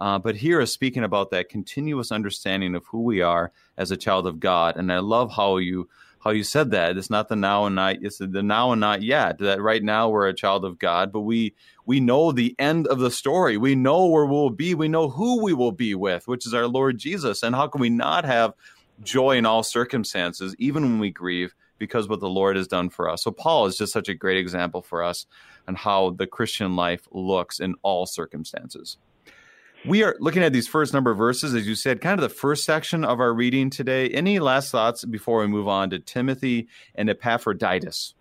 Uh, 0.00 0.18
but 0.18 0.36
here 0.36 0.60
is 0.60 0.72
speaking 0.72 1.04
about 1.04 1.30
that 1.30 1.48
continuous 1.48 2.12
understanding 2.12 2.74
of 2.74 2.86
who 2.86 3.02
we 3.02 3.20
are 3.20 3.52
as 3.76 3.90
a 3.90 3.96
child 3.96 4.26
of 4.26 4.40
God. 4.40 4.76
And 4.76 4.92
I 4.92 4.98
love 4.98 5.32
how 5.32 5.58
you 5.58 5.88
how 6.20 6.32
you 6.32 6.42
said 6.42 6.72
that. 6.72 6.96
It's 6.96 7.10
not 7.10 7.28
the 7.28 7.36
now 7.36 7.66
and 7.66 7.76
not 7.76 7.96
it's 8.02 8.18
the 8.18 8.42
now 8.42 8.72
and 8.72 8.80
not 8.80 9.02
yet. 9.02 9.38
That 9.38 9.60
right 9.60 9.82
now 9.82 10.08
we're 10.08 10.28
a 10.28 10.34
child 10.34 10.64
of 10.64 10.78
God, 10.78 11.12
but 11.12 11.20
we 11.20 11.54
we 11.84 12.00
know 12.00 12.32
the 12.32 12.54
end 12.58 12.86
of 12.88 12.98
the 12.98 13.10
story. 13.10 13.56
We 13.56 13.74
know 13.74 14.06
where 14.06 14.26
we'll 14.26 14.50
be. 14.50 14.74
We 14.74 14.88
know 14.88 15.08
who 15.08 15.42
we 15.42 15.52
will 15.52 15.72
be 15.72 15.94
with, 15.94 16.26
which 16.26 16.46
is 16.46 16.54
our 16.54 16.66
Lord 16.66 16.98
Jesus. 16.98 17.42
And 17.42 17.54
how 17.54 17.68
can 17.68 17.80
we 17.80 17.90
not 17.90 18.24
have 18.24 18.54
joy 19.02 19.36
in 19.36 19.46
all 19.46 19.62
circumstances, 19.62 20.54
even 20.58 20.82
when 20.82 20.98
we 20.98 21.10
grieve, 21.10 21.54
because 21.78 22.08
what 22.08 22.20
the 22.20 22.28
Lord 22.28 22.56
has 22.56 22.66
done 22.66 22.88
for 22.88 23.08
us. 23.08 23.22
So 23.22 23.30
Paul 23.30 23.66
is 23.66 23.76
just 23.76 23.92
such 23.92 24.08
a 24.08 24.14
great 24.14 24.38
example 24.38 24.82
for 24.82 25.02
us 25.02 25.26
on 25.68 25.74
how 25.74 26.10
the 26.10 26.26
Christian 26.26 26.76
life 26.76 27.06
looks 27.10 27.60
in 27.60 27.74
all 27.82 28.06
circumstances. 28.06 28.98
We 29.86 30.02
are 30.02 30.16
looking 30.18 30.42
at 30.42 30.52
these 30.52 30.66
first 30.66 30.92
number 30.92 31.12
of 31.12 31.18
verses, 31.18 31.54
as 31.54 31.66
you 31.66 31.76
said, 31.76 32.00
kind 32.00 32.18
of 32.18 32.22
the 32.28 32.34
first 32.34 32.64
section 32.64 33.04
of 33.04 33.20
our 33.20 33.32
reading 33.32 33.70
today. 33.70 34.08
Any 34.08 34.40
last 34.40 34.72
thoughts 34.72 35.04
before 35.04 35.40
we 35.40 35.46
move 35.46 35.68
on 35.68 35.90
to 35.90 36.00
Timothy 36.00 36.66
and 36.96 37.08
Epaphroditus? 37.08 38.14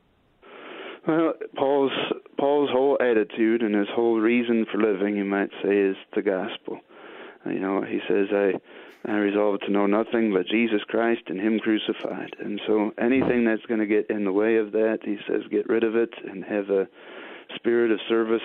Well, 1.08 1.34
Paul's 1.56 1.92
Paul's 2.38 2.70
whole 2.72 2.98
attitude 3.02 3.64
and 3.64 3.74
his 3.74 3.88
whole 3.96 4.20
reason 4.20 4.66
for 4.72 4.78
living, 4.78 5.16
you 5.16 5.26
might 5.26 5.50
say, 5.64 5.76
is 5.76 5.96
the 6.14 6.22
gospel. 6.22 6.82
You 7.46 7.60
know, 7.60 7.82
he 7.82 8.00
says, 8.08 8.28
"I 8.32 8.54
I 9.08 9.18
resolved 9.18 9.64
to 9.66 9.72
know 9.72 9.86
nothing 9.86 10.34
but 10.34 10.48
Jesus 10.48 10.82
Christ 10.88 11.24
and 11.28 11.40
Him 11.40 11.60
crucified. 11.60 12.36
And 12.40 12.60
so 12.66 12.92
anything 12.98 13.46
that's 13.46 13.66
going 13.68 13.80
to 13.80 13.86
get 13.86 14.10
in 14.10 14.24
the 14.24 14.32
way 14.32 14.58
of 14.58 14.72
that, 14.72 15.00
he 15.04 15.18
says, 15.28 15.44
get 15.52 15.70
rid 15.70 15.84
of 15.84 15.96
it 15.96 16.10
and 16.28 16.44
have 16.44 16.70
a 16.72 16.88
spirit 17.56 17.92
of 17.92 18.00
service 18.10 18.42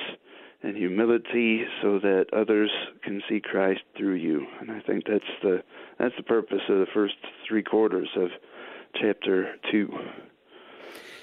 and 0.63 0.77
humility 0.77 1.65
so 1.83 1.99
that 1.99 2.27
others 2.33 2.71
can 3.03 3.23
see 3.29 3.41
Christ 3.41 3.81
through 3.97 4.15
you. 4.15 4.47
And 4.61 4.71
I 4.71 4.81
think 4.81 5.05
that's 5.07 5.25
the 5.43 5.63
that's 5.99 6.15
the 6.17 6.23
purpose 6.23 6.61
of 6.69 6.79
the 6.79 6.87
first 6.93 7.15
three 7.47 7.63
quarters 7.63 8.09
of 8.17 8.31
chapter 9.01 9.55
two. 9.71 9.91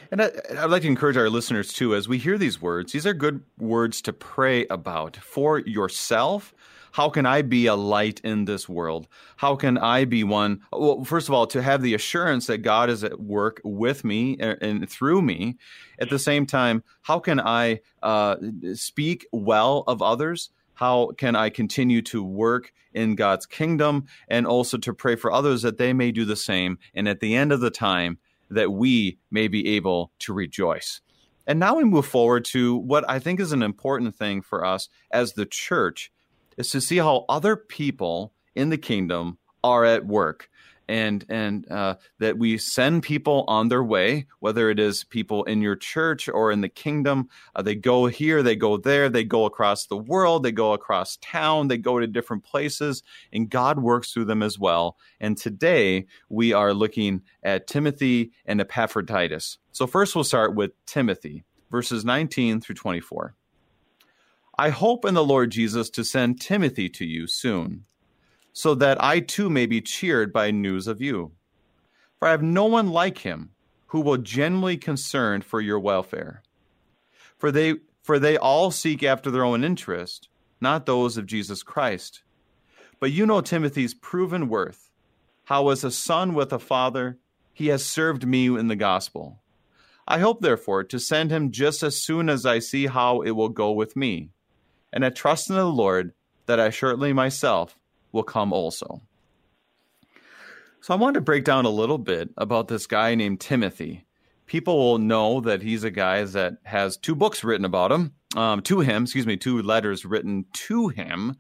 And 0.09 0.21
I, 0.21 0.31
would 0.61 0.71
like 0.71 0.83
to 0.83 0.88
encourage 0.88 1.17
our 1.17 1.29
listeners 1.29 1.73
too, 1.73 1.93
as 1.93 2.07
we 2.07 2.17
hear 2.17 2.38
these 2.38 2.61
words, 2.61 2.93
these 2.93 3.05
are 3.05 3.13
good 3.13 3.43
words 3.57 4.01
to 4.03 4.13
pray 4.13 4.65
about 4.67 5.17
for 5.17 5.59
yourself 5.59 6.53
how 6.91 7.09
can 7.09 7.25
I 7.25 7.41
be 7.41 7.67
a 7.67 7.75
light 7.75 8.19
in 8.23 8.45
this 8.45 8.67
world? 8.67 9.07
How 9.38 9.55
can 9.55 9.77
I 9.77 10.05
be 10.05 10.23
one? 10.23 10.61
Well, 10.71 11.03
first 11.03 11.27
of 11.27 11.33
all, 11.33 11.47
to 11.47 11.61
have 11.61 11.81
the 11.81 11.93
assurance 11.93 12.47
that 12.47 12.59
God 12.59 12.89
is 12.89 13.03
at 13.03 13.19
work 13.19 13.61
with 13.63 14.03
me 14.03 14.38
and 14.39 14.89
through 14.89 15.21
me. 15.21 15.57
At 15.99 16.09
the 16.09 16.19
same 16.19 16.45
time, 16.45 16.83
how 17.01 17.19
can 17.19 17.39
I 17.39 17.81
uh, 18.03 18.38
speak 18.73 19.27
well 19.31 19.83
of 19.88 20.01
others? 20.01 20.49
How 20.75 21.11
can 21.17 21.35
I 21.35 21.49
continue 21.49 22.03
to 22.03 22.23
work 22.23 22.71
in 22.93 23.15
God's 23.15 23.47
kingdom 23.47 24.05
and 24.27 24.45
also 24.45 24.77
to 24.77 24.93
pray 24.93 25.15
for 25.15 25.31
others 25.31 25.63
that 25.63 25.77
they 25.77 25.91
may 25.91 26.11
do 26.11 26.23
the 26.23 26.35
same? 26.35 26.77
And 26.93 27.07
at 27.09 27.19
the 27.19 27.35
end 27.35 27.51
of 27.51 27.61
the 27.61 27.71
time, 27.71 28.19
that 28.49 28.71
we 28.71 29.17
may 29.31 29.47
be 29.47 29.75
able 29.75 30.11
to 30.19 30.33
rejoice. 30.33 31.01
And 31.47 31.59
now 31.59 31.75
we 31.75 31.83
move 31.83 32.05
forward 32.05 32.45
to 32.45 32.75
what 32.75 33.09
I 33.09 33.19
think 33.19 33.39
is 33.39 33.53
an 33.53 33.63
important 33.63 34.15
thing 34.15 34.41
for 34.41 34.65
us 34.65 34.89
as 35.11 35.33
the 35.33 35.45
church 35.45 36.11
is 36.58 36.70
to 36.72 36.82
see 36.82 36.97
how 36.97 37.26
other 37.30 37.55
people 37.55 38.34
in 38.55 38.70
the 38.70 38.78
kingdom 38.78 39.38
are 39.64 39.86
at 39.86 40.05
work 40.05 40.49
and 40.88 41.26
and 41.30 41.70
uh, 41.72 41.95
that 42.20 42.38
we 42.38 42.58
send 42.58 43.03
people 43.03 43.43
on 43.47 43.68
their 43.68 43.84
way, 43.84 44.26
whether 44.39 44.70
it 44.70 44.80
is 44.80 45.03
people 45.03 45.43
in 45.45 45.62
your 45.62 45.76
church 45.76 46.30
or 46.30 46.51
in 46.51 46.62
the 46.62 46.70
kingdom. 46.70 47.30
Uh, 47.55 47.62
they 47.62 47.76
go 47.76 48.05
here, 48.08 48.41
they 48.41 48.55
go 48.55 48.78
there, 48.78 49.10
they 49.10 49.24
go 49.24 49.45
across 49.45 49.86
the 49.86 49.97
world, 49.97 50.43
they 50.43 50.51
go 50.51 50.74
across 50.74 51.18
town, 51.18 51.68
they 51.68 51.78
go 51.78 51.99
to 51.99 52.08
different 52.08 52.43
places, 52.43 53.03
and 53.34 53.49
God 53.49 53.80
works 53.80 54.12
through 54.12 54.26
them 54.26 54.43
as 54.43 54.58
well. 54.58 54.97
And 55.20 55.38
today 55.38 56.05
we 56.30 56.53
are 56.53 56.74
looking 56.74 57.22
at 57.43 57.68
Timothy 57.68 58.32
and 58.45 58.62
Epaphroditus. 58.62 59.58
So 59.72 59.88
first 59.88 60.16
we'll 60.16 60.24
start 60.24 60.55
with 60.55 60.72
Timothy, 60.86 61.43
verses 61.70 62.05
19 62.05 62.62
through 62.62 62.76
24. 62.76 63.36
I 64.60 64.72
hope 64.72 65.05
in 65.05 65.14
the 65.14 65.24
Lord 65.24 65.51
Jesus 65.51 65.88
to 65.91 66.03
send 66.03 66.41
Timothy 66.41 66.89
to 66.89 67.05
you 67.05 67.28
soon, 67.28 67.86
so 68.53 68.74
that 68.74 68.97
I 69.03 69.20
too 69.20 69.51
may 69.51 69.68
be 69.68 69.82
cheered 69.82 70.34
by 70.34 70.49
news 70.49 70.88
of 70.88 70.99
you. 70.99 71.34
For 72.18 72.28
I 72.28 72.32
have 72.32 72.41
no 72.41 72.66
one 72.66 72.89
like 72.89 73.20
him 73.20 73.51
who 73.88 74.01
will 74.01 74.18
genuinely 74.18 74.76
concern 74.76 75.41
for 75.41 75.62
your 75.62 75.80
welfare. 75.80 76.41
For 77.38 77.51
they 77.51 77.76
for 78.01 78.18
they 78.18 78.36
all 78.36 78.72
seek 78.72 79.03
after 79.03 79.30
their 79.30 79.45
own 79.45 79.64
interest, 79.64 80.28
not 80.60 80.88
those 80.88 81.18
of 81.18 81.28
Jesus 81.28 81.62
Christ. 81.62 82.24
But 82.99 83.12
you 83.12 83.28
know 83.28 83.41
Timothy's 83.41 83.93
proven 83.93 84.49
worth, 84.49 84.89
how 85.43 85.70
as 85.70 85.84
a 85.84 85.91
son 85.91 86.34
with 86.34 86.51
a 86.51 86.58
father 86.58 87.20
he 87.53 87.68
has 87.68 87.86
served 87.86 88.26
me 88.26 88.47
in 88.47 88.70
the 88.70 88.76
gospel. 88.76 89.43
I 90.08 90.18
hope 90.18 90.41
therefore 90.41 90.84
to 90.86 90.99
send 90.99 91.30
him 91.30 91.51
just 91.51 91.84
as 91.84 92.01
soon 92.01 92.28
as 92.28 92.43
I 92.43 92.58
see 92.58 92.88
how 92.88 93.22
it 93.22 93.32
will 93.32 93.49
go 93.49 93.72
with 93.72 93.95
me 93.95 94.32
and 94.93 95.05
I 95.05 95.09
trust 95.09 95.49
in 95.49 95.55
the 95.55 95.65
Lord 95.65 96.13
that 96.45 96.59
I 96.59 96.69
shortly 96.69 97.13
myself 97.13 97.77
will 98.11 98.23
come 98.23 98.53
also. 98.53 99.01
So 100.81 100.93
I 100.93 100.97
wanted 100.97 101.15
to 101.15 101.21
break 101.21 101.43
down 101.43 101.65
a 101.65 101.69
little 101.69 101.97
bit 101.97 102.29
about 102.38 102.67
this 102.67 102.88
guy 102.88 103.15
named 103.15 103.41
Timothy. 103.41 104.05
People 104.45 104.77
will 104.77 104.99
know 104.99 105.41
that 105.41 105.61
he's 105.61 105.83
a 105.83 105.91
guy 105.91 106.23
that 106.23 106.57
has 106.63 106.95
two 106.95 107.15
books 107.15 107.43
written 107.43 107.65
about 107.65 107.91
him, 107.91 108.13
um, 108.35 108.61
to 108.61 108.79
him, 108.79 109.03
excuse 109.03 109.27
me, 109.27 109.35
two 109.35 109.61
letters 109.61 110.05
written 110.05 110.45
to 110.53 110.88
him. 110.88 111.35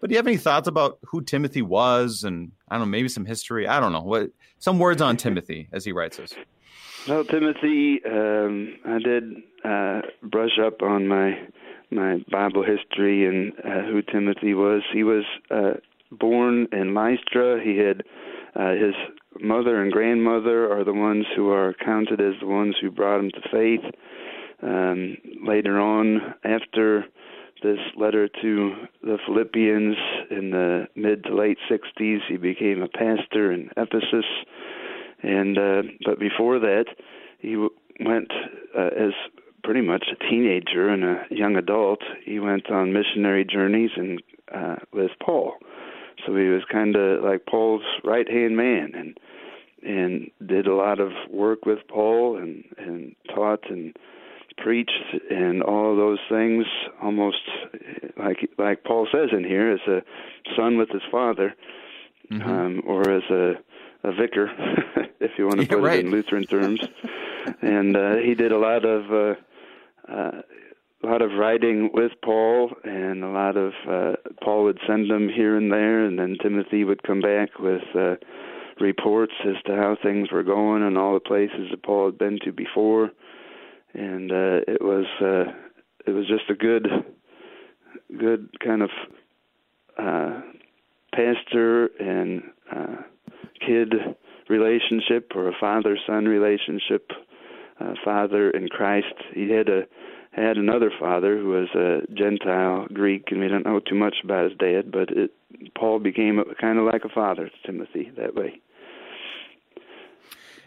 But 0.00 0.08
do 0.08 0.14
you 0.14 0.18
have 0.18 0.26
any 0.26 0.36
thoughts 0.38 0.68
about 0.68 0.98
who 1.04 1.22
Timothy 1.22 1.62
was, 1.62 2.22
and 2.22 2.52
I 2.68 2.76
don't 2.76 2.86
know, 2.86 2.90
maybe 2.90 3.08
some 3.08 3.26
history? 3.26 3.66
I 3.66 3.80
don't 3.80 3.92
know 3.92 4.02
what 4.02 4.30
some 4.58 4.78
words 4.78 5.02
on 5.02 5.16
Timothy 5.16 5.68
as 5.72 5.84
he 5.84 5.92
writes 5.92 6.16
this. 6.16 6.34
Well, 7.08 7.24
Timothy, 7.24 8.00
um, 8.04 8.76
I 8.84 8.98
did 8.98 9.24
uh, 9.64 10.00
brush 10.22 10.58
up 10.64 10.82
on 10.82 11.06
my 11.06 11.38
my 11.90 12.24
Bible 12.30 12.64
history 12.64 13.26
and 13.26 13.52
uh, 13.58 13.88
who 13.90 14.02
Timothy 14.02 14.54
was. 14.54 14.82
He 14.92 15.04
was 15.04 15.24
uh, 15.50 15.74
born 16.10 16.66
in 16.72 16.94
Lystra. 16.94 17.60
He 17.62 17.78
had 17.78 18.02
uh, 18.54 18.72
his 18.72 18.94
mother 19.40 19.82
and 19.82 19.92
grandmother 19.92 20.72
are 20.72 20.84
the 20.84 20.92
ones 20.92 21.26
who 21.36 21.50
are 21.50 21.74
counted 21.84 22.20
as 22.20 22.34
the 22.40 22.46
ones 22.46 22.76
who 22.80 22.90
brought 22.90 23.20
him 23.20 23.30
to 23.30 23.48
faith. 23.50 23.94
Um, 24.62 25.18
later 25.46 25.78
on, 25.78 26.34
after 26.44 27.04
this 27.62 27.78
letter 27.96 28.28
to 28.28 28.72
the 29.02 29.18
Philippians 29.26 29.96
in 30.30 30.50
the 30.50 30.86
mid 30.94 31.24
to 31.24 31.34
late 31.34 31.58
60s, 31.70 32.18
he 32.28 32.36
became 32.36 32.82
a 32.82 32.88
pastor 32.88 33.52
in 33.52 33.70
Ephesus. 33.76 34.24
And 35.22 35.58
uh, 35.58 35.82
but 36.04 36.18
before 36.18 36.58
that, 36.58 36.86
he 37.38 37.56
went 38.00 38.30
uh, 38.76 38.90
as 38.96 39.12
pretty 39.64 39.80
much 39.80 40.06
a 40.12 40.30
teenager 40.30 40.88
and 40.88 41.04
a 41.04 41.24
young 41.30 41.56
adult, 41.56 42.00
he 42.24 42.38
went 42.38 42.70
on 42.70 42.92
missionary 42.92 43.44
journeys 43.44 43.90
and 43.96 44.22
uh, 44.54 44.76
with 44.92 45.10
Paul. 45.24 45.54
So 46.24 46.34
he 46.34 46.48
was 46.48 46.62
kind 46.70 46.96
of 46.96 47.22
like 47.22 47.46
Paul's 47.46 47.82
right 48.04 48.28
hand 48.28 48.56
man, 48.56 48.92
and 48.94 49.18
and 49.82 50.30
did 50.46 50.66
a 50.66 50.74
lot 50.74 51.00
of 51.00 51.12
work 51.30 51.66
with 51.66 51.78
Paul 51.88 52.36
and 52.36 52.64
and 52.78 53.14
taught 53.34 53.70
and 53.70 53.96
preached 54.58 54.90
and 55.30 55.62
all 55.62 55.96
those 55.96 56.18
things 56.30 56.64
almost 57.02 57.42
like 58.16 58.48
like 58.58 58.84
Paul 58.84 59.06
says 59.12 59.28
in 59.32 59.44
here 59.44 59.72
as 59.72 59.80
a 59.86 60.02
son 60.56 60.78
with 60.78 60.88
his 60.88 61.02
father 61.10 61.54
mm-hmm. 62.30 62.48
um 62.48 62.82
or 62.86 63.02
as 63.10 63.22
a 63.30 63.52
a 64.02 64.12
vicar 64.12 64.48
if 65.20 65.32
you 65.36 65.46
want 65.46 65.60
to 65.60 65.66
put 65.68 65.78
right. 65.78 65.98
it 65.98 66.06
in 66.06 66.10
Lutheran 66.10 66.44
terms 66.44 66.80
and 67.62 67.96
uh 67.96 68.16
he 68.16 68.34
did 68.34 68.52
a 68.52 68.58
lot 68.58 68.84
of 68.84 69.12
uh 69.12 69.40
uh, 70.08 70.42
a 71.02 71.06
lot 71.06 71.22
of 71.22 71.32
writing 71.32 71.90
with 71.92 72.12
Paul, 72.24 72.70
and 72.84 73.22
a 73.22 73.28
lot 73.28 73.56
of 73.56 73.72
uh, 73.88 74.12
Paul 74.42 74.64
would 74.64 74.78
send 74.86 75.10
them 75.10 75.28
here 75.28 75.56
and 75.56 75.70
there, 75.70 76.04
and 76.04 76.18
then 76.18 76.36
Timothy 76.42 76.84
would 76.84 77.02
come 77.02 77.20
back 77.20 77.58
with 77.58 77.82
uh, 77.94 78.14
reports 78.80 79.34
as 79.44 79.62
to 79.66 79.76
how 79.76 79.96
things 80.02 80.30
were 80.32 80.42
going 80.42 80.82
and 80.82 80.96
all 80.96 81.14
the 81.14 81.20
places 81.20 81.68
that 81.70 81.82
Paul 81.82 82.06
had 82.06 82.18
been 82.18 82.38
to 82.44 82.52
before, 82.52 83.10
and 83.94 84.32
uh, 84.32 84.60
it 84.66 84.82
was 84.82 85.06
uh, 85.20 85.52
it 86.06 86.12
was 86.12 86.26
just 86.26 86.50
a 86.50 86.54
good 86.54 86.88
good 88.18 88.48
kind 88.64 88.82
of 88.82 88.90
uh, 89.98 90.40
pastor 91.12 91.86
and 92.00 92.42
uh, 92.74 93.02
kid 93.60 93.94
relationship 94.48 95.32
or 95.34 95.48
a 95.48 95.56
father 95.58 95.98
son 96.06 96.26
relationship 96.26 97.10
uh, 97.80 97.94
father 98.04 98.50
in 98.50 98.68
Christ. 98.68 99.14
He 99.34 99.50
had 99.50 99.68
a 99.68 99.82
had 100.32 100.58
another 100.58 100.90
father 101.00 101.38
who 101.38 101.48
was 101.48 101.68
a 101.74 102.12
Gentile 102.12 102.86
Greek, 102.92 103.28
and 103.30 103.40
we 103.40 103.48
don't 103.48 103.64
know 103.64 103.80
too 103.80 103.94
much 103.94 104.16
about 104.22 104.50
his 104.50 104.58
dad, 104.58 104.92
but 104.92 105.08
it, 105.10 105.30
Paul 105.74 105.98
became 105.98 106.38
a, 106.38 106.44
kind 106.60 106.78
of 106.78 106.84
like 106.84 107.04
a 107.04 107.08
father 107.08 107.48
to 107.48 107.66
Timothy 107.66 108.12
that 108.18 108.34
way. 108.34 108.60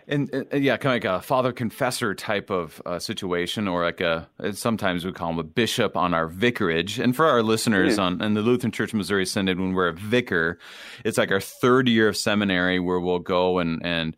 And, 0.07 0.33
and, 0.33 0.63
yeah, 0.63 0.75
kind 0.77 0.97
of 0.97 1.11
like 1.11 1.19
a 1.19 1.23
father 1.23 1.51
confessor 1.51 2.15
type 2.15 2.49
of 2.49 2.81
uh, 2.83 2.97
situation, 2.97 3.67
or 3.67 3.83
like 3.83 4.01
a 4.01 4.27
sometimes 4.53 5.05
we 5.05 5.11
call 5.11 5.29
him 5.29 5.37
a 5.37 5.43
bishop 5.43 5.95
on 5.95 6.15
our 6.15 6.27
vicarage. 6.27 6.97
And 6.97 7.15
for 7.15 7.27
our 7.27 7.43
listeners 7.43 7.97
yeah. 7.97 8.05
on 8.05 8.21
in 8.23 8.33
the 8.33 8.41
Lutheran 8.41 8.71
Church 8.71 8.91
Missouri 8.91 9.27
Synod, 9.27 9.59
when 9.59 9.73
we're 9.73 9.89
a 9.89 9.93
vicar, 9.93 10.57
it's 11.05 11.19
like 11.19 11.31
our 11.31 11.39
third 11.39 11.87
year 11.87 12.07
of 12.07 12.17
seminary 12.17 12.79
where 12.79 12.99
we'll 12.99 13.19
go 13.19 13.59
and 13.59 13.85
and 13.85 14.17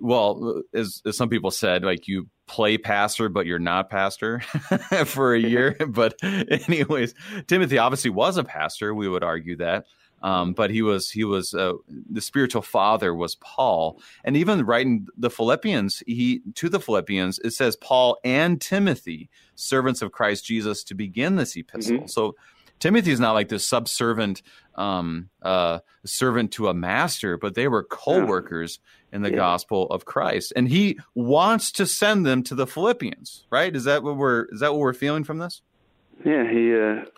well, 0.00 0.62
as, 0.72 1.02
as 1.06 1.16
some 1.16 1.28
people 1.28 1.50
said, 1.50 1.84
like 1.84 2.08
you 2.08 2.28
play 2.46 2.78
pastor, 2.78 3.28
but 3.28 3.46
you're 3.46 3.58
not 3.58 3.90
pastor 3.90 4.40
for 5.06 5.34
a 5.34 5.40
year. 5.40 5.76
but 5.88 6.14
anyways, 6.22 7.14
Timothy 7.46 7.78
obviously 7.78 8.10
was 8.10 8.36
a 8.36 8.44
pastor. 8.44 8.94
We 8.94 9.08
would 9.08 9.24
argue 9.24 9.56
that. 9.56 9.86
Um, 10.22 10.54
but 10.54 10.70
he 10.70 10.80
was 10.80 11.10
he 11.10 11.22
was 11.22 11.52
uh, 11.52 11.74
the 12.10 12.22
spiritual 12.22 12.62
father 12.62 13.14
was 13.14 13.34
Paul, 13.34 14.00
and 14.24 14.38
even 14.38 14.64
writing 14.64 15.06
the 15.18 15.28
Philippians, 15.28 16.02
he 16.06 16.40
to 16.54 16.70
the 16.70 16.80
Philippians 16.80 17.40
it 17.40 17.50
says 17.50 17.76
Paul 17.76 18.16
and 18.24 18.58
Timothy, 18.58 19.28
servants 19.54 20.00
of 20.00 20.12
Christ 20.12 20.46
Jesus, 20.46 20.82
to 20.84 20.94
begin 20.94 21.36
this 21.36 21.56
epistle. 21.58 21.98
Mm-hmm. 21.98 22.06
So 22.06 22.36
Timothy 22.84 23.12
is 23.12 23.18
not 23.18 23.32
like 23.32 23.48
this 23.48 23.66
subservient 23.66 24.42
um, 24.74 25.30
uh, 25.40 25.78
servant 26.04 26.52
to 26.52 26.68
a 26.68 26.74
master, 26.74 27.38
but 27.38 27.54
they 27.54 27.66
were 27.66 27.82
co-workers 27.82 28.78
yeah. 28.78 29.16
in 29.16 29.22
the 29.22 29.30
yeah. 29.30 29.36
gospel 29.36 29.86
of 29.86 30.04
Christ, 30.04 30.52
and 30.54 30.68
he 30.68 30.98
wants 31.14 31.72
to 31.72 31.86
send 31.86 32.26
them 32.26 32.42
to 32.42 32.54
the 32.54 32.66
Philippians. 32.66 33.46
Right? 33.50 33.74
Is 33.74 33.84
that 33.84 34.02
what 34.02 34.18
we're 34.18 34.44
is 34.52 34.60
that 34.60 34.72
what 34.72 34.80
we're 34.80 34.92
feeling 34.92 35.24
from 35.24 35.38
this? 35.38 35.62
Yeah, 36.26 36.42
he, 36.46 36.74
uh, 36.74 37.08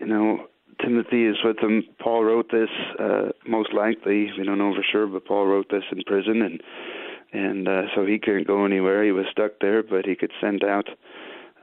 you 0.00 0.06
know, 0.08 0.48
Timothy 0.82 1.26
is 1.26 1.36
with 1.44 1.60
him. 1.60 1.84
Paul 2.00 2.24
wrote 2.24 2.50
this 2.50 2.70
uh, 2.98 3.28
most 3.46 3.72
likely. 3.72 4.32
We 4.36 4.44
don't 4.44 4.58
know 4.58 4.74
for 4.74 4.84
sure, 4.90 5.06
but 5.06 5.26
Paul 5.26 5.46
wrote 5.46 5.68
this 5.70 5.84
in 5.92 6.02
prison, 6.08 6.42
and 6.42 6.60
and 7.32 7.68
uh, 7.68 7.82
so 7.94 8.04
he 8.04 8.18
couldn't 8.18 8.48
go 8.48 8.64
anywhere. 8.64 9.04
He 9.04 9.12
was 9.12 9.26
stuck 9.30 9.60
there, 9.60 9.84
but 9.84 10.06
he 10.06 10.16
could 10.16 10.32
send 10.40 10.64
out 10.64 10.88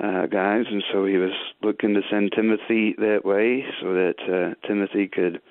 uh, 0.04 0.26
guys, 0.28 0.66
and 0.70 0.84
so 0.91 1.06
he 1.06 1.18
was 1.18 1.32
looking 1.62 1.93
to 1.93 2.02
send 2.10 2.32
Timothy 2.36 2.95
that 2.97 3.22
way, 3.24 3.66
so 3.82 3.93
that 3.93 4.16
uh, 4.28 4.68
Timothy 4.68 5.08
could 5.08 5.41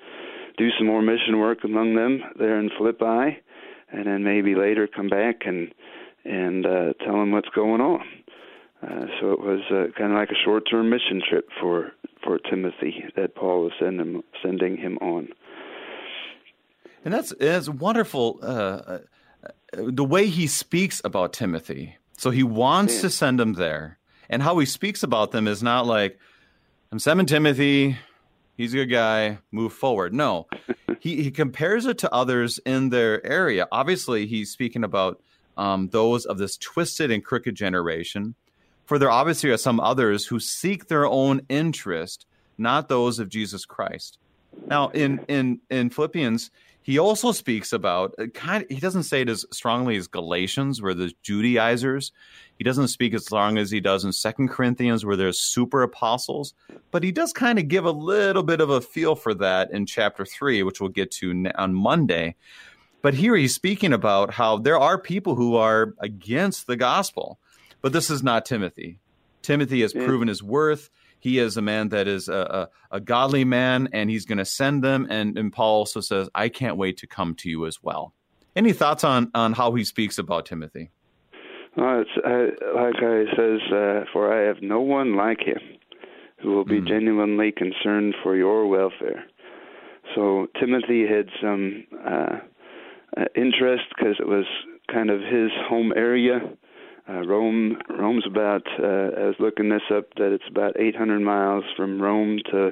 do 0.57 0.69
some 0.77 0.87
more 0.87 1.01
mission 1.01 1.39
work 1.39 1.59
among 1.63 1.95
them 1.95 2.21
there 2.37 2.59
in 2.59 2.69
Philippi, 2.77 3.39
and 3.91 4.07
then 4.07 4.23
maybe 4.23 4.55
later 4.55 4.87
come 4.87 5.07
back 5.07 5.41
and 5.45 5.73
and 6.23 6.65
uh, 6.65 6.93
tell 7.03 7.13
them 7.13 7.31
what's 7.31 7.49
going 7.49 7.81
on. 7.81 8.01
Uh, 8.83 9.05
so 9.19 9.31
it 9.31 9.39
was 9.39 9.61
uh, 9.71 9.91
kind 9.97 10.11
of 10.11 10.17
like 10.17 10.29
a 10.31 10.43
short-term 10.43 10.89
mission 10.89 11.21
trip 11.27 11.47
for 11.59 11.91
for 12.23 12.39
Timothy 12.39 13.05
that 13.15 13.35
Paul 13.35 13.63
was 13.63 13.71
send 13.79 13.99
him, 13.99 14.23
sending 14.43 14.77
him 14.77 14.97
on. 14.99 15.29
And 17.05 17.13
that's 17.13 17.33
that's 17.39 17.69
wonderful. 17.69 18.39
Uh, 18.41 18.45
uh, 18.45 18.97
the 19.73 20.03
way 20.03 20.27
he 20.27 20.47
speaks 20.47 21.01
about 21.03 21.33
Timothy. 21.33 21.97
So 22.17 22.29
he 22.29 22.43
wants 22.43 22.95
yeah. 22.95 23.01
to 23.01 23.09
send 23.09 23.39
him 23.39 23.53
there, 23.53 23.97
and 24.31 24.41
how 24.41 24.57
he 24.57 24.65
speaks 24.65 25.03
about 25.03 25.31
them 25.31 25.47
is 25.47 25.61
not 25.61 25.85
like, 25.85 26.17
"I'm 26.91 26.97
sending 26.97 27.27
Timothy. 27.27 27.97
He's 28.57 28.73
a 28.73 28.77
good 28.77 28.91
guy. 28.91 29.37
Move 29.51 29.73
forward." 29.73 30.15
No, 30.15 30.47
he 30.99 31.21
he 31.21 31.29
compares 31.29 31.85
it 31.85 31.99
to 31.99 32.11
others 32.11 32.59
in 32.65 32.89
their 32.89 33.23
area. 33.23 33.67
Obviously, 33.71 34.25
he's 34.25 34.49
speaking 34.49 34.83
about 34.83 35.21
um, 35.55 35.89
those 35.89 36.25
of 36.25 36.39
this 36.39 36.57
twisted 36.57 37.11
and 37.11 37.23
crooked 37.23 37.53
generation 37.53 38.33
for 38.91 38.99
there 38.99 39.09
obviously 39.09 39.49
are 39.49 39.55
some 39.55 39.79
others 39.79 40.25
who 40.25 40.37
seek 40.37 40.87
their 40.87 41.07
own 41.07 41.39
interest, 41.47 42.25
not 42.57 42.89
those 42.89 43.19
of 43.19 43.29
Jesus 43.29 43.63
Christ. 43.63 44.19
Now, 44.67 44.89
in 44.89 45.23
in 45.29 45.61
in 45.69 45.89
Philippians, 45.89 46.51
he 46.81 46.97
also 46.97 47.31
speaks 47.31 47.73
about 47.73 48.15
uh, 48.19 48.27
kind. 48.27 48.63
Of, 48.63 48.69
he 48.69 48.79
doesn't 48.79 49.03
say 49.03 49.21
it 49.21 49.29
as 49.29 49.45
strongly 49.51 49.97
as 49.97 50.07
Galatians, 50.07 50.81
where 50.81 50.93
there's 50.93 51.13
Judaizers. 51.21 52.11
He 52.57 52.63
doesn't 52.63 52.89
speak 52.89 53.13
as 53.13 53.31
long 53.31 53.57
as 53.57 53.71
he 53.71 53.79
does 53.79 54.05
in 54.05 54.13
Second 54.13 54.49
Corinthians, 54.49 55.05
where 55.05 55.15
there's 55.15 55.39
super 55.39 55.81
apostles. 55.81 56.53
But 56.91 57.03
he 57.03 57.11
does 57.11 57.33
kind 57.33 57.59
of 57.59 57.67
give 57.67 57.85
a 57.85 57.91
little 57.91 58.43
bit 58.43 58.61
of 58.61 58.69
a 58.69 58.81
feel 58.81 59.15
for 59.15 59.33
that 59.35 59.71
in 59.71 59.85
chapter 59.85 60.25
three, 60.25 60.63
which 60.63 60.79
we'll 60.79 60.89
get 60.89 61.11
to 61.11 61.51
on 61.55 61.73
Monday. 61.73 62.35
But 63.01 63.15
here 63.15 63.35
he's 63.35 63.55
speaking 63.55 63.93
about 63.93 64.33
how 64.33 64.57
there 64.57 64.79
are 64.79 64.97
people 64.99 65.35
who 65.35 65.55
are 65.55 65.95
against 65.99 66.67
the 66.67 66.75
gospel 66.75 67.39
but 67.81 67.93
this 67.93 68.09
is 68.09 68.23
not 68.23 68.45
Timothy. 68.45 68.99
Timothy 69.41 69.81
has 69.81 69.93
proven 69.93 70.27
his 70.27 70.43
worth. 70.43 70.89
He 71.21 71.37
is 71.37 71.55
a 71.55 71.61
man 71.61 71.89
that 71.89 72.07
is 72.07 72.27
a, 72.27 72.67
a, 72.91 72.95
a 72.97 72.99
godly 72.99 73.45
man, 73.45 73.87
and 73.93 74.09
he's 74.09 74.25
going 74.25 74.39
to 74.39 74.45
send 74.45 74.83
them. 74.83 75.07
And, 75.09 75.37
and 75.37 75.53
Paul 75.53 75.75
also 75.75 76.01
says, 76.01 76.27
I 76.33 76.49
can't 76.49 76.77
wait 76.77 76.97
to 76.97 77.07
come 77.07 77.35
to 77.35 77.49
you 77.49 77.67
as 77.67 77.81
well. 77.81 78.13
Any 78.55 78.73
thoughts 78.73 79.03
on, 79.03 79.29
on 79.35 79.53
how 79.53 79.71
he 79.73 79.83
speaks 79.83 80.17
about 80.17 80.47
Timothy? 80.47 80.89
Well, 81.77 82.01
it's, 82.01 82.09
uh, 82.25 82.75
like 82.75 82.95
I 82.97 83.25
says, 83.37 83.61
uh, 83.71 84.05
for 84.11 84.33
I 84.33 84.47
have 84.47 84.63
no 84.63 84.81
one 84.81 85.15
like 85.15 85.39
him 85.41 85.61
who 86.41 86.55
will 86.55 86.65
be 86.65 86.81
mm. 86.81 86.87
genuinely 86.87 87.51
concerned 87.51 88.15
for 88.23 88.35
your 88.35 88.65
welfare. 88.65 89.23
So 90.15 90.47
Timothy 90.59 91.05
had 91.07 91.27
some 91.41 91.85
uh, 92.03 92.39
uh 93.15 93.25
interest 93.35 93.83
because 93.95 94.15
it 94.19 94.27
was 94.27 94.45
kind 94.91 95.11
of 95.11 95.21
his 95.21 95.51
home 95.69 95.93
area 95.95 96.39
uh, 97.09 97.25
Rome 97.25 97.77
Rome's 97.89 98.25
about 98.25 98.65
uh, 98.79 99.11
I 99.17 99.25
was 99.25 99.35
looking 99.39 99.69
this 99.69 99.81
up 99.93 100.13
that 100.15 100.31
it's 100.33 100.47
about 100.49 100.79
800 100.79 101.19
miles 101.19 101.63
from 101.75 102.01
Rome 102.01 102.39
to 102.51 102.71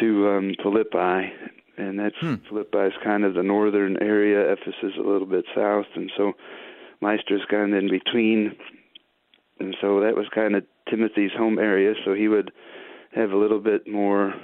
to 0.00 0.28
um, 0.28 0.54
Philippi, 0.62 1.32
and 1.76 1.98
that's 1.98 2.16
hmm. 2.20 2.34
Philippi 2.48 2.78
is 2.78 2.92
kind 3.02 3.24
of 3.24 3.34
the 3.34 3.42
northern 3.42 3.96
area. 4.02 4.52
Ephesus 4.52 4.96
a 4.98 5.08
little 5.08 5.26
bit 5.26 5.44
south, 5.54 5.86
and 5.94 6.10
so 6.16 6.32
Lystra's 7.02 7.44
kind 7.50 7.74
of 7.74 7.78
in 7.78 7.90
between, 7.90 8.56
and 9.60 9.76
so 9.80 10.00
that 10.00 10.16
was 10.16 10.26
kind 10.34 10.56
of 10.56 10.64
Timothy's 10.88 11.32
home 11.36 11.58
area. 11.58 11.94
So 12.04 12.14
he 12.14 12.28
would 12.28 12.52
have 13.14 13.30
a 13.30 13.36
little 13.36 13.60
bit 13.60 13.88
more 13.88 14.34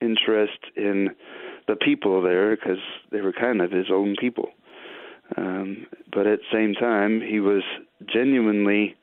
interest 0.00 0.58
in 0.76 1.10
the 1.68 1.76
people 1.76 2.22
there 2.22 2.56
because 2.56 2.78
they 3.10 3.20
were 3.20 3.32
kind 3.32 3.60
of 3.60 3.70
his 3.70 3.86
own 3.92 4.16
people. 4.20 4.48
Um, 5.36 5.86
but 6.12 6.26
at 6.26 6.40
the 6.40 6.56
same 6.56 6.74
time, 6.74 7.20
he 7.20 7.40
was 7.40 7.62
genuinely 8.12 8.96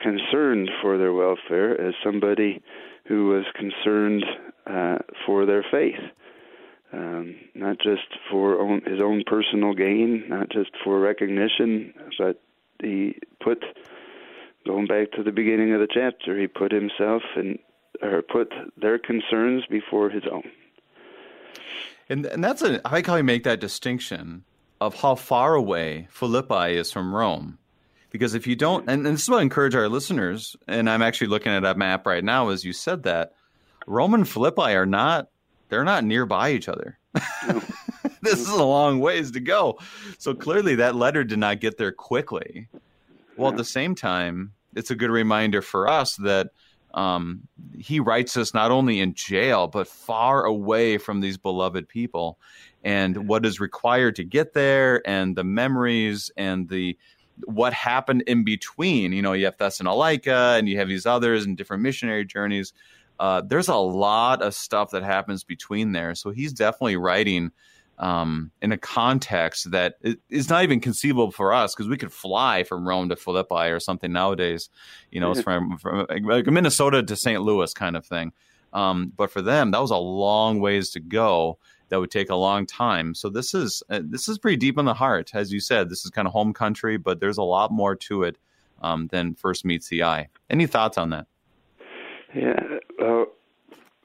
concerned 0.00 0.70
for 0.80 0.98
their 0.98 1.12
welfare 1.12 1.80
as 1.80 1.94
somebody 2.04 2.62
who 3.06 3.28
was 3.28 3.44
concerned 3.54 4.24
uh, 4.66 4.98
for 5.26 5.46
their 5.46 5.64
faith, 5.70 6.00
um, 6.92 7.34
not 7.54 7.78
just 7.78 8.06
for 8.30 8.60
own, 8.60 8.82
his 8.86 9.00
own 9.00 9.22
personal 9.26 9.74
gain, 9.74 10.24
not 10.28 10.50
just 10.50 10.70
for 10.84 11.00
recognition, 11.00 11.92
but 12.18 12.40
he 12.82 13.16
put, 13.42 13.64
going 14.66 14.86
back 14.86 15.12
to 15.12 15.22
the 15.22 15.32
beginning 15.32 15.72
of 15.74 15.80
the 15.80 15.88
chapter, 15.92 16.38
he 16.38 16.46
put 16.46 16.72
himself 16.72 17.22
and 17.36 17.58
or 18.02 18.22
put 18.22 18.52
their 18.80 18.98
concerns 18.98 19.64
before 19.68 20.08
his 20.08 20.22
own. 20.30 20.48
And 22.08 22.26
and 22.26 22.42
that's 22.42 22.62
a 22.62 22.80
I 22.86 22.92
like 22.92 23.06
how 23.06 23.16
you 23.16 23.24
make 23.24 23.44
that 23.44 23.60
distinction 23.60 24.44
of 24.80 24.94
how 24.94 25.14
far 25.14 25.54
away 25.54 26.08
Philippi 26.10 26.76
is 26.76 26.90
from 26.90 27.14
Rome. 27.14 27.58
Because 28.10 28.34
if 28.34 28.46
you 28.46 28.56
don't, 28.56 28.88
and, 28.88 29.06
and 29.06 29.14
this 29.14 29.24
is 29.24 29.30
what 29.30 29.38
I 29.38 29.42
encourage 29.42 29.74
our 29.74 29.88
listeners, 29.88 30.56
and 30.66 30.90
I'm 30.90 31.02
actually 31.02 31.28
looking 31.28 31.52
at 31.52 31.64
a 31.64 31.74
map 31.74 32.06
right 32.06 32.24
now 32.24 32.48
as 32.48 32.64
you 32.64 32.72
said 32.72 33.04
that, 33.04 33.32
Rome 33.86 34.14
and 34.14 34.28
Philippi 34.28 34.74
are 34.74 34.86
not, 34.86 35.28
they're 35.68 35.84
not 35.84 36.04
nearby 36.04 36.50
each 36.52 36.68
other. 36.68 36.98
this 38.22 38.40
is 38.40 38.48
a 38.48 38.64
long 38.64 39.00
ways 39.00 39.30
to 39.32 39.40
go. 39.40 39.78
So 40.18 40.34
clearly 40.34 40.74
that 40.76 40.96
letter 40.96 41.24
did 41.24 41.38
not 41.38 41.60
get 41.60 41.76
there 41.76 41.92
quickly. 41.92 42.68
Well, 43.36 43.50
at 43.50 43.56
the 43.56 43.64
same 43.64 43.94
time, 43.94 44.52
it's 44.74 44.90
a 44.90 44.96
good 44.96 45.10
reminder 45.10 45.62
for 45.62 45.88
us 45.88 46.16
that 46.16 46.50
um, 46.94 47.42
he 47.78 48.00
writes 48.00 48.36
us 48.36 48.52
not 48.52 48.70
only 48.70 49.00
in 49.00 49.14
jail, 49.14 49.68
but 49.68 49.86
far 49.86 50.44
away 50.44 50.98
from 50.98 51.20
these 51.20 51.36
beloved 51.36 51.88
people 51.88 52.38
and 52.82 53.28
what 53.28 53.44
is 53.44 53.60
required 53.60 54.16
to 54.16 54.24
get 54.24 54.54
there 54.54 55.06
and 55.06 55.36
the 55.36 55.44
memories 55.44 56.30
and 56.36 56.68
the 56.68 56.96
what 57.44 57.72
happened 57.72 58.22
in 58.26 58.44
between. 58.44 59.12
You 59.12 59.22
know, 59.22 59.32
you 59.32 59.46
have 59.46 59.56
Thessalonica 59.56 60.56
and 60.58 60.68
you 60.68 60.78
have 60.78 60.88
these 60.88 61.06
others 61.06 61.44
and 61.44 61.56
different 61.56 61.82
missionary 61.82 62.24
journeys. 62.24 62.72
Uh, 63.18 63.42
there's 63.42 63.68
a 63.68 63.76
lot 63.76 64.42
of 64.42 64.54
stuff 64.54 64.90
that 64.90 65.02
happens 65.02 65.44
between 65.44 65.92
there. 65.92 66.14
So 66.14 66.30
he's 66.30 66.52
definitely 66.52 66.96
writing 66.96 67.50
um, 67.98 68.50
in 68.62 68.72
a 68.72 68.78
context 68.78 69.70
that 69.72 69.96
is 70.30 70.48
not 70.48 70.64
even 70.64 70.80
conceivable 70.80 71.30
for 71.30 71.52
us 71.52 71.74
because 71.74 71.88
we 71.88 71.98
could 71.98 72.12
fly 72.12 72.64
from 72.64 72.88
Rome 72.88 73.10
to 73.10 73.16
Philippi 73.16 73.68
or 73.68 73.78
something 73.78 74.10
nowadays. 74.10 74.70
You 75.10 75.20
know, 75.20 75.32
it's 75.32 75.42
from, 75.42 75.76
from 75.76 76.06
like 76.08 76.46
Minnesota 76.46 77.02
to 77.02 77.16
St. 77.16 77.42
Louis 77.42 77.72
kind 77.74 77.96
of 77.96 78.06
thing. 78.06 78.32
Um, 78.72 79.12
but 79.14 79.30
for 79.30 79.42
them, 79.42 79.72
that 79.72 79.82
was 79.82 79.90
a 79.90 79.96
long 79.96 80.60
ways 80.60 80.90
to 80.90 81.00
go 81.00 81.58
that 81.90 82.00
would 82.00 82.10
take 82.10 82.30
a 82.30 82.36
long 82.36 82.66
time. 82.66 83.14
So 83.14 83.28
this 83.28 83.52
is 83.52 83.82
uh, 83.90 84.00
this 84.02 84.28
is 84.28 84.38
pretty 84.38 84.56
deep 84.56 84.78
in 84.78 84.86
the 84.86 84.94
heart, 84.94 85.32
as 85.34 85.52
you 85.52 85.60
said. 85.60 85.90
This 85.90 86.04
is 86.04 86.10
kind 86.10 86.26
of 86.26 86.32
home 86.32 86.52
country, 86.52 86.96
but 86.96 87.20
there's 87.20 87.38
a 87.38 87.42
lot 87.42 87.70
more 87.70 87.94
to 87.96 88.22
it 88.22 88.36
um, 88.80 89.08
than 89.08 89.34
first 89.34 89.64
meets 89.64 89.88
the 89.88 90.02
eye. 90.02 90.28
Any 90.48 90.66
thoughts 90.66 90.96
on 90.96 91.10
that? 91.10 91.26
Yeah, 92.34 92.78
well, 92.98 93.26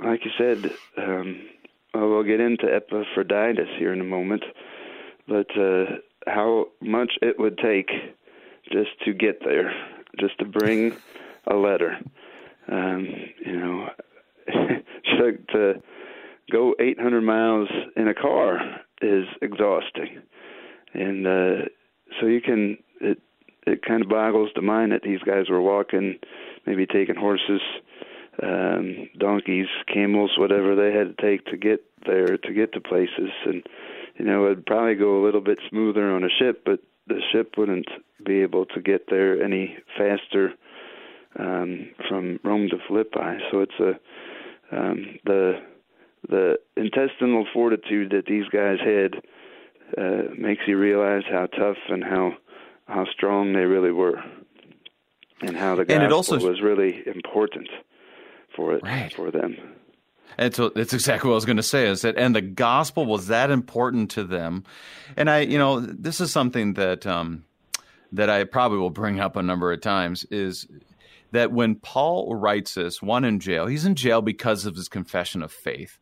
like 0.04 0.22
you 0.26 0.32
said, 0.38 0.72
um, 0.98 1.48
well, 1.94 2.10
we'll 2.10 2.24
get 2.24 2.40
into 2.40 2.66
Epaphroditus 2.66 3.70
here 3.78 3.94
in 3.94 4.02
a 4.02 4.06
moment, 4.06 4.44
but 5.28 5.48
uh, 5.58 5.86
how 6.28 6.68
much 6.82 7.14
it 7.22 7.40
would 7.40 7.58
take 7.60 7.90
just 8.72 8.90
to 9.06 9.14
get 9.14 9.42
there, 9.46 9.72
just 10.20 10.38
to 10.40 10.46
bring 10.46 10.96
a 11.48 11.56
letter. 11.56 11.98
Um, 12.68 13.08
you 13.46 13.60
know, 13.60 13.90
to, 14.48 15.38
to 15.54 15.84
go 16.52 16.76
800 16.80 17.22
miles 17.22 17.70
in 17.96 18.08
a 18.08 18.14
car 18.14 18.60
is 19.02 19.26
exhausting, 19.42 20.22
and 20.94 21.28
uh, 21.28 21.66
so 22.20 22.28
you 22.28 22.42
can 22.42 22.78
it 23.02 23.20
it 23.66 23.84
kind 23.84 24.02
of 24.02 24.10
boggles 24.10 24.52
the 24.56 24.62
mind 24.62 24.92
that 24.92 25.02
these 25.02 25.22
guys 25.26 25.50
were 25.50 25.62
walking, 25.62 26.20
maybe 26.66 26.86
taking 26.86 27.16
horses, 27.16 27.62
um, 28.44 29.10
donkeys, 29.18 29.68
camels, 29.92 30.32
whatever 30.38 30.76
they 30.76 30.96
had 30.96 31.18
to 31.18 31.22
take 31.22 31.46
to 31.48 31.58
get 31.58 31.84
there 32.06 32.38
to 32.38 32.54
get 32.54 32.74
to 32.74 32.82
places, 32.82 33.32
and 33.46 33.64
you 34.18 34.26
know 34.26 34.46
it'd 34.46 34.66
probably 34.66 34.96
go 34.96 35.22
a 35.22 35.26
little 35.26 35.42
bit 35.42 35.60
smoother 35.70 36.12
on 36.12 36.24
a 36.24 36.30
ship, 36.30 36.64
but 36.66 36.80
the 37.08 37.22
ship 37.32 37.54
wouldn't 37.58 37.90
be 38.26 38.42
able 38.42 38.66
to 38.66 38.82
get 38.82 39.10
there 39.10 39.42
any 39.42 39.78
faster 39.98 40.54
um, 41.38 41.90
from 42.08 42.40
Rome 42.44 42.70
to 42.70 42.78
Philippi. 42.88 43.40
So 43.52 43.60
it's 43.60 43.80
a 43.80 44.00
um, 44.76 45.20
the 45.26 45.62
the 46.30 46.58
intestinal 46.76 47.46
fortitude 47.54 48.12
that 48.12 48.26
these 48.26 48.46
guys 48.52 48.78
had 48.80 49.16
uh, 49.98 50.34
makes 50.38 50.64
you 50.68 50.78
realize 50.78 51.24
how 51.30 51.46
tough 51.48 51.78
and 51.90 52.04
how 52.04 52.34
how 52.88 53.06
strong 53.06 53.54
they 53.54 53.66
really 53.66 53.92
were, 53.92 54.24
and 55.42 55.58
how 55.58 55.76
the 55.76 55.86
gospel 55.86 56.14
also, 56.14 56.40
was 56.40 56.62
really 56.62 57.02
important 57.08 57.68
for 58.56 58.76
it 58.76 58.84
right. 58.84 59.14
for 59.14 59.32
them. 59.32 59.58
And 60.38 60.54
so 60.54 60.70
that's 60.70 60.94
exactly 60.94 61.30
what 61.30 61.34
I 61.34 61.36
was 61.36 61.46
going 61.46 61.58
to 61.58 61.64
say 61.64 61.88
is 61.88 62.02
that, 62.02 62.18
and 62.18 62.36
the 62.36 62.42
gospel 62.42 63.06
was 63.06 63.28
that 63.28 63.52
important 63.52 64.12
to 64.12 64.24
them. 64.24 64.66
And 65.16 65.30
I, 65.30 65.40
you 65.42 65.58
know, 65.58 65.80
this 65.80 66.20
is 66.20 66.32
something 66.32 66.74
that, 66.74 67.08
um, 67.08 67.46
that 68.12 68.30
I 68.30 68.44
probably 68.44 68.78
will 68.78 68.90
bring 68.90 69.20
up 69.20 69.36
a 69.36 69.44
number 69.44 69.72
of 69.72 69.82
times 69.82 70.26
is 70.26 70.68
that 71.32 71.52
when 71.52 71.76
Paul 71.76 72.36
writes 72.36 72.76
this, 72.76 73.02
one 73.02 73.24
in 73.24 73.40
jail, 73.40 73.68
he's 73.68 73.86
in 73.86 73.96
jail 73.96 74.22
because 74.22 74.66
of 74.66 74.76
his 74.76 74.90
confession 74.90 75.42
of 75.42 75.52
faith. 75.52 76.00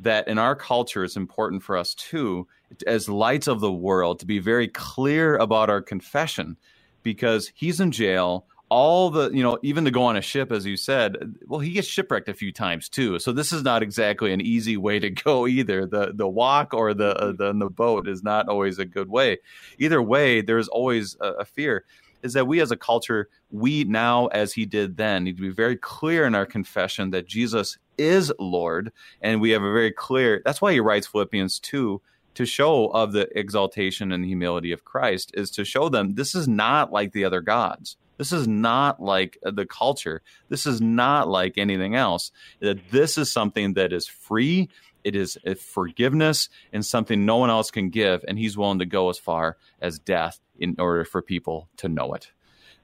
That 0.00 0.28
in 0.28 0.38
our 0.38 0.54
culture, 0.54 1.04
it's 1.04 1.16
important 1.16 1.62
for 1.62 1.76
us 1.76 1.94
too, 1.94 2.46
as 2.86 3.08
lights 3.08 3.46
of 3.46 3.60
the 3.60 3.72
world, 3.72 4.20
to 4.20 4.26
be 4.26 4.38
very 4.38 4.68
clear 4.68 5.36
about 5.36 5.70
our 5.70 5.80
confession. 5.80 6.56
Because 7.02 7.52
he's 7.54 7.80
in 7.80 7.92
jail 7.92 8.46
all 8.68 9.10
the 9.10 9.30
you 9.30 9.42
know 9.42 9.58
even 9.62 9.84
to 9.84 9.90
go 9.90 10.02
on 10.02 10.16
a 10.16 10.20
ship 10.20 10.50
as 10.50 10.66
you 10.66 10.76
said 10.76 11.16
well 11.46 11.60
he 11.60 11.70
gets 11.70 11.86
shipwrecked 11.86 12.28
a 12.28 12.34
few 12.34 12.52
times 12.52 12.88
too. 12.88 13.18
So 13.18 13.32
this 13.32 13.52
is 13.52 13.62
not 13.62 13.82
exactly 13.82 14.32
an 14.32 14.40
easy 14.40 14.76
way 14.76 14.98
to 14.98 15.10
go 15.24 15.46
either. 15.46 15.86
The 15.86 16.12
the 16.14 16.28
walk 16.28 16.74
or 16.74 16.94
the 16.94 17.14
uh, 17.16 17.32
the, 17.32 17.52
the 17.52 17.70
boat 17.70 18.08
is 18.08 18.22
not 18.22 18.48
always 18.48 18.78
a 18.78 18.84
good 18.84 19.08
way. 19.08 19.38
Either 19.78 20.02
way 20.02 20.40
there's 20.40 20.68
always 20.68 21.16
a, 21.20 21.32
a 21.32 21.44
fear. 21.44 21.84
Is 22.22 22.32
that 22.32 22.48
we 22.48 22.60
as 22.60 22.72
a 22.72 22.76
culture 22.76 23.28
we 23.50 23.84
now 23.84 24.26
as 24.28 24.52
he 24.52 24.66
did 24.66 24.96
then 24.96 25.24
need 25.24 25.36
to 25.36 25.42
be 25.42 25.50
very 25.50 25.76
clear 25.76 26.24
in 26.24 26.34
our 26.34 26.46
confession 26.46 27.10
that 27.10 27.26
jesus 27.26 27.78
is 27.98 28.32
lord 28.38 28.92
and 29.20 29.40
we 29.40 29.50
have 29.50 29.62
a 29.62 29.72
very 29.72 29.92
clear 29.92 30.42
that's 30.44 30.60
why 30.60 30.72
he 30.72 30.80
writes 30.80 31.06
philippians 31.06 31.58
2 31.60 32.00
to 32.34 32.44
show 32.44 32.88
of 32.88 33.12
the 33.12 33.28
exaltation 33.38 34.12
and 34.12 34.24
humility 34.24 34.72
of 34.72 34.84
christ 34.84 35.30
is 35.34 35.50
to 35.50 35.64
show 35.64 35.88
them 35.88 36.14
this 36.14 36.34
is 36.34 36.46
not 36.46 36.92
like 36.92 37.12
the 37.12 37.24
other 37.24 37.40
gods 37.40 37.96
this 38.18 38.32
is 38.32 38.48
not 38.48 39.00
like 39.00 39.38
the 39.42 39.66
culture. 39.66 40.22
This 40.48 40.66
is 40.66 40.80
not 40.80 41.28
like 41.28 41.58
anything 41.58 41.94
else. 41.94 42.32
That 42.60 42.90
this 42.90 43.18
is 43.18 43.30
something 43.30 43.74
that 43.74 43.92
is 43.92 44.06
free. 44.06 44.68
It 45.04 45.14
is 45.14 45.38
forgiveness 45.58 46.48
and 46.72 46.84
something 46.84 47.24
no 47.24 47.36
one 47.36 47.50
else 47.50 47.70
can 47.70 47.90
give, 47.90 48.24
and 48.26 48.38
he's 48.38 48.56
willing 48.56 48.80
to 48.80 48.86
go 48.86 49.08
as 49.08 49.18
far 49.18 49.56
as 49.80 49.98
death 49.98 50.40
in 50.58 50.76
order 50.78 51.04
for 51.04 51.22
people 51.22 51.68
to 51.76 51.88
know 51.88 52.14
it. 52.14 52.32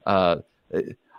Uh, 0.05 0.37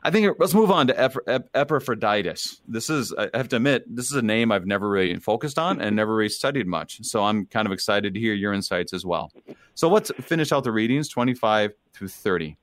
I 0.07 0.11
think 0.11 0.37
let's 0.39 0.53
move 0.53 0.71
on 0.71 0.89
to 0.89 1.49
Epaphroditus. 1.55 2.61
This 2.69 2.91
is, 2.91 3.15
I 3.15 3.31
have 3.33 3.49
to 3.49 3.57
admit, 3.57 3.85
this 3.89 4.11
is 4.11 4.13
a 4.13 4.23
name 4.23 4.53
I've 4.53 4.67
never 4.67 4.87
really 4.87 5.17
focused 5.17 5.59
on 5.59 5.81
and 5.81 5.97
never 5.97 6.15
really 6.15 6.29
studied 6.29 6.67
much. 6.67 7.03
So 7.03 7.25
I'm 7.25 7.47
kind 7.47 7.67
of 7.67 7.73
excited 7.73 8.13
to 8.13 8.21
hear 8.21 8.35
your 8.35 8.53
insights 8.53 8.93
as 8.93 9.07
well. 9.07 9.33
So 9.75 9.89
let's 9.89 10.13
finish 10.21 10.53
out 10.53 10.65
the 10.65 10.73
readings 10.73 11.09
25 11.09 11.73
through 11.95 12.09
30. 12.09 12.59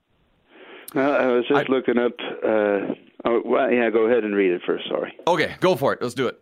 Well, 0.94 1.12
I 1.12 1.26
was 1.28 1.48
just 1.48 1.68
I, 1.68 1.74
looking 1.74 1.98
up. 1.98 2.12
Uh, 2.46 2.94
oh, 3.26 3.42
well, 3.44 3.72
yeah, 3.72 3.90
go 3.90 4.06
ahead 4.06 4.24
and 4.24 4.36
read 4.36 4.52
it 4.52 4.62
first. 4.64 4.88
Sorry. 4.88 5.18
Okay, 5.26 5.56
go 5.60 5.76
for 5.76 5.94
it. 5.94 6.02
Let's 6.02 6.14
do 6.14 6.28
it. 6.28 6.40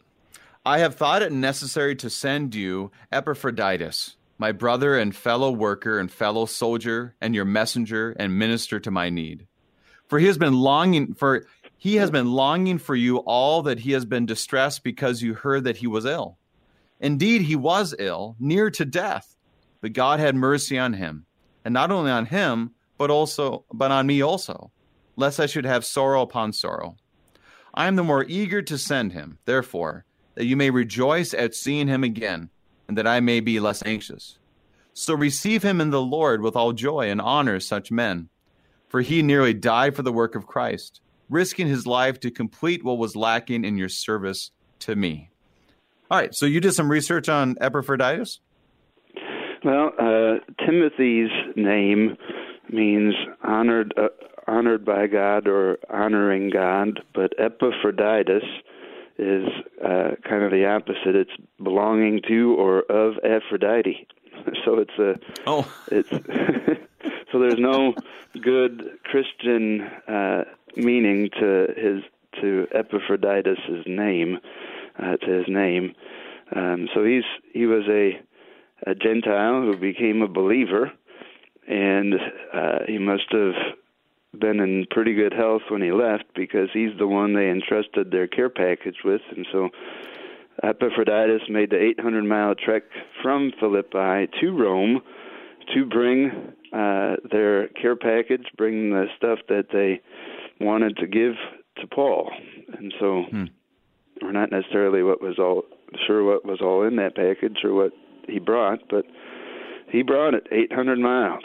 I 0.65 0.79
have 0.79 0.95
thought 0.95 1.21
it 1.21 1.31
necessary 1.31 1.95
to 1.97 2.09
send 2.09 2.53
you 2.53 2.91
Epaphroditus, 3.11 4.17
my 4.37 4.51
brother 4.51 4.97
and 4.97 5.15
fellow 5.15 5.51
worker 5.51 5.97
and 5.97 6.11
fellow 6.11 6.45
soldier, 6.45 7.15
and 7.21 7.33
your 7.33 7.45
messenger 7.45 8.13
and 8.19 8.37
minister 8.37 8.81
to 8.81 8.91
my 8.91 9.09
need. 9.09 9.47
For 10.09 10.19
he 10.19 10.25
has 10.25 10.37
been 10.37 10.55
longing 10.55 11.13
for 11.13 11.45
he 11.77 11.95
has 11.95 12.11
been 12.11 12.33
longing 12.33 12.79
for 12.79 12.95
you 12.95 13.17
all 13.19 13.61
that 13.61 13.79
he 13.79 13.93
has 13.93 14.03
been 14.03 14.25
distressed 14.25 14.83
because 14.83 15.21
you 15.21 15.33
heard 15.33 15.63
that 15.63 15.77
he 15.77 15.87
was 15.87 16.05
ill. 16.05 16.37
Indeed, 16.99 17.43
he 17.43 17.55
was 17.55 17.95
ill, 17.97 18.35
near 18.37 18.69
to 18.71 18.83
death, 18.83 19.37
but 19.79 19.93
God 19.93 20.19
had 20.19 20.35
mercy 20.35 20.77
on 20.77 20.93
him, 20.93 21.25
and 21.63 21.73
not 21.73 21.91
only 21.91 22.11
on 22.11 22.25
him 22.25 22.71
but 22.97 23.09
also 23.09 23.63
but 23.71 23.91
on 23.91 24.07
me 24.07 24.21
also, 24.21 24.71
lest 25.15 25.39
I 25.39 25.45
should 25.45 25.65
have 25.65 25.85
sorrow 25.85 26.21
upon 26.21 26.51
sorrow. 26.51 26.97
I 27.73 27.87
am 27.87 27.95
the 27.95 28.03
more 28.03 28.25
eager 28.27 28.61
to 28.63 28.77
send 28.77 29.13
him, 29.13 29.37
therefore, 29.45 30.05
that 30.35 30.45
you 30.45 30.57
may 30.57 30.71
rejoice 30.71 31.33
at 31.33 31.55
seeing 31.55 31.87
him 31.87 32.03
again, 32.03 32.49
and 32.87 32.97
that 32.97 33.07
I 33.07 33.19
may 33.19 33.39
be 33.39 33.59
less 33.59 33.85
anxious. 33.85 34.39
So 34.93 35.13
receive 35.13 35.63
him 35.63 35.79
in 35.79 35.91
the 35.91 36.01
Lord 36.01 36.41
with 36.41 36.55
all 36.55 36.73
joy 36.73 37.09
and 37.09 37.21
honor 37.21 37.59
such 37.59 37.91
men, 37.91 38.29
for 38.89 39.01
he 39.01 39.21
nearly 39.21 39.53
died 39.53 39.95
for 39.95 40.01
the 40.01 40.11
work 40.11 40.35
of 40.35 40.47
Christ, 40.47 40.99
risking 41.29 41.67
his 41.67 41.87
life 41.87 42.19
to 42.21 42.31
complete 42.31 42.83
what 42.83 42.97
was 42.97 43.15
lacking 43.15 43.63
in 43.63 43.77
your 43.77 43.89
service 43.89 44.51
to 44.79 44.95
me. 44.95 45.29
All 46.11 46.17
right, 46.17 46.33
so 46.33 46.45
you 46.45 46.59
did 46.59 46.73
some 46.73 46.89
research 46.89 47.29
on 47.29 47.55
Epaphroditus? 47.61 48.39
Well, 49.63 49.91
uh, 49.99 50.39
Timothy's 50.65 51.29
name 51.55 52.17
means 52.71 53.13
honored 53.43 53.93
uh, 53.97 54.07
honored 54.47 54.83
by 54.83 55.05
God 55.05 55.47
or 55.47 55.77
honoring 55.89 56.49
God, 56.49 57.01
but 57.13 57.33
Epaphroditus 57.37 58.43
is 59.19 59.45
uh, 59.85 60.11
kind 60.27 60.43
of 60.43 60.51
the 60.51 60.65
opposite. 60.65 61.15
It's 61.15 61.31
belonging 61.61 62.21
to 62.27 62.55
or 62.57 62.81
of 62.89 63.15
Aphrodite. 63.23 64.07
So 64.63 64.79
it's 64.79 64.97
a 64.97 65.19
oh 65.47 65.69
it's 65.91 66.09
so 67.31 67.39
there's 67.39 67.59
no 67.59 67.93
good 68.41 68.99
Christian 69.03 69.81
uh, 70.07 70.43
meaning 70.75 71.29
to 71.39 71.67
his 71.75 72.03
to 72.41 72.67
Epaphroditus's 72.73 73.85
name 73.87 74.37
uh, 74.97 75.17
to 75.17 75.31
his 75.31 75.45
name. 75.47 75.93
Um, 76.55 76.87
so 76.93 77.03
he's 77.03 77.23
he 77.53 77.65
was 77.65 77.83
a 77.89 78.19
a 78.89 78.95
Gentile 78.95 79.61
who 79.61 79.77
became 79.77 80.21
a 80.21 80.27
believer 80.27 80.91
and 81.69 82.15
uh, 82.53 82.79
he 82.87 82.97
must 82.97 83.31
have 83.31 83.53
been 84.37 84.59
in 84.59 84.85
pretty 84.89 85.13
good 85.13 85.33
health 85.33 85.61
when 85.69 85.81
he 85.81 85.91
left 85.91 86.25
because 86.35 86.69
he's 86.73 86.97
the 86.97 87.07
one 87.07 87.33
they 87.33 87.49
entrusted 87.49 88.11
their 88.11 88.27
care 88.27 88.49
package 88.49 88.97
with, 89.03 89.21
and 89.35 89.45
so 89.51 89.69
Epaphroditus 90.63 91.43
made 91.49 91.69
the 91.69 91.81
800 91.99 92.23
mile 92.23 92.55
trek 92.55 92.83
from 93.21 93.51
Philippi 93.59 94.29
to 94.41 94.51
Rome 94.51 95.01
to 95.73 95.85
bring 95.85 96.53
uh, 96.73 97.15
their 97.31 97.67
care 97.69 97.95
package, 97.95 98.47
bring 98.57 98.91
the 98.91 99.05
stuff 99.17 99.39
that 99.47 99.67
they 99.71 100.01
wanted 100.63 100.97
to 100.97 101.07
give 101.07 101.33
to 101.77 101.87
Paul, 101.87 102.31
and 102.77 102.93
so 102.99 103.23
hmm. 103.29 103.45
we're 104.21 104.31
not 104.31 104.51
necessarily 104.51 105.03
what 105.03 105.21
was 105.21 105.39
all 105.39 105.63
sure 106.05 106.23
what 106.23 106.45
was 106.45 106.59
all 106.61 106.83
in 106.83 106.97
that 106.97 107.15
package 107.15 107.57
or 107.63 107.73
what 107.73 107.91
he 108.27 108.39
brought, 108.39 108.79
but 108.89 109.05
he 109.91 110.03
brought 110.03 110.33
it 110.33 110.47
800 110.51 110.99
miles. 110.99 111.43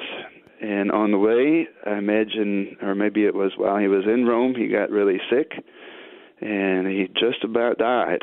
And 0.60 0.90
on 0.90 1.10
the 1.10 1.18
way, 1.18 1.68
I 1.86 1.98
imagine, 1.98 2.76
or 2.82 2.94
maybe 2.94 3.24
it 3.24 3.34
was 3.34 3.52
while 3.56 3.78
he 3.78 3.88
was 3.88 4.04
in 4.06 4.26
Rome, 4.26 4.54
he 4.54 4.68
got 4.68 4.90
really 4.90 5.20
sick 5.30 5.52
and 6.40 6.86
he 6.86 7.08
just 7.08 7.44
about 7.44 7.78
died. 7.78 8.22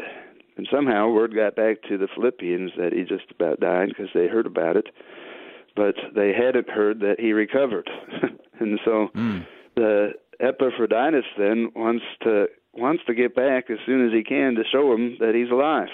And 0.58 0.68
somehow 0.72 1.10
word 1.10 1.34
got 1.36 1.56
back 1.56 1.82
to 1.90 1.98
the 1.98 2.08
Philippians 2.14 2.72
that 2.78 2.94
he 2.94 3.04
just 3.04 3.32
about 3.32 3.60
died 3.60 3.90
because 3.90 4.10
they 4.14 4.28
heard 4.28 4.46
about 4.46 4.76
it, 4.76 4.88
but 5.76 5.96
they 6.16 6.34
hadn't 6.34 6.70
heard 6.70 7.00
that 7.00 7.20
he 7.20 7.34
recovered. 7.34 7.90
and 8.60 8.80
so 8.84 9.10
mm. 9.16 9.46
the 9.76 10.14
Epaphroditus 10.40 11.26
then 11.38 11.72
wants 11.76 12.06
to 12.24 12.48
wants 12.74 13.04
to 13.06 13.14
get 13.14 13.36
back 13.36 13.70
as 13.70 13.78
soon 13.86 14.06
as 14.08 14.14
he 14.14 14.24
can 14.24 14.56
to 14.56 14.64
show 14.72 14.94
him 14.94 15.18
that 15.20 15.36
he's 15.36 15.52
alive. 15.52 15.90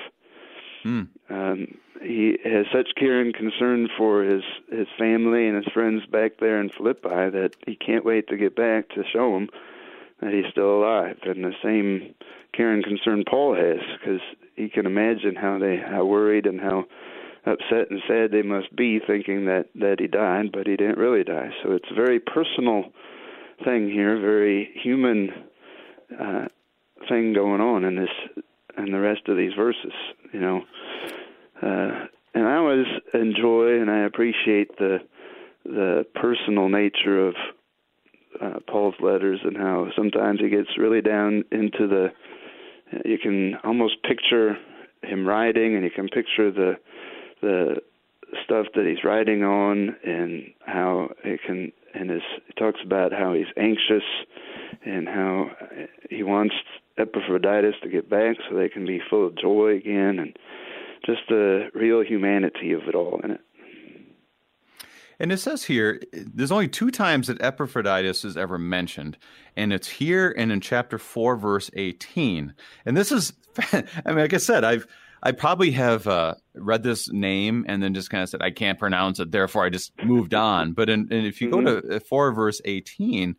Mm. 0.86 1.08
Um, 1.30 1.78
he 2.02 2.38
has 2.44 2.66
such 2.72 2.90
care 2.96 3.20
and 3.20 3.34
concern 3.34 3.88
for 3.98 4.24
his 4.24 4.44
his 4.70 4.88
family 4.98 5.48
and 5.48 5.58
his 5.58 5.74
friends 5.74 6.06
back 6.06 6.34
there 6.40 6.62
in 6.62 6.70
Philippi 6.70 7.30
that 7.32 7.52
he 7.66 7.76
can't 7.76 8.06
wait 8.06 8.28
to 8.28 8.38
get 8.38 8.56
back 8.56 8.90
to 8.90 9.04
show 9.12 9.34
them 9.34 9.50
that 10.22 10.34
he's 10.34 10.52
still 10.52 10.78
alive. 10.78 11.18
And 11.24 11.44
the 11.44 11.54
same 11.64 12.14
care 12.54 12.72
and 12.72 12.84
concern 12.84 13.24
Paul 13.30 13.56
has, 13.56 13.80
because 14.00 14.22
he 14.56 14.70
can 14.70 14.86
imagine 14.86 15.36
how 15.36 15.60
they 15.60 15.78
how 15.78 16.06
worried 16.06 16.46
and 16.46 16.60
how 16.60 16.86
upset 17.46 17.90
and 17.90 18.02
sad 18.08 18.32
they 18.32 18.42
must 18.42 18.76
be, 18.76 19.00
thinking 19.06 19.46
that 19.46 19.68
that 19.76 19.98
he 20.00 20.08
died, 20.08 20.52
but 20.52 20.68
he 20.68 20.76
didn't 20.76 20.98
really 20.98 21.24
die. 21.24 21.50
So 21.64 21.72
it's 21.72 21.90
a 21.92 21.96
very 21.96 22.20
personal 22.20 22.86
thing 23.64 23.90
here, 23.90 24.20
very 24.20 24.70
human 24.84 25.30
uh, 26.20 26.48
thing 27.10 27.34
going 27.34 27.62
on 27.62 27.84
in 27.84 27.96
this 27.96 28.44
and 28.76 28.94
the 28.94 29.00
rest 29.00 29.22
of 29.28 29.38
these 29.38 29.54
verses. 29.54 29.94
You 30.32 30.40
know, 30.40 30.62
uh, 31.62 32.06
and 32.34 32.48
I 32.48 32.56
always 32.58 32.86
enjoy 33.14 33.80
and 33.80 33.90
I 33.90 34.06
appreciate 34.06 34.78
the 34.78 35.00
the 35.66 36.06
personal 36.16 36.70
nature 36.70 37.28
of 37.28 37.36
uh, 38.42 38.60
Paul's 38.70 38.96
letters 39.02 39.40
and 39.44 39.58
how 39.58 39.88
sometimes 39.96 40.40
he 40.40 40.50
gets 40.50 40.78
really 40.78 41.02
down 41.02 41.44
into 41.52 41.88
the. 41.88 42.08
You 43.04 43.18
can 43.18 43.56
almost 43.66 44.02
picture 44.04 44.56
him 45.04 45.28
writing, 45.28 45.76
and 45.76 45.84
you 45.84 45.92
can 45.92 46.08
picture 46.08 46.52
the 46.52 46.78
the 47.42 47.78
stuff 48.44 48.68
that 48.76 48.86
he's 48.86 49.04
writing 49.04 49.44
on, 49.44 49.96
and 50.04 50.54
how 50.66 51.10
it 51.24 51.40
can. 51.46 51.72
And 51.94 52.10
his, 52.10 52.22
he 52.46 52.54
talks 52.54 52.80
about 52.86 53.12
how 53.12 53.34
he's 53.34 53.48
anxious, 53.58 54.04
and 54.86 55.08
how 55.08 55.50
he 56.10 56.24
wants 56.24 56.56
Epaphroditus 56.98 57.76
to 57.84 57.90
get 57.90 58.10
back 58.10 58.38
so 58.48 58.56
they 58.56 58.70
can 58.70 58.86
be 58.86 59.02
full 59.10 59.26
of 59.26 59.38
joy 59.38 59.76
again, 59.76 60.20
and 60.20 60.38
just 61.06 61.22
the 61.30 61.70
real 61.74 62.04
humanity 62.04 62.74
of 62.74 62.82
it 62.88 62.96
all 62.96 63.20
in 63.24 63.32
it. 63.32 63.42
And 65.20 65.32
it 65.32 65.38
says 65.38 65.64
here, 65.64 66.02
there's 66.14 66.52
only 66.52 66.68
two 66.68 66.92
times 66.92 67.28
that 67.28 67.42
Epaphroditus 67.42 68.24
is 68.24 68.38
ever 68.38 68.60
mentioned, 68.60 69.18
and 69.56 69.74
it's 69.74 69.88
here 69.88 70.34
and 70.38 70.52
in 70.52 70.62
chapter 70.62 71.00
four, 71.00 71.36
verse 71.36 71.72
eighteen. 71.74 72.54
And 72.86 72.96
this 72.96 73.12
is, 73.12 73.34
I 73.74 73.84
mean, 74.06 74.18
like 74.18 74.34
I 74.34 74.38
said, 74.38 74.64
I've 74.64 74.86
I 75.24 75.32
probably 75.32 75.72
have 75.72 76.08
uh, 76.08 76.36
read 76.54 76.84
this 76.84 77.12
name 77.12 77.66
and 77.68 77.82
then 77.82 77.94
just 77.94 78.10
kind 78.10 78.24
of 78.24 78.30
said 78.30 78.42
I 78.42 78.52
can't 78.52 78.78
pronounce 78.78 79.20
it, 79.20 79.32
therefore 79.32 79.66
I 79.66 79.70
just 79.70 79.92
moved 80.04 80.34
on. 80.34 80.74
But 80.74 80.90
in, 80.90 81.08
and 81.12 81.26
if 81.26 81.42
you 81.42 81.50
go 81.50 81.62
to 81.62 81.82
mm-hmm. 81.82 81.98
four, 82.08 82.32
verse 82.32 82.62
eighteen, 82.66 83.36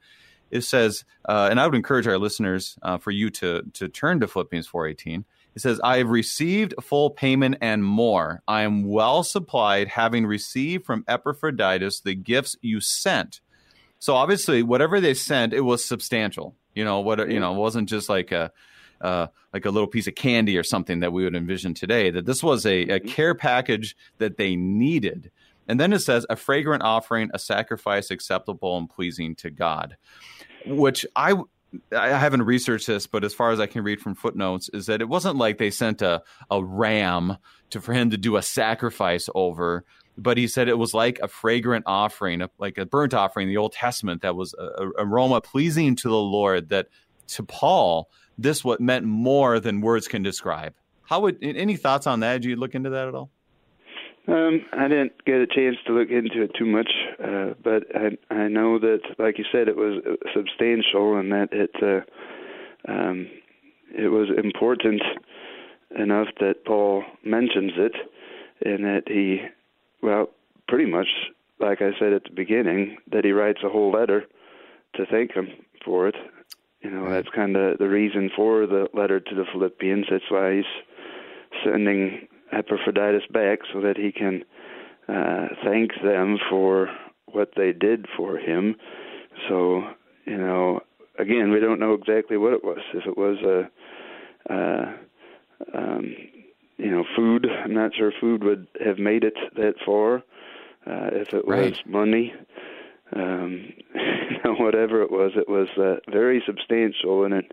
it 0.50 0.62
says, 0.62 1.04
uh, 1.28 1.48
and 1.50 1.60
I 1.60 1.66
would 1.66 1.74
encourage 1.74 2.06
our 2.06 2.18
listeners 2.18 2.78
uh, 2.82 2.98
for 2.98 3.10
you 3.10 3.30
to 3.30 3.62
to 3.74 3.88
turn 3.88 4.20
to 4.20 4.26
Philippians 4.26 4.66
four 4.66 4.86
eighteen. 4.86 5.24
It 5.54 5.60
says, 5.60 5.80
I 5.82 5.98
have 5.98 6.10
received 6.10 6.74
full 6.80 7.10
payment 7.10 7.56
and 7.60 7.84
more. 7.84 8.42
I 8.46 8.62
am 8.62 8.84
well 8.84 9.24
supplied, 9.24 9.88
having 9.88 10.24
received 10.24 10.84
from 10.84 11.04
Epaphroditus 11.08 12.00
the 12.00 12.14
gifts 12.14 12.56
you 12.60 12.80
sent. 12.80 13.40
So 13.98 14.14
obviously, 14.14 14.62
whatever 14.62 15.00
they 15.00 15.14
sent, 15.14 15.52
it 15.52 15.62
was 15.62 15.84
substantial. 15.84 16.54
You 16.74 16.84
know 16.84 17.00
what? 17.00 17.28
You 17.28 17.40
know, 17.40 17.54
it 17.54 17.58
wasn't 17.58 17.88
just 17.88 18.08
like 18.08 18.30
a 18.30 18.52
uh, 19.00 19.28
like 19.52 19.64
a 19.64 19.70
little 19.70 19.86
piece 19.86 20.06
of 20.06 20.14
candy 20.14 20.56
or 20.56 20.62
something 20.62 21.00
that 21.00 21.12
we 21.12 21.24
would 21.24 21.34
envision 21.34 21.74
today. 21.74 22.10
That 22.10 22.26
this 22.26 22.42
was 22.42 22.66
a, 22.66 22.82
a 22.82 23.00
care 23.00 23.34
package 23.34 23.96
that 24.18 24.36
they 24.36 24.56
needed. 24.56 25.30
And 25.68 25.78
then 25.78 25.92
it 25.92 26.00
says, 26.00 26.24
a 26.30 26.36
fragrant 26.36 26.82
offering, 26.82 27.30
a 27.34 27.38
sacrifice 27.38 28.10
acceptable 28.10 28.78
and 28.78 28.88
pleasing 28.88 29.34
to 29.36 29.50
God, 29.50 29.96
which 30.66 31.04
I 31.14 31.34
I 31.94 32.08
haven't 32.08 32.42
researched 32.42 32.86
this, 32.86 33.06
but 33.06 33.24
as 33.24 33.34
far 33.34 33.50
as 33.50 33.60
I 33.60 33.66
can 33.66 33.84
read 33.84 34.00
from 34.00 34.14
footnotes, 34.14 34.70
is 34.70 34.86
that 34.86 35.02
it 35.02 35.08
wasn't 35.08 35.36
like 35.36 35.58
they 35.58 35.70
sent 35.70 36.00
a, 36.00 36.22
a 36.50 36.64
ram 36.64 37.36
to 37.70 37.80
for 37.82 37.92
him 37.92 38.08
to 38.10 38.16
do 38.16 38.36
a 38.36 38.42
sacrifice 38.42 39.28
over, 39.34 39.84
but 40.16 40.38
he 40.38 40.48
said 40.48 40.68
it 40.68 40.78
was 40.78 40.94
like 40.94 41.18
a 41.22 41.28
fragrant 41.28 41.84
offering, 41.86 42.42
like 42.58 42.78
a 42.78 42.86
burnt 42.86 43.12
offering 43.12 43.48
in 43.48 43.54
the 43.54 43.58
Old 43.58 43.72
Testament 43.72 44.22
that 44.22 44.34
was 44.34 44.54
a, 44.54 44.62
a 44.62 44.90
aroma 44.98 45.42
pleasing 45.42 45.94
to 45.96 46.08
the 46.08 46.16
Lord. 46.16 46.70
That 46.70 46.88
to 47.28 47.42
Paul, 47.42 48.08
this 48.38 48.64
what 48.64 48.80
meant 48.80 49.04
more 49.04 49.60
than 49.60 49.80
words 49.80 50.08
can 50.08 50.22
describe. 50.22 50.74
How 51.02 51.20
would 51.20 51.38
any 51.42 51.76
thoughts 51.76 52.06
on 52.06 52.20
that? 52.20 52.34
Did 52.34 52.44
you 52.44 52.56
look 52.56 52.74
into 52.74 52.90
that 52.90 53.08
at 53.08 53.14
all? 53.14 53.30
Um, 54.28 54.60
I 54.72 54.88
didn't 54.88 55.24
get 55.24 55.36
a 55.36 55.46
chance 55.46 55.76
to 55.86 55.94
look 55.94 56.10
into 56.10 56.42
it 56.42 56.50
too 56.58 56.66
much, 56.66 56.90
uh, 57.22 57.54
but 57.64 57.84
I 57.94 58.34
I 58.34 58.48
know 58.48 58.78
that, 58.78 59.00
like 59.18 59.38
you 59.38 59.44
said, 59.50 59.68
it 59.68 59.76
was 59.76 60.02
substantial 60.34 61.16
and 61.16 61.32
that 61.32 61.48
it 61.50 61.74
uh, 61.82 62.92
um, 62.92 63.26
it 63.96 64.08
was 64.08 64.28
important 64.36 65.00
enough 65.98 66.28
that 66.40 66.66
Paul 66.66 67.04
mentions 67.24 67.72
it, 67.76 67.94
and 68.64 68.84
that 68.84 69.04
he, 69.06 69.40
well, 70.02 70.28
pretty 70.68 70.90
much, 70.90 71.08
like 71.58 71.80
I 71.80 71.98
said 71.98 72.12
at 72.12 72.24
the 72.24 72.34
beginning, 72.34 72.98
that 73.10 73.24
he 73.24 73.32
writes 73.32 73.60
a 73.64 73.70
whole 73.70 73.90
letter 73.90 74.24
to 74.96 75.06
thank 75.06 75.32
him 75.32 75.48
for 75.82 76.06
it. 76.06 76.16
You 76.80 76.90
know, 76.90 77.10
that's 77.10 77.28
kind 77.34 77.56
of 77.56 77.78
the 77.78 77.88
reason 77.88 78.30
for 78.34 78.66
the 78.66 78.88
letter 78.94 79.18
to 79.18 79.34
the 79.34 79.44
Philippians. 79.52 80.06
That's 80.10 80.30
why 80.30 80.56
he's 80.56 81.64
sending 81.64 82.28
Epaphroditus 82.52 83.24
back 83.32 83.60
so 83.72 83.80
that 83.80 83.96
he 83.96 84.12
can 84.12 84.44
uh, 85.08 85.48
thank 85.64 85.90
them 86.02 86.38
for 86.48 86.88
what 87.26 87.50
they 87.56 87.72
did 87.72 88.06
for 88.16 88.38
him. 88.38 88.76
So, 89.48 89.82
you 90.24 90.38
know, 90.38 90.80
again, 91.18 91.50
we 91.50 91.60
don't 91.60 91.80
know 91.80 91.94
exactly 91.94 92.36
what 92.36 92.52
it 92.52 92.64
was. 92.64 92.80
If 92.94 93.06
it 93.06 93.18
was 93.18 93.38
a, 93.42 94.52
uh, 94.52 94.92
um, 95.76 96.14
you 96.76 96.90
know, 96.90 97.04
food, 97.16 97.46
I'm 97.46 97.74
not 97.74 97.94
sure 97.94 98.12
food 98.20 98.44
would 98.44 98.68
have 98.84 98.98
made 98.98 99.24
it 99.24 99.34
that 99.56 99.74
far. 99.84 100.22
Uh, 100.86 101.10
if 101.12 101.34
it 101.34 101.46
was 101.46 101.58
right. 101.58 101.86
money, 101.86 102.32
um, 103.14 103.72
whatever 104.58 105.02
it 105.02 105.10
was, 105.10 105.32
it 105.36 105.48
was 105.48 105.68
uh, 105.78 105.96
very 106.10 106.42
substantial, 106.46 107.24
and 107.24 107.34
it 107.34 107.52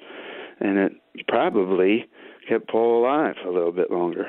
and 0.59 0.77
it 0.77 0.93
probably 1.27 2.05
kept 2.47 2.69
Paul 2.69 3.01
alive 3.01 3.35
a 3.45 3.49
little 3.49 3.71
bit 3.71 3.91
longer. 3.91 4.27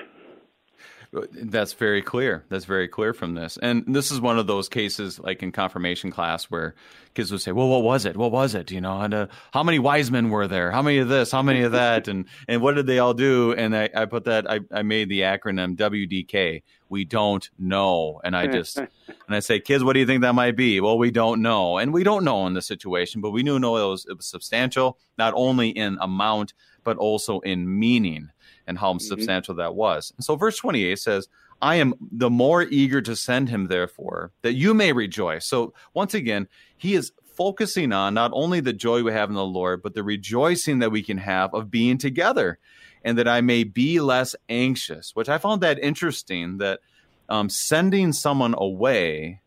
That's 1.32 1.72
very 1.72 2.02
clear. 2.02 2.44
That's 2.48 2.64
very 2.64 2.88
clear 2.88 3.12
from 3.12 3.34
this. 3.34 3.58
And 3.62 3.84
this 3.86 4.10
is 4.10 4.20
one 4.20 4.38
of 4.38 4.46
those 4.46 4.68
cases, 4.68 5.18
like 5.18 5.42
in 5.42 5.52
confirmation 5.52 6.10
class, 6.10 6.44
where 6.44 6.74
kids 7.14 7.30
would 7.30 7.40
say, 7.40 7.52
"Well, 7.52 7.68
what 7.68 7.82
was 7.82 8.04
it? 8.04 8.16
What 8.16 8.32
was 8.32 8.54
it? 8.54 8.70
You 8.70 8.80
know, 8.80 9.00
and 9.00 9.14
uh, 9.14 9.26
how 9.52 9.62
many 9.62 9.78
wise 9.78 10.10
men 10.10 10.30
were 10.30 10.46
there? 10.46 10.70
How 10.70 10.82
many 10.82 10.98
of 10.98 11.08
this? 11.08 11.32
How 11.32 11.42
many 11.42 11.62
of 11.62 11.72
that? 11.72 12.08
And 12.08 12.26
and 12.48 12.60
what 12.60 12.74
did 12.74 12.86
they 12.86 12.98
all 12.98 13.14
do?" 13.14 13.52
And 13.52 13.76
I, 13.76 13.88
I 13.94 14.04
put 14.06 14.24
that. 14.24 14.50
I, 14.50 14.60
I 14.70 14.82
made 14.82 15.08
the 15.08 15.20
acronym 15.20 15.76
WDK. 15.76 16.62
We 16.88 17.04
don't 17.04 17.48
know. 17.58 18.20
And 18.22 18.36
I 18.36 18.46
just 18.46 18.78
and 18.78 18.88
I 19.28 19.40
say, 19.40 19.58
kids, 19.58 19.82
what 19.82 19.94
do 19.94 20.00
you 20.00 20.06
think 20.06 20.22
that 20.22 20.34
might 20.34 20.56
be? 20.56 20.80
Well, 20.80 20.98
we 20.98 21.10
don't 21.10 21.42
know, 21.42 21.78
and 21.78 21.92
we 21.92 22.04
don't 22.04 22.24
know 22.24 22.46
in 22.46 22.54
this 22.54 22.66
situation, 22.66 23.20
but 23.20 23.30
we 23.30 23.42
do 23.42 23.58
know 23.58 23.76
it 23.76 23.88
was, 23.88 24.06
it 24.08 24.16
was 24.16 24.26
substantial, 24.26 24.98
not 25.18 25.32
only 25.36 25.70
in 25.70 25.98
amount 26.00 26.52
but 26.86 26.96
also 26.98 27.40
in 27.40 27.78
meaning 27.78 28.30
and 28.66 28.78
how 28.78 28.92
mm-hmm. 28.92 28.98
substantial 28.98 29.54
that 29.56 29.74
was. 29.74 30.12
And 30.16 30.24
so 30.24 30.36
verse 30.36 30.56
28 30.56 30.98
says, 30.98 31.28
I 31.62 31.76
am 31.76 31.94
the 32.12 32.30
more 32.30 32.62
eager 32.62 33.00
to 33.02 33.16
send 33.16 33.48
him, 33.48 33.68
therefore, 33.68 34.32
that 34.42 34.54
you 34.54 34.74
may 34.74 34.92
rejoice. 34.92 35.46
So 35.46 35.72
once 35.94 36.12
again, 36.12 36.48
he 36.76 36.94
is 36.94 37.12
focusing 37.36 37.92
on 37.92 38.14
not 38.14 38.30
only 38.34 38.60
the 38.60 38.72
joy 38.72 39.02
we 39.02 39.12
have 39.12 39.28
in 39.28 39.34
the 39.34 39.44
Lord, 39.44 39.82
but 39.82 39.94
the 39.94 40.02
rejoicing 40.02 40.80
that 40.80 40.90
we 40.90 41.02
can 41.02 41.18
have 41.18 41.54
of 41.54 41.70
being 41.70 41.98
together, 41.98 42.58
and 43.04 43.16
that 43.18 43.28
I 43.28 43.40
may 43.40 43.64
be 43.64 44.00
less 44.00 44.34
anxious, 44.48 45.12
which 45.14 45.28
I 45.28 45.38
found 45.38 45.62
that 45.62 45.78
interesting 45.78 46.58
that 46.58 46.80
um, 47.28 47.48
sending 47.48 48.12
someone 48.12 48.54
away 48.56 49.40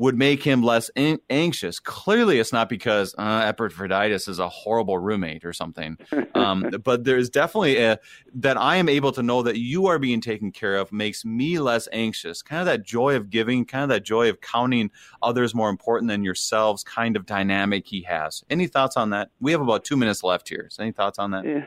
would 0.00 0.16
make 0.16 0.42
him 0.42 0.62
less 0.62 0.88
an- 0.96 1.18
anxious. 1.28 1.78
Clearly, 1.78 2.38
it's 2.38 2.54
not 2.54 2.70
because 2.70 3.14
uh, 3.18 3.42
Epaphroditus 3.44 4.28
is 4.28 4.38
a 4.38 4.48
horrible 4.48 4.98
roommate 4.98 5.44
or 5.44 5.52
something. 5.52 5.98
Um, 6.34 6.70
but 6.84 7.04
there's 7.04 7.28
definitely 7.28 7.76
a, 7.76 7.98
that 8.32 8.56
I 8.56 8.76
am 8.76 8.88
able 8.88 9.12
to 9.12 9.22
know 9.22 9.42
that 9.42 9.58
you 9.58 9.88
are 9.88 9.98
being 9.98 10.22
taken 10.22 10.52
care 10.52 10.76
of 10.76 10.90
makes 10.90 11.22
me 11.26 11.58
less 11.58 11.86
anxious. 11.92 12.40
Kind 12.40 12.60
of 12.60 12.66
that 12.66 12.82
joy 12.82 13.14
of 13.14 13.28
giving, 13.28 13.66
kind 13.66 13.82
of 13.82 13.90
that 13.90 14.02
joy 14.02 14.30
of 14.30 14.40
counting 14.40 14.90
others 15.20 15.54
more 15.54 15.68
important 15.68 16.08
than 16.08 16.24
yourselves 16.24 16.82
kind 16.82 17.14
of 17.14 17.26
dynamic 17.26 17.86
he 17.86 18.00
has. 18.04 18.42
Any 18.48 18.68
thoughts 18.68 18.96
on 18.96 19.10
that? 19.10 19.28
We 19.38 19.52
have 19.52 19.60
about 19.60 19.84
two 19.84 19.98
minutes 19.98 20.24
left 20.24 20.48
here. 20.48 20.68
So 20.70 20.82
any 20.82 20.92
thoughts 20.92 21.18
on 21.18 21.32
that? 21.32 21.44
Yeah. 21.44 21.66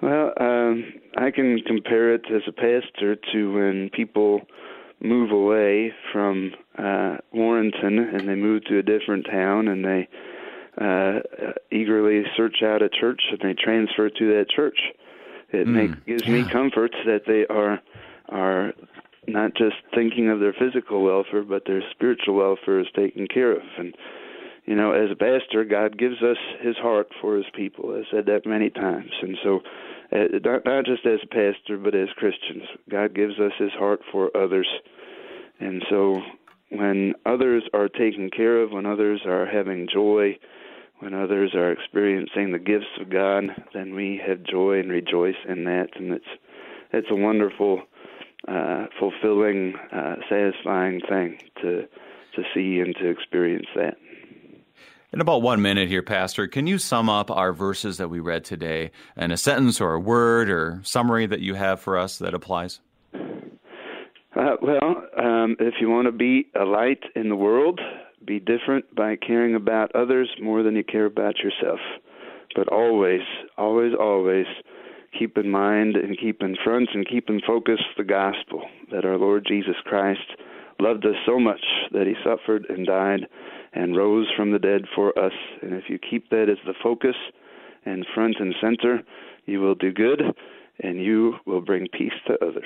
Well, 0.00 0.32
um, 0.40 0.84
I 1.18 1.30
can 1.30 1.60
compare 1.66 2.14
it 2.14 2.24
as 2.34 2.42
a 2.46 2.52
pastor 2.52 3.16
to 3.32 3.52
when 3.52 3.90
people 3.92 4.46
move 5.00 5.30
away 5.30 5.92
from 6.12 6.52
uh, 6.76 7.16
Warrenton 7.32 7.98
and 7.98 8.28
they 8.28 8.34
move 8.34 8.64
to 8.64 8.78
a 8.78 8.82
different 8.82 9.26
town 9.26 9.68
and 9.68 9.84
they 9.84 10.08
uh, 10.80 11.20
eagerly 11.70 12.22
search 12.36 12.62
out 12.62 12.82
a 12.82 12.88
church 12.88 13.22
and 13.30 13.40
they 13.42 13.54
transfer 13.54 14.10
to 14.10 14.26
that 14.34 14.48
church. 14.48 14.78
It 15.50 15.66
mm, 15.66 15.88
makes 15.88 15.94
gives 16.06 16.26
yeah. 16.26 16.42
me 16.42 16.50
comfort 16.50 16.92
that 17.06 17.22
they 17.26 17.46
are 17.46 17.80
are 18.28 18.72
not 19.26 19.54
just 19.54 19.76
thinking 19.94 20.30
of 20.30 20.40
their 20.40 20.52
physical 20.52 21.02
welfare, 21.02 21.42
but 21.42 21.64
their 21.66 21.82
spiritual 21.90 22.34
welfare 22.34 22.80
is 22.80 22.86
taken 22.94 23.26
care 23.26 23.52
of. 23.52 23.62
And 23.78 23.94
you 24.64 24.74
know, 24.74 24.92
as 24.92 25.10
a 25.10 25.16
pastor, 25.16 25.64
God 25.64 25.98
gives 25.98 26.22
us 26.22 26.36
His 26.60 26.76
heart 26.76 27.08
for 27.20 27.36
His 27.36 27.46
people. 27.54 27.94
I 27.94 28.04
said 28.14 28.26
that 28.26 28.46
many 28.46 28.70
times, 28.70 29.10
and 29.22 29.36
so 29.42 29.60
uh, 30.12 30.38
not, 30.44 30.64
not 30.64 30.84
just 30.84 31.04
as 31.06 31.20
a 31.22 31.26
pastor, 31.26 31.78
but 31.78 31.94
as 31.94 32.08
Christians. 32.16 32.64
God 32.90 33.14
gives 33.14 33.38
us 33.38 33.52
His 33.58 33.72
heart 33.72 34.00
for 34.10 34.34
others, 34.36 34.68
and 35.60 35.82
so 35.90 36.22
when 36.70 37.14
others 37.24 37.62
are 37.72 37.88
taken 37.88 38.30
care 38.30 38.60
of, 38.62 38.72
when 38.72 38.86
others 38.86 39.22
are 39.26 39.46
having 39.46 39.88
joy, 39.92 40.38
when 40.98 41.14
others 41.14 41.54
are 41.54 41.72
experiencing 41.72 42.52
the 42.52 42.58
gifts 42.58 42.98
of 43.00 43.10
God, 43.10 43.44
then 43.72 43.94
we 43.94 44.20
have 44.26 44.42
joy 44.42 44.80
and 44.80 44.90
rejoice 44.90 45.36
in 45.48 45.64
that, 45.64 45.88
and 45.96 46.12
it's 46.12 46.24
it's 46.92 47.08
a 47.10 47.14
wonderful, 47.14 47.82
uh, 48.46 48.86
fulfilling, 48.98 49.74
uh, 49.92 50.16
satisfying 50.28 51.00
thing 51.08 51.38
to 51.62 51.86
to 52.34 52.42
see 52.54 52.80
and 52.80 52.94
to 52.96 53.08
experience 53.08 53.66
that. 53.74 53.96
In 55.10 55.22
about 55.22 55.40
one 55.40 55.62
minute 55.62 55.88
here, 55.88 56.02
Pastor, 56.02 56.46
can 56.46 56.66
you 56.66 56.76
sum 56.76 57.08
up 57.08 57.30
our 57.30 57.54
verses 57.54 57.96
that 57.96 58.10
we 58.10 58.20
read 58.20 58.44
today 58.44 58.90
in 59.16 59.30
a 59.30 59.38
sentence 59.38 59.80
or 59.80 59.94
a 59.94 60.00
word 60.00 60.50
or 60.50 60.80
summary 60.82 61.24
that 61.24 61.40
you 61.40 61.54
have 61.54 61.80
for 61.80 61.96
us 61.96 62.18
that 62.18 62.34
applies? 62.34 62.80
Uh, 63.14 64.56
well, 64.60 65.02
um, 65.18 65.56
if 65.60 65.74
you 65.80 65.88
want 65.88 66.04
to 66.04 66.12
be 66.12 66.48
a 66.54 66.64
light 66.64 67.02
in 67.16 67.30
the 67.30 67.36
world, 67.36 67.80
be 68.26 68.38
different 68.38 68.94
by 68.94 69.16
caring 69.16 69.54
about 69.54 69.90
others 69.96 70.28
more 70.42 70.62
than 70.62 70.76
you 70.76 70.84
care 70.84 71.06
about 71.06 71.38
yourself. 71.38 71.80
But 72.54 72.68
always, 72.68 73.22
always, 73.56 73.94
always 73.98 74.46
keep 75.18 75.38
in 75.38 75.50
mind 75.50 75.96
and 75.96 76.18
keep 76.20 76.42
in 76.42 76.54
front 76.62 76.90
and 76.92 77.08
keep 77.08 77.30
in 77.30 77.40
focus 77.46 77.80
the 77.96 78.04
gospel 78.04 78.62
that 78.92 79.06
our 79.06 79.16
Lord 79.16 79.46
Jesus 79.48 79.76
Christ 79.86 80.36
loved 80.78 81.06
us 81.06 81.16
so 81.24 81.40
much 81.40 81.64
that 81.92 82.06
he 82.06 82.12
suffered 82.22 82.66
and 82.68 82.86
died 82.86 83.20
and 83.72 83.96
rose 83.96 84.26
from 84.36 84.52
the 84.52 84.58
dead 84.58 84.82
for 84.94 85.18
us. 85.18 85.32
And 85.62 85.72
if 85.74 85.84
you 85.88 85.98
keep 85.98 86.30
that 86.30 86.48
as 86.48 86.58
the 86.66 86.74
focus 86.82 87.16
and 87.84 88.06
front 88.14 88.36
and 88.40 88.54
center, 88.60 89.02
you 89.46 89.60
will 89.60 89.74
do 89.74 89.92
good 89.92 90.22
and 90.80 91.02
you 91.02 91.34
will 91.46 91.60
bring 91.60 91.86
peace 91.92 92.12
to 92.26 92.34
others. 92.44 92.64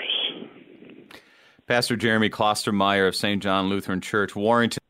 Pastor 1.67 1.97
Jeremy 1.97 2.29
Klostermeyer 2.29 3.09
of 3.09 3.17
St. 3.17 3.43
John 3.43 3.69
Lutheran 3.69 4.01
Church, 4.01 4.35
Warrington, 4.37 4.83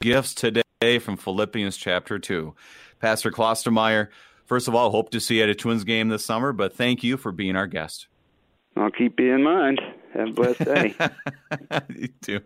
gifts 0.00 0.34
today 0.34 0.98
from 0.98 1.16
Philippians 1.16 1.76
chapter 1.76 2.18
2. 2.18 2.54
Pastor 2.98 3.30
Klostermeyer, 3.30 4.08
first 4.46 4.66
of 4.68 4.74
all, 4.74 4.90
hope 4.90 5.10
to 5.10 5.20
see 5.20 5.36
you 5.36 5.42
at 5.44 5.48
a 5.48 5.54
Twins 5.54 5.84
game 5.84 6.08
this 6.08 6.24
summer, 6.24 6.52
but 6.52 6.74
thank 6.74 7.04
you 7.04 7.16
for 7.16 7.30
being 7.30 7.56
our 7.56 7.66
guest. 7.66 8.08
I'll 8.76 8.90
keep 8.90 9.20
you 9.20 9.34
in 9.34 9.42
mind. 9.42 9.80
Have 10.12 10.28
a 10.28 10.32
blessed 10.32 10.64
day. 10.64 10.94
you 11.96 12.08
too. 12.20 12.40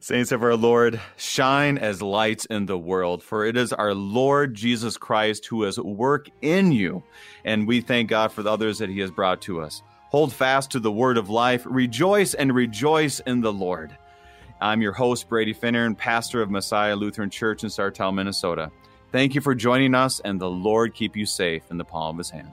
Saints 0.00 0.32
of 0.32 0.42
our 0.42 0.56
Lord, 0.56 1.00
shine 1.16 1.78
as 1.78 2.00
lights 2.00 2.46
in 2.46 2.66
the 2.66 2.78
world, 2.78 3.22
for 3.22 3.44
it 3.44 3.56
is 3.56 3.72
our 3.72 3.94
Lord 3.94 4.54
Jesus 4.54 4.96
Christ 4.96 5.46
who 5.46 5.62
has 5.64 5.78
work 5.78 6.28
in 6.40 6.72
you, 6.72 7.02
and 7.44 7.66
we 7.66 7.80
thank 7.80 8.08
God 8.08 8.32
for 8.32 8.42
the 8.42 8.50
others 8.50 8.78
that 8.78 8.88
he 8.88 9.00
has 9.00 9.10
brought 9.10 9.42
to 9.42 9.60
us. 9.60 9.82
Hold 10.10 10.32
fast 10.32 10.70
to 10.70 10.80
the 10.80 10.92
word 10.92 11.18
of 11.18 11.28
life. 11.28 11.62
Rejoice 11.66 12.34
and 12.34 12.54
rejoice 12.54 13.20
in 13.20 13.40
the 13.40 13.52
Lord. 13.52 13.96
I'm 14.60 14.80
your 14.80 14.92
host, 14.92 15.28
Brady 15.28 15.52
Finnern, 15.52 15.96
pastor 15.96 16.40
of 16.40 16.50
Messiah 16.50 16.96
Lutheran 16.96 17.28
Church 17.28 17.62
in 17.62 17.68
Sartell, 17.68 18.14
Minnesota. 18.14 18.70
Thank 19.12 19.34
you 19.34 19.42
for 19.42 19.54
joining 19.54 19.94
us, 19.94 20.20
and 20.20 20.40
the 20.40 20.50
Lord 20.50 20.94
keep 20.94 21.14
you 21.14 21.26
safe 21.26 21.64
in 21.70 21.76
the 21.76 21.84
palm 21.84 22.16
of 22.16 22.18
his 22.18 22.30
hand. 22.30 22.50